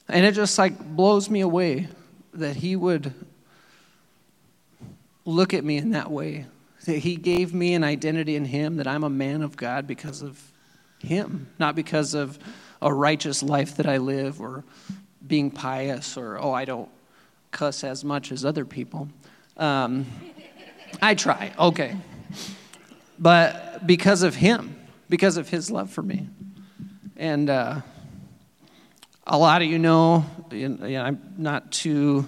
And 0.08 0.26
it 0.26 0.34
just 0.34 0.58
like 0.58 0.80
blows 0.80 1.30
me 1.30 1.42
away 1.42 1.88
that 2.34 2.56
he 2.56 2.76
would 2.76 3.14
look 5.26 5.54
at 5.54 5.64
me 5.64 5.78
in 5.78 5.92
that 5.92 6.10
way. 6.10 6.46
That 6.86 7.00
he 7.00 7.18
gave 7.18 7.54
me 7.54 7.74
an 7.74 7.84
identity 7.84 8.36
in 8.36 8.46
him, 8.46 8.78
that 8.78 8.88
I'm 8.88 9.04
a 9.04 9.10
man 9.10 9.42
of 9.42 9.58
God 9.58 9.86
because 9.86 10.22
of 10.22 10.42
him, 11.00 11.48
not 11.60 11.76
because 11.76 12.14
of 12.14 12.40
a 12.82 12.92
righteous 12.92 13.44
life 13.44 13.78
that 13.78 13.86
I 13.86 13.98
live 13.98 14.42
or 14.42 14.64
being 15.28 15.52
pious 15.52 16.18
or, 16.18 16.40
oh, 16.40 16.52
I 16.52 16.66
don't 16.66 16.90
cuss 17.52 17.84
as 17.84 18.04
much 18.04 18.32
as 18.32 18.46
other 18.46 18.66
people. 18.66 19.10
Um, 19.58 20.06
I 21.02 21.16
try, 21.16 21.52
okay. 21.58 21.96
But 23.18 23.86
because 23.86 24.24
of 24.24 24.36
him, 24.36 24.76
because 25.10 25.38
of 25.38 25.50
his 25.50 25.70
love 25.70 25.90
for 25.90 26.02
me. 26.02 26.28
And 27.18 27.50
uh, 27.50 27.82
a 29.28 29.38
lot 29.38 29.62
of 29.62 29.68
you 29.68 29.80
know, 29.80 30.26
you 30.52 30.70
know, 30.70 31.02
I'm 31.02 31.34
not 31.38 31.72
too 31.72 32.26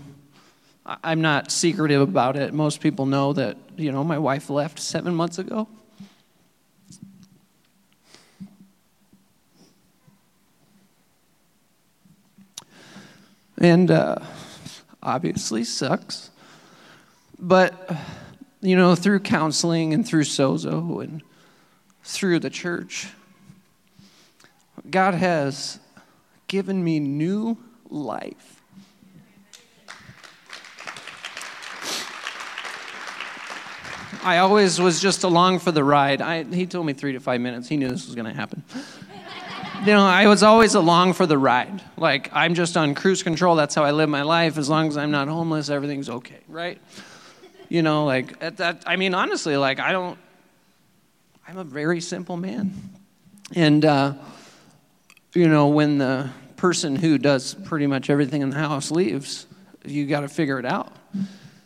I'm 0.85 1.21
not 1.21 1.51
secretive 1.51 2.01
about 2.01 2.35
it. 2.35 2.53
Most 2.53 2.81
people 2.81 3.05
know 3.05 3.33
that, 3.33 3.57
you 3.77 3.91
know, 3.91 4.03
my 4.03 4.17
wife 4.17 4.49
left 4.49 4.79
seven 4.79 5.13
months 5.13 5.37
ago. 5.37 5.67
And 13.57 13.91
uh, 13.91 14.15
obviously 15.03 15.63
sucks. 15.63 16.29
But, 17.39 17.95
you 18.61 18.75
know, 18.75 18.95
through 18.95 19.21
counseling 19.21 19.93
and 19.93 20.07
through 20.07 20.23
Sozo 20.23 21.03
and 21.03 21.21
through 22.03 22.39
the 22.39 22.49
church, 22.49 23.07
God 24.89 25.13
has 25.13 25.79
given 26.47 26.83
me 26.83 26.99
new 26.99 27.57
life. 27.89 28.61
I 34.23 34.37
always 34.37 34.79
was 34.79 35.01
just 35.01 35.23
along 35.23 35.59
for 35.59 35.71
the 35.71 35.83
ride. 35.83 36.21
I, 36.21 36.43
he 36.43 36.67
told 36.67 36.85
me 36.85 36.93
three 36.93 37.13
to 37.13 37.19
five 37.19 37.41
minutes. 37.41 37.67
He 37.67 37.77
knew 37.77 37.89
this 37.89 38.05
was 38.05 38.13
going 38.13 38.27
to 38.27 38.33
happen. 38.33 38.63
You 39.81 39.93
know, 39.93 40.05
I 40.05 40.27
was 40.27 40.43
always 40.43 40.75
along 40.75 41.13
for 41.13 41.25
the 41.25 41.39
ride. 41.39 41.81
Like, 41.97 42.29
I'm 42.33 42.53
just 42.53 42.77
on 42.77 42.93
cruise 42.93 43.23
control. 43.23 43.55
That's 43.55 43.73
how 43.73 43.83
I 43.83 43.91
live 43.91 44.09
my 44.09 44.21
life. 44.21 44.59
As 44.59 44.69
long 44.69 44.87
as 44.87 44.95
I'm 44.95 45.09
not 45.09 45.27
homeless, 45.27 45.69
everything's 45.69 46.07
okay, 46.07 46.39
right? 46.47 46.79
You 47.67 47.81
know, 47.81 48.05
like, 48.05 48.35
at 48.43 48.57
that, 48.57 48.83
I 48.85 48.95
mean, 48.95 49.15
honestly, 49.15 49.57
like, 49.57 49.79
I 49.79 49.91
don't, 49.91 50.19
I'm 51.47 51.57
a 51.57 51.63
very 51.63 51.99
simple 51.99 52.37
man. 52.37 52.73
And, 53.55 53.83
uh, 53.83 54.13
you 55.33 55.47
know, 55.47 55.67
when 55.69 55.97
the 55.97 56.29
person 56.57 56.95
who 56.95 57.17
does 57.17 57.55
pretty 57.55 57.87
much 57.87 58.11
everything 58.11 58.43
in 58.43 58.51
the 58.51 58.57
house 58.57 58.91
leaves, 58.91 59.47
you 59.83 60.05
got 60.05 60.19
to 60.19 60.27
figure 60.27 60.59
it 60.59 60.65
out. 60.65 60.93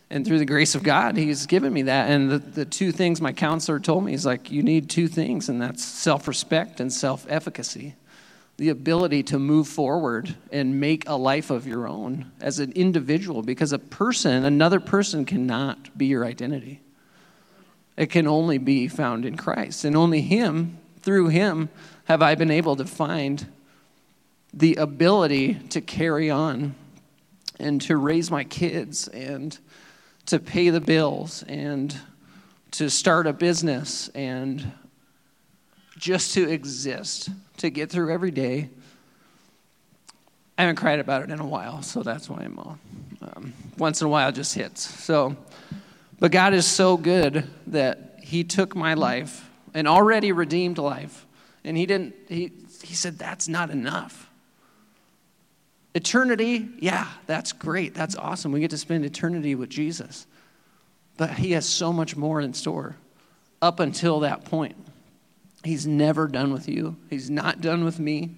And 0.09 0.25
through 0.25 0.39
the 0.39 0.45
grace 0.45 0.73
of 0.73 0.83
God, 0.83 1.17
He's 1.17 1.47
given 1.47 1.73
me 1.73 1.81
that. 1.83 2.09
And 2.09 2.31
the, 2.31 2.37
the 2.39 2.65
two 2.65 2.93
things 2.93 3.19
my 3.19 3.33
counselor 3.33 3.79
told 3.79 4.05
me 4.05 4.13
is 4.13 4.25
like, 4.25 4.51
you 4.51 4.63
need 4.63 4.89
two 4.89 5.09
things, 5.09 5.49
and 5.49 5.61
that's 5.61 5.83
self 5.83 6.29
respect 6.29 6.79
and 6.79 6.93
self 6.93 7.25
efficacy. 7.27 7.95
The 8.57 8.69
ability 8.69 9.23
to 9.23 9.39
move 9.39 9.67
forward 9.67 10.35
and 10.51 10.79
make 10.79 11.07
a 11.07 11.15
life 11.15 11.49
of 11.49 11.67
your 11.67 11.87
own 11.87 12.31
as 12.39 12.59
an 12.59 12.71
individual, 12.71 13.41
because 13.41 13.73
a 13.73 13.79
person, 13.79 14.45
another 14.45 14.79
person, 14.79 15.25
cannot 15.25 15.97
be 15.97 16.05
your 16.05 16.25
identity. 16.25 16.81
It 17.97 18.07
can 18.07 18.27
only 18.27 18.57
be 18.57 18.87
found 18.87 19.25
in 19.25 19.35
Christ. 19.37 19.83
And 19.83 19.95
only 19.95 20.21
Him, 20.21 20.77
through 21.01 21.29
Him, 21.29 21.69
have 22.05 22.21
I 22.21 22.35
been 22.35 22.51
able 22.51 22.75
to 22.77 22.85
find 22.85 23.45
the 24.53 24.75
ability 24.75 25.55
to 25.69 25.81
carry 25.81 26.29
on 26.29 26.75
and 27.59 27.81
to 27.81 27.97
raise 27.97 28.31
my 28.31 28.43
kids 28.43 29.07
and 29.09 29.57
to 30.27 30.39
pay 30.39 30.69
the 30.69 30.81
bills 30.81 31.43
and 31.43 31.95
to 32.71 32.89
start 32.89 33.27
a 33.27 33.33
business 33.33 34.09
and 34.09 34.71
just 35.97 36.33
to 36.33 36.49
exist, 36.49 37.29
to 37.57 37.69
get 37.69 37.89
through 37.89 38.11
every 38.13 38.31
day. 38.31 38.69
I 40.57 40.61
haven't 40.61 40.77
cried 40.77 40.99
about 40.99 41.23
it 41.23 41.31
in 41.31 41.39
a 41.39 41.45
while, 41.45 41.81
so 41.81 42.01
that's 42.01 42.29
why 42.29 42.43
I'm 42.43 42.57
all, 42.57 42.77
um, 43.21 43.53
once 43.77 44.01
in 44.01 44.07
a 44.07 44.09
while 44.09 44.31
just 44.31 44.55
hits. 44.55 44.81
So, 45.03 45.35
but 46.19 46.31
God 46.31 46.53
is 46.53 46.65
so 46.65 46.95
good 46.95 47.45
that 47.67 48.19
He 48.21 48.43
took 48.43 48.75
my 48.75 48.93
life, 48.93 49.49
an 49.73 49.85
already 49.85 50.31
redeemed 50.31 50.77
life, 50.77 51.25
and 51.65 51.75
He 51.75 51.85
didn't, 51.85 52.15
He, 52.29 52.51
he 52.83 52.93
said, 52.93 53.17
that's 53.17 53.47
not 53.47 53.69
enough. 53.69 54.29
Eternity, 55.93 56.67
yeah, 56.79 57.07
that's 57.25 57.51
great. 57.51 57.93
That's 57.93 58.15
awesome. 58.15 58.51
We 58.51 58.59
get 58.59 58.71
to 58.71 58.77
spend 58.77 59.05
eternity 59.05 59.55
with 59.55 59.69
Jesus. 59.69 60.27
But 61.17 61.31
He 61.31 61.51
has 61.51 61.65
so 61.65 61.91
much 61.91 62.15
more 62.15 62.39
in 62.39 62.53
store 62.53 62.95
up 63.61 63.79
until 63.79 64.21
that 64.21 64.45
point. 64.45 64.75
He's 65.65 65.87
never 65.87 66.27
done 66.27 66.53
with 66.53 66.69
you, 66.69 66.95
He's 67.09 67.29
not 67.29 67.59
done 67.59 67.83
with 67.83 67.99
me. 67.99 68.35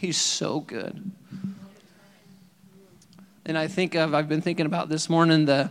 He's 0.00 0.16
so 0.18 0.60
good. 0.60 1.10
And 3.46 3.56
I 3.56 3.66
think 3.68 3.94
of, 3.94 4.14
I've 4.14 4.28
been 4.28 4.42
thinking 4.42 4.66
about 4.66 4.88
this 4.88 5.08
morning, 5.08 5.46
the, 5.46 5.70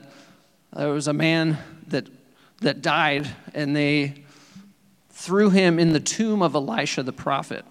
there 0.75 0.89
was 0.89 1.07
a 1.07 1.13
man 1.13 1.57
that, 1.87 2.07
that 2.61 2.81
died, 2.81 3.27
and 3.53 3.75
they 3.75 4.23
threw 5.09 5.49
him 5.49 5.77
in 5.77 5.93
the 5.93 5.99
tomb 5.99 6.41
of 6.41 6.55
Elisha 6.55 7.03
the 7.03 7.13
prophet. 7.13 7.65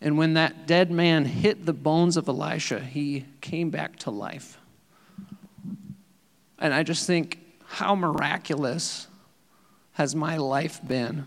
And 0.00 0.16
when 0.16 0.34
that 0.34 0.66
dead 0.66 0.90
man 0.90 1.24
hit 1.24 1.66
the 1.66 1.72
bones 1.72 2.16
of 2.16 2.28
Elisha, 2.28 2.80
he 2.80 3.24
came 3.40 3.70
back 3.70 3.96
to 4.00 4.10
life. 4.10 4.58
And 6.58 6.72
I 6.72 6.82
just 6.82 7.06
think, 7.06 7.38
how 7.66 7.94
miraculous 7.94 9.08
has 9.98 10.14
my 10.14 10.36
life 10.36 10.80
been? 10.86 11.26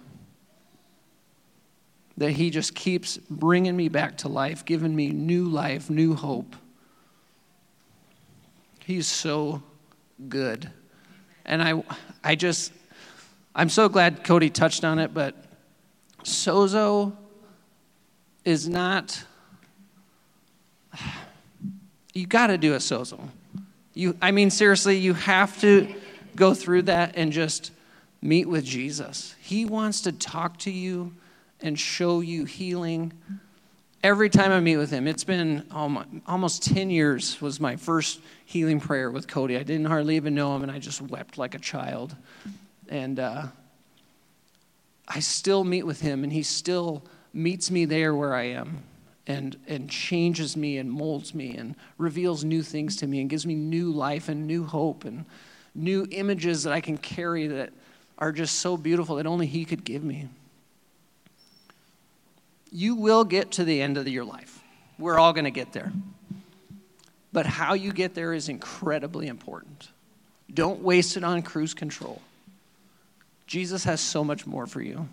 That 2.15 2.31
he 2.31 2.49
just 2.49 2.73
keeps 2.73 3.17
bringing 3.17 3.75
me 3.75 3.89
back 3.89 4.19
to 4.19 4.29
life, 4.29 4.63
giving 4.63 4.95
me 4.95 5.09
new 5.09 5.43
life, 5.43 5.89
new 5.89 6.15
hope. 6.15 6.55
He's 8.85 9.07
so 9.07 9.61
good. 10.29 10.71
And 11.45 11.61
I, 11.61 11.83
I 12.23 12.35
just, 12.35 12.71
I'm 13.53 13.67
so 13.67 13.89
glad 13.89 14.23
Cody 14.23 14.49
touched 14.49 14.85
on 14.85 14.99
it, 14.99 15.13
but 15.13 15.35
Sozo 16.23 17.13
is 18.45 18.69
not, 18.69 19.21
you 22.13 22.25
got 22.25 22.47
to 22.47 22.57
do 22.57 22.73
a 22.73 22.77
sozo. 22.77 23.19
You, 23.93 24.15
I 24.21 24.31
mean, 24.31 24.49
seriously, 24.49 24.95
you 24.95 25.13
have 25.13 25.59
to 25.59 25.93
go 26.37 26.53
through 26.53 26.83
that 26.83 27.17
and 27.17 27.33
just 27.33 27.71
meet 28.21 28.47
with 28.47 28.63
Jesus. 28.63 29.35
He 29.39 29.65
wants 29.65 30.01
to 30.01 30.11
talk 30.11 30.57
to 30.59 30.71
you 30.71 31.13
and 31.61 31.79
show 31.79 32.21
you 32.21 32.45
healing. 32.45 33.13
Every 34.03 34.29
time 34.29 34.51
I 34.51 34.59
meet 34.59 34.77
with 34.77 34.91
him, 34.91 35.07
it's 35.07 35.23
been 35.23 35.65
almost 35.71 36.63
10 36.63 36.89
years 36.89 37.39
was 37.41 37.59
my 37.59 37.75
first 37.75 38.19
healing 38.45 38.79
prayer 38.79 39.11
with 39.11 39.27
Cody. 39.27 39.57
I 39.57 39.63
didn't 39.63 39.85
hardly 39.85 40.15
even 40.15 40.35
know 40.35 40.55
him, 40.55 40.63
and 40.63 40.71
I 40.71 40.79
just 40.79 41.01
wept 41.01 41.37
like 41.37 41.55
a 41.55 41.59
child. 41.59 42.15
And 42.89 43.19
uh, 43.19 43.47
I 45.07 45.19
still 45.19 45.63
meet 45.63 45.83
with 45.83 46.01
him, 46.01 46.23
and 46.23 46.33
he 46.33 46.43
still 46.43 47.03
meets 47.33 47.71
me 47.71 47.85
there 47.85 48.13
where 48.13 48.33
I 48.33 48.43
am 48.43 48.83
and, 49.27 49.55
and 49.67 49.89
changes 49.89 50.57
me 50.57 50.77
and 50.77 50.91
molds 50.91 51.33
me 51.33 51.55
and 51.55 51.75
reveals 51.97 52.43
new 52.43 52.61
things 52.63 52.97
to 52.97 53.07
me 53.07 53.21
and 53.21 53.29
gives 53.29 53.45
me 53.45 53.55
new 53.55 53.91
life 53.91 54.29
and 54.29 54.47
new 54.47 54.65
hope 54.65 55.05
and 55.05 55.25
new 55.73 56.07
images 56.11 56.63
that 56.63 56.73
I 56.73 56.81
can 56.81 56.97
carry 56.97 57.47
that 57.47 57.71
are 58.21 58.31
just 58.31 58.59
so 58.59 58.77
beautiful 58.77 59.17
that 59.17 59.25
only 59.25 59.47
He 59.47 59.65
could 59.65 59.83
give 59.83 60.03
me. 60.03 60.29
You 62.71 62.95
will 62.95 63.25
get 63.25 63.51
to 63.53 63.65
the 63.65 63.81
end 63.81 63.97
of 63.97 64.07
your 64.07 64.23
life. 64.23 64.63
We're 64.97 65.19
all 65.19 65.33
going 65.33 65.45
to 65.45 65.51
get 65.51 65.73
there. 65.73 65.91
But 67.33 67.47
how 67.47 67.73
you 67.73 67.91
get 67.91 68.13
there 68.13 68.33
is 68.33 68.47
incredibly 68.47 69.27
important. 69.27 69.89
Don't 70.53 70.81
waste 70.81 71.17
it 71.17 71.23
on 71.23 71.41
cruise 71.41 71.73
control. 71.73 72.21
Jesus 73.47 73.83
has 73.85 73.99
so 73.99 74.23
much 74.23 74.45
more 74.45 74.67
for 74.67 74.81
you. 74.81 75.09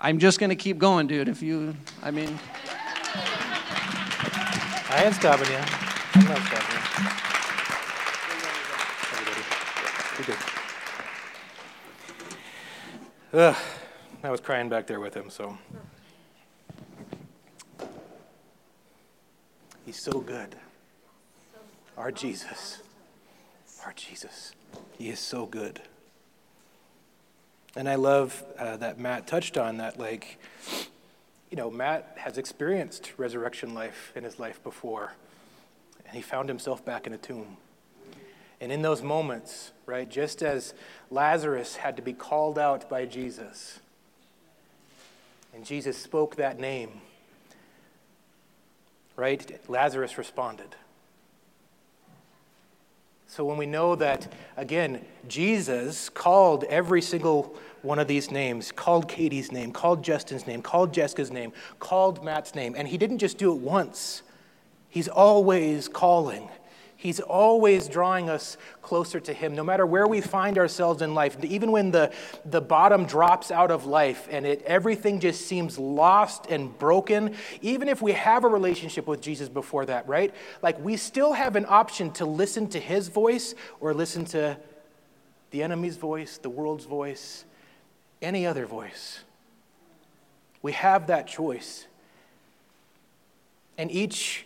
I'm 0.00 0.18
just 0.18 0.38
going 0.38 0.50
to 0.50 0.56
keep 0.56 0.78
going, 0.78 1.06
dude. 1.06 1.28
If 1.28 1.42
you, 1.42 1.76
I 2.02 2.10
mean. 2.10 2.38
I 4.88 5.02
ain't 5.04 5.14
stopping 5.14 5.48
you. 5.48 5.58
I'm 6.14 6.28
not 6.28 6.38
stopping 6.38 6.76
you. 6.76 6.82
You're 10.18 10.26
good. 10.26 10.65
Ugh, 13.36 13.54
I 14.22 14.30
was 14.30 14.40
crying 14.40 14.70
back 14.70 14.86
there 14.86 14.98
with 14.98 15.12
him, 15.12 15.28
so. 15.28 15.58
He's 19.84 20.00
so 20.00 20.20
good. 20.20 20.56
Our 21.98 22.10
Jesus. 22.10 22.82
Our 23.84 23.92
Jesus. 23.92 24.52
He 24.96 25.10
is 25.10 25.18
so 25.18 25.44
good. 25.44 25.82
And 27.76 27.90
I 27.90 27.96
love 27.96 28.42
uh, 28.58 28.78
that 28.78 28.98
Matt 28.98 29.26
touched 29.26 29.58
on 29.58 29.76
that, 29.76 29.98
like, 29.98 30.38
you 31.50 31.58
know, 31.58 31.70
Matt 31.70 32.16
has 32.16 32.38
experienced 32.38 33.12
resurrection 33.18 33.74
life 33.74 34.12
in 34.16 34.24
his 34.24 34.38
life 34.38 34.64
before, 34.64 35.12
and 36.06 36.16
he 36.16 36.22
found 36.22 36.48
himself 36.48 36.82
back 36.86 37.06
in 37.06 37.12
a 37.12 37.18
tomb. 37.18 37.58
And 38.60 38.72
in 38.72 38.82
those 38.82 39.02
moments, 39.02 39.72
right, 39.84 40.08
just 40.08 40.42
as 40.42 40.74
Lazarus 41.10 41.76
had 41.76 41.96
to 41.96 42.02
be 42.02 42.12
called 42.12 42.58
out 42.58 42.88
by 42.88 43.04
Jesus, 43.04 43.80
and 45.54 45.64
Jesus 45.64 45.96
spoke 45.96 46.36
that 46.36 46.58
name, 46.58 47.00
right, 49.16 49.60
Lazarus 49.68 50.18
responded. 50.18 50.74
So 53.28 53.44
when 53.44 53.58
we 53.58 53.66
know 53.66 53.94
that, 53.96 54.32
again, 54.56 55.04
Jesus 55.28 56.08
called 56.08 56.64
every 56.64 57.02
single 57.02 57.56
one 57.82 57.98
of 57.98 58.08
these 58.08 58.30
names, 58.30 58.72
called 58.72 59.08
Katie's 59.08 59.52
name, 59.52 59.72
called 59.72 60.02
Justin's 60.02 60.46
name, 60.46 60.62
called 60.62 60.94
Jessica's 60.94 61.30
name, 61.30 61.52
called 61.78 62.24
Matt's 62.24 62.54
name, 62.54 62.74
and 62.76 62.88
he 62.88 62.96
didn't 62.96 63.18
just 63.18 63.36
do 63.36 63.52
it 63.52 63.58
once, 63.58 64.22
He's 64.96 65.08
always 65.08 65.88
calling. 65.88 66.48
He's 66.98 67.20
always 67.20 67.88
drawing 67.88 68.30
us 68.30 68.56
closer 68.80 69.20
to 69.20 69.32
Him, 69.32 69.54
no 69.54 69.62
matter 69.62 69.84
where 69.84 70.06
we 70.06 70.22
find 70.22 70.56
ourselves 70.56 71.02
in 71.02 71.14
life. 71.14 71.36
Even 71.44 71.70
when 71.70 71.90
the, 71.90 72.10
the 72.44 72.62
bottom 72.62 73.04
drops 73.04 73.50
out 73.50 73.70
of 73.70 73.84
life 73.84 74.26
and 74.30 74.46
it, 74.46 74.62
everything 74.62 75.20
just 75.20 75.46
seems 75.46 75.78
lost 75.78 76.46
and 76.48 76.76
broken, 76.78 77.36
even 77.60 77.88
if 77.88 78.00
we 78.00 78.12
have 78.12 78.44
a 78.44 78.48
relationship 78.48 79.06
with 79.06 79.20
Jesus 79.20 79.48
before 79.48 79.84
that, 79.86 80.08
right? 80.08 80.34
Like 80.62 80.82
we 80.82 80.96
still 80.96 81.34
have 81.34 81.54
an 81.54 81.66
option 81.68 82.12
to 82.12 82.24
listen 82.24 82.66
to 82.70 82.80
His 82.80 83.08
voice 83.08 83.54
or 83.78 83.92
listen 83.92 84.24
to 84.26 84.56
the 85.50 85.62
enemy's 85.62 85.98
voice, 85.98 86.38
the 86.38 86.50
world's 86.50 86.86
voice, 86.86 87.44
any 88.22 88.46
other 88.46 88.64
voice. 88.64 89.20
We 90.62 90.72
have 90.72 91.08
that 91.08 91.26
choice. 91.26 91.86
And 93.76 93.90
each 93.90 94.45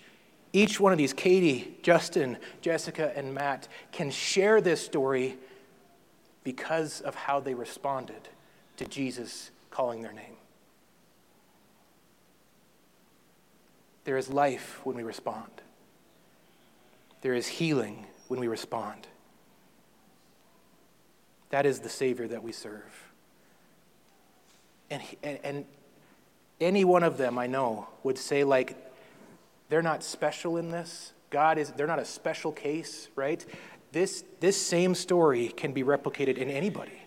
each 0.53 0.80
one 0.80 0.92
of 0.92 0.98
these, 0.98 1.12
Katie, 1.12 1.76
Justin, 1.82 2.36
Jessica, 2.61 3.12
and 3.16 3.34
Matt, 3.34 3.68
can 3.92 4.11
share 4.11 4.61
this 4.61 4.84
story 4.84 5.36
because 6.42 7.01
of 7.01 7.14
how 7.14 7.40
they 7.40 7.55
responded 7.55 8.28
to 8.76 8.84
Jesus 8.86 9.51
calling 9.70 10.03
their 10.03 10.12
name. 10.12 10.36
There 14.05 14.16
is 14.16 14.28
life 14.28 14.80
when 14.84 14.96
we 14.96 15.03
respond, 15.03 15.51
there 17.20 17.34
is 17.34 17.46
healing 17.46 18.07
when 18.28 18.40
we 18.40 18.48
respond. 18.48 19.07
That 21.51 21.66
is 21.66 21.80
the 21.80 21.88
Savior 21.88 22.28
that 22.28 22.44
we 22.44 22.53
serve. 22.53 23.12
And, 24.88 25.03
and, 25.22 25.38
and 25.42 25.64
any 26.61 26.84
one 26.84 27.03
of 27.03 27.18
them 27.18 27.38
I 27.38 27.48
know 27.48 27.88
would 28.05 28.18
say, 28.18 28.44
like, 28.44 28.89
they're 29.71 29.83
not 29.83 30.03
special 30.03 30.59
in 30.59 30.71
this. 30.71 31.12
God 31.31 31.57
is, 31.57 31.71
they're 31.71 31.87
not 31.87 32.01
a 32.01 32.05
special 32.05 32.53
case, 32.53 33.09
right? 33.14 33.45
This, 33.93 34.25
this 34.41 34.61
same 34.61 34.95
story 34.95 35.49
can 35.49 35.73
be 35.73 35.83
replicated 35.83 36.37
in 36.37 36.51
anybody, 36.51 37.03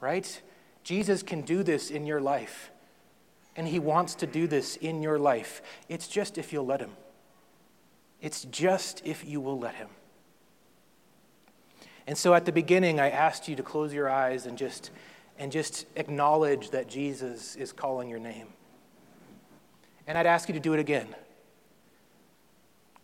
right? 0.00 0.42
Jesus 0.82 1.22
can 1.22 1.42
do 1.42 1.62
this 1.62 1.90
in 1.90 2.06
your 2.06 2.20
life, 2.20 2.70
and 3.54 3.68
he 3.68 3.78
wants 3.78 4.14
to 4.16 4.26
do 4.26 4.46
this 4.46 4.76
in 4.76 5.02
your 5.02 5.18
life. 5.18 5.62
It's 5.88 6.08
just 6.08 6.38
if 6.38 6.52
you'll 6.52 6.66
let 6.66 6.80
him. 6.80 6.92
It's 8.20 8.44
just 8.44 9.02
if 9.04 9.24
you 9.24 9.40
will 9.40 9.58
let 9.58 9.74
him. 9.74 9.88
And 12.06 12.16
so 12.16 12.34
at 12.34 12.46
the 12.46 12.52
beginning, 12.52 12.98
I 12.98 13.10
asked 13.10 13.48
you 13.48 13.56
to 13.56 13.62
close 13.62 13.92
your 13.92 14.08
eyes 14.08 14.46
and 14.46 14.56
just, 14.56 14.90
and 15.38 15.52
just 15.52 15.86
acknowledge 15.96 16.70
that 16.70 16.88
Jesus 16.88 17.56
is 17.56 17.72
calling 17.72 18.08
your 18.08 18.18
name. 18.18 18.48
And 20.06 20.16
I'd 20.18 20.26
ask 20.26 20.48
you 20.48 20.54
to 20.54 20.60
do 20.60 20.72
it 20.74 20.80
again. 20.80 21.14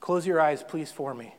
Close 0.00 0.26
your 0.26 0.40
eyes, 0.40 0.62
please, 0.62 0.90
for 0.90 1.14
me. 1.14 1.34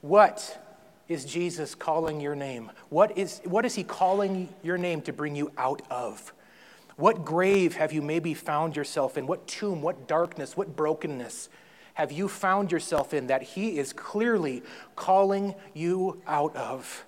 What 0.00 0.64
is 1.08 1.24
Jesus 1.24 1.74
calling 1.74 2.20
your 2.20 2.36
name? 2.36 2.70
What 2.88 3.18
is, 3.18 3.40
what 3.44 3.64
is 3.64 3.74
he 3.74 3.82
calling 3.82 4.48
your 4.62 4.78
name 4.78 5.02
to 5.02 5.12
bring 5.12 5.34
you 5.34 5.50
out 5.58 5.82
of? 5.90 6.32
What 6.96 7.24
grave 7.24 7.76
have 7.76 7.92
you 7.92 8.02
maybe 8.02 8.34
found 8.34 8.76
yourself 8.76 9.16
in? 9.16 9.26
What 9.26 9.46
tomb, 9.46 9.82
what 9.82 10.06
darkness, 10.06 10.56
what 10.56 10.76
brokenness 10.76 11.48
have 11.94 12.12
you 12.12 12.28
found 12.28 12.70
yourself 12.70 13.12
in 13.12 13.28
that 13.28 13.42
he 13.42 13.78
is 13.78 13.92
clearly 13.92 14.62
calling 14.94 15.54
you 15.74 16.20
out 16.26 16.54
of? 16.54 17.04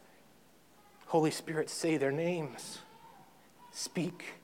Holy 1.06 1.30
Spirit, 1.30 1.68
say 1.68 1.96
their 1.96 2.12
names. 2.12 2.78
Speak. 3.72 4.34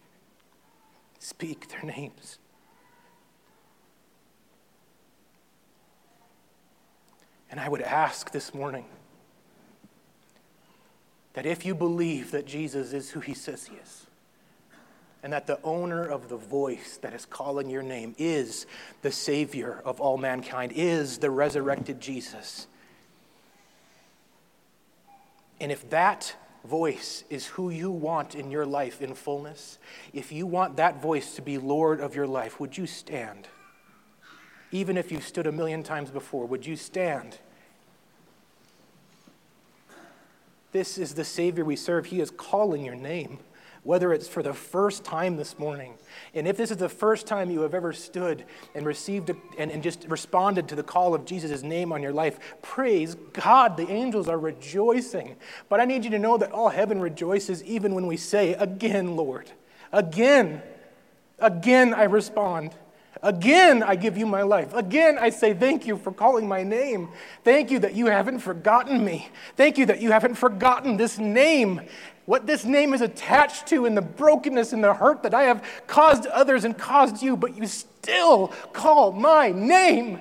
Speak 1.18 1.68
their 1.68 1.82
names. 1.82 2.38
And 7.56 7.64
I 7.64 7.70
would 7.70 7.80
ask 7.80 8.32
this 8.32 8.52
morning 8.52 8.84
that 11.32 11.46
if 11.46 11.64
you 11.64 11.74
believe 11.74 12.32
that 12.32 12.46
Jesus 12.46 12.92
is 12.92 13.08
who 13.08 13.20
he 13.20 13.32
says 13.32 13.64
he 13.64 13.76
is, 13.76 14.06
and 15.22 15.32
that 15.32 15.46
the 15.46 15.58
owner 15.62 16.06
of 16.06 16.28
the 16.28 16.36
voice 16.36 16.98
that 16.98 17.14
is 17.14 17.24
calling 17.24 17.70
your 17.70 17.82
name 17.82 18.14
is 18.18 18.66
the 19.00 19.10
Savior 19.10 19.80
of 19.86 20.02
all 20.02 20.18
mankind, 20.18 20.70
is 20.76 21.16
the 21.16 21.30
resurrected 21.30 21.98
Jesus. 21.98 22.66
And 25.58 25.72
if 25.72 25.88
that 25.88 26.36
voice 26.62 27.24
is 27.30 27.46
who 27.46 27.70
you 27.70 27.90
want 27.90 28.34
in 28.34 28.50
your 28.50 28.66
life 28.66 29.00
in 29.00 29.14
fullness, 29.14 29.78
if 30.12 30.30
you 30.30 30.46
want 30.46 30.76
that 30.76 31.00
voice 31.00 31.34
to 31.36 31.40
be 31.40 31.56
Lord 31.56 32.00
of 32.00 32.14
your 32.14 32.26
life, 32.26 32.60
would 32.60 32.76
you 32.76 32.86
stand? 32.86 33.48
Even 34.72 34.98
if 34.98 35.10
you 35.10 35.22
stood 35.22 35.46
a 35.46 35.52
million 35.52 35.82
times 35.82 36.10
before, 36.10 36.44
would 36.44 36.66
you 36.66 36.76
stand? 36.76 37.38
This 40.72 40.98
is 40.98 41.14
the 41.14 41.24
Savior 41.24 41.64
we 41.64 41.76
serve. 41.76 42.06
He 42.06 42.20
is 42.20 42.30
calling 42.30 42.84
your 42.84 42.94
name, 42.94 43.38
whether 43.82 44.12
it's 44.12 44.28
for 44.28 44.42
the 44.42 44.52
first 44.52 45.04
time 45.04 45.36
this 45.36 45.58
morning. 45.58 45.94
And 46.34 46.46
if 46.46 46.56
this 46.56 46.70
is 46.70 46.76
the 46.76 46.88
first 46.88 47.26
time 47.26 47.50
you 47.50 47.60
have 47.60 47.74
ever 47.74 47.92
stood 47.92 48.44
and 48.74 48.84
received 48.84 49.30
a, 49.30 49.36
and, 49.58 49.70
and 49.70 49.82
just 49.82 50.06
responded 50.08 50.68
to 50.68 50.74
the 50.74 50.82
call 50.82 51.14
of 51.14 51.24
Jesus' 51.24 51.62
name 51.62 51.92
on 51.92 52.02
your 52.02 52.12
life, 52.12 52.38
praise 52.62 53.14
God. 53.32 53.76
The 53.76 53.88
angels 53.88 54.28
are 54.28 54.38
rejoicing. 54.38 55.36
But 55.68 55.80
I 55.80 55.84
need 55.84 56.04
you 56.04 56.10
to 56.10 56.18
know 56.18 56.36
that 56.36 56.52
all 56.52 56.68
heaven 56.68 57.00
rejoices 57.00 57.62
even 57.64 57.94
when 57.94 58.06
we 58.06 58.16
say, 58.16 58.54
Again, 58.54 59.16
Lord. 59.16 59.50
Again. 59.92 60.62
Again, 61.38 61.94
I 61.94 62.04
respond. 62.04 62.72
Again, 63.22 63.82
I 63.82 63.96
give 63.96 64.18
you 64.18 64.26
my 64.26 64.42
life. 64.42 64.74
Again, 64.74 65.16
I 65.18 65.30
say 65.30 65.54
thank 65.54 65.86
you 65.86 65.96
for 65.96 66.12
calling 66.12 66.46
my 66.46 66.62
name. 66.62 67.08
Thank 67.44 67.70
you 67.70 67.78
that 67.80 67.94
you 67.94 68.06
haven't 68.06 68.40
forgotten 68.40 69.04
me. 69.04 69.28
Thank 69.56 69.78
you 69.78 69.86
that 69.86 70.00
you 70.00 70.12
haven't 70.12 70.34
forgotten 70.34 70.96
this 70.96 71.18
name. 71.18 71.80
What 72.26 72.46
this 72.46 72.64
name 72.64 72.92
is 72.92 73.00
attached 73.00 73.68
to, 73.68 73.86
and 73.86 73.96
the 73.96 74.02
brokenness 74.02 74.72
and 74.72 74.82
the 74.82 74.92
hurt 74.92 75.22
that 75.22 75.32
I 75.32 75.44
have 75.44 75.64
caused 75.86 76.26
others 76.26 76.64
and 76.64 76.76
caused 76.76 77.22
you, 77.22 77.36
but 77.36 77.56
you 77.56 77.66
still 77.66 78.48
call 78.72 79.12
my 79.12 79.50
name. 79.50 80.20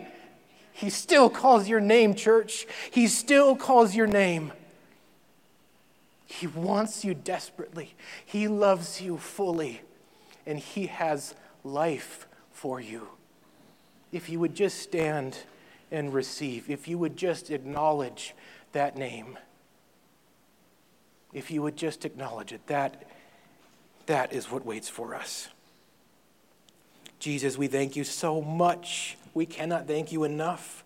He 0.71 0.89
still 0.89 1.29
calls 1.29 1.67
your 1.67 1.81
name, 1.81 2.13
church. 2.13 2.67
He 2.91 3.07
still 3.07 3.55
calls 3.55 3.95
your 3.95 4.07
name. 4.07 4.51
He 6.25 6.47
wants 6.47 7.03
you 7.03 7.13
desperately. 7.13 7.95
He 8.25 8.47
loves 8.47 9.01
you 9.01 9.17
fully, 9.17 9.81
and 10.45 10.59
He 10.59 10.87
has 10.87 11.33
life 11.63 12.24
for 12.65 12.81
you. 12.81 13.07
If 14.11 14.27
you 14.27 14.39
would 14.39 14.55
just 14.55 14.79
stand 14.79 15.37
and 15.91 16.11
receive, 16.11 16.67
if 16.67 16.87
you 16.87 16.97
would 16.97 17.15
just 17.15 17.51
acknowledge 17.51 18.33
that 18.71 18.97
name, 18.97 19.37
if 21.31 21.51
you 21.51 21.61
would 21.61 21.77
just 21.77 22.05
acknowledge 22.05 22.51
it, 22.51 22.65
that, 22.65 23.03
that 24.07 24.33
is 24.33 24.49
what 24.49 24.65
waits 24.65 24.89
for 24.89 25.13
us. 25.13 25.49
Jesus, 27.19 27.55
we 27.55 27.67
thank 27.67 27.95
you 27.95 28.03
so 28.03 28.41
much. 28.41 29.15
We 29.35 29.45
cannot 29.45 29.85
thank 29.85 30.11
you 30.11 30.23
enough 30.23 30.83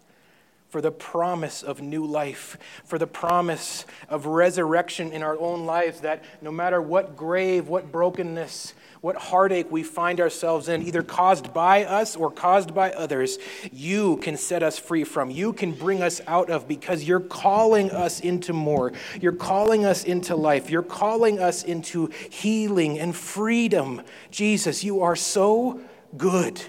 for 0.69 0.81
the 0.81 0.91
promise 0.91 1.63
of 1.63 1.81
new 1.81 2.05
life, 2.05 2.57
for 2.85 2.97
the 2.97 3.07
promise 3.07 3.85
of 4.07 4.27
resurrection 4.27 5.11
in 5.11 5.23
our 5.23 5.37
own 5.39 5.65
lives, 5.65 6.01
that 6.01 6.23
no 6.41 6.51
matter 6.51 6.81
what 6.81 7.17
grave, 7.17 7.67
what 7.67 7.91
brokenness, 7.91 8.73
what 9.01 9.15
heartache 9.15 9.71
we 9.71 9.81
find 9.81 10.19
ourselves 10.19 10.67
in, 10.67 10.83
either 10.83 11.01
caused 11.01 11.53
by 11.53 11.85
us 11.85 12.15
or 12.15 12.29
caused 12.29 12.75
by 12.75 12.91
others, 12.91 13.39
you 13.71 14.17
can 14.17 14.37
set 14.37 14.61
us 14.61 14.77
free 14.77 15.03
from. 15.03 15.31
You 15.31 15.53
can 15.53 15.71
bring 15.71 16.03
us 16.03 16.21
out 16.27 16.49
of 16.49 16.67
because 16.67 17.03
you're 17.03 17.19
calling 17.19 17.91
us 17.91 18.19
into 18.19 18.53
more. 18.53 18.91
You're 19.19 19.31
calling 19.31 19.85
us 19.85 20.03
into 20.03 20.35
life. 20.35 20.69
You're 20.69 20.83
calling 20.83 21.39
us 21.39 21.63
into 21.63 22.07
healing 22.29 22.99
and 22.99 23.15
freedom. 23.15 24.01
Jesus, 24.31 24.83
you 24.83 25.01
are 25.01 25.15
so 25.15 25.79
good. 26.17 26.61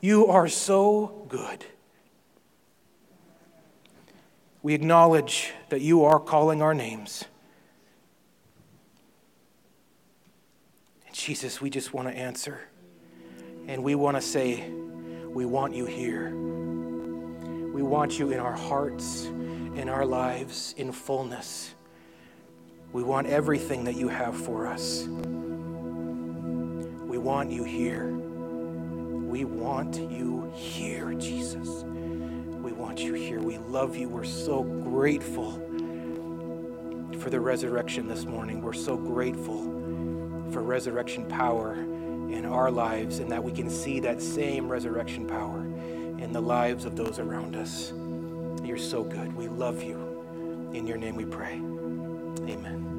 You 0.00 0.26
are 0.26 0.48
so 0.48 1.24
good. 1.28 1.64
We 4.62 4.74
acknowledge 4.74 5.52
that 5.68 5.80
you 5.80 6.04
are 6.04 6.18
calling 6.18 6.62
our 6.62 6.74
names. 6.74 7.24
And 11.06 11.14
Jesus, 11.14 11.60
we 11.60 11.70
just 11.70 11.94
want 11.94 12.08
to 12.08 12.14
answer. 12.14 12.60
And 13.68 13.84
we 13.84 13.94
want 13.94 14.16
to 14.16 14.20
say, 14.20 14.68
we 15.28 15.44
want 15.44 15.74
you 15.74 15.86
here. 15.86 16.34
We 16.34 17.82
want 17.82 18.18
you 18.18 18.32
in 18.32 18.40
our 18.40 18.56
hearts, 18.56 19.26
in 19.26 19.88
our 19.88 20.04
lives, 20.04 20.74
in 20.76 20.90
fullness. 20.90 21.74
We 22.92 23.04
want 23.04 23.28
everything 23.28 23.84
that 23.84 23.94
you 23.94 24.08
have 24.08 24.36
for 24.36 24.66
us. 24.66 25.04
We 27.06 27.18
want 27.18 27.52
you 27.52 27.62
here. 27.62 28.10
We 28.12 29.44
want 29.44 29.96
you 29.96 30.50
here, 30.56 31.14
Jesus 31.14 31.84
want 32.98 33.00
you 33.00 33.14
here. 33.14 33.40
We 33.40 33.58
love 33.58 33.96
you. 33.96 34.08
We're 34.08 34.24
so 34.24 34.62
grateful 34.62 35.52
for 37.20 37.30
the 37.30 37.40
resurrection 37.40 38.08
this 38.08 38.24
morning. 38.24 38.60
We're 38.62 38.72
so 38.72 38.96
grateful 38.96 39.62
for 40.52 40.62
resurrection 40.62 41.26
power 41.26 41.74
in 41.74 42.44
our 42.44 42.70
lives 42.70 43.18
and 43.18 43.30
that 43.30 43.42
we 43.42 43.52
can 43.52 43.68
see 43.70 44.00
that 44.00 44.22
same 44.22 44.68
resurrection 44.68 45.26
power 45.26 45.60
in 45.60 46.32
the 46.32 46.40
lives 46.40 46.84
of 46.84 46.96
those 46.96 47.18
around 47.18 47.56
us. 47.56 47.92
You're 48.64 48.78
so 48.78 49.02
good. 49.02 49.34
We 49.34 49.48
love 49.48 49.82
you. 49.82 50.70
In 50.72 50.86
your 50.86 50.96
name 50.96 51.16
we 51.16 51.24
pray. 51.24 51.54
Amen. 51.54 52.97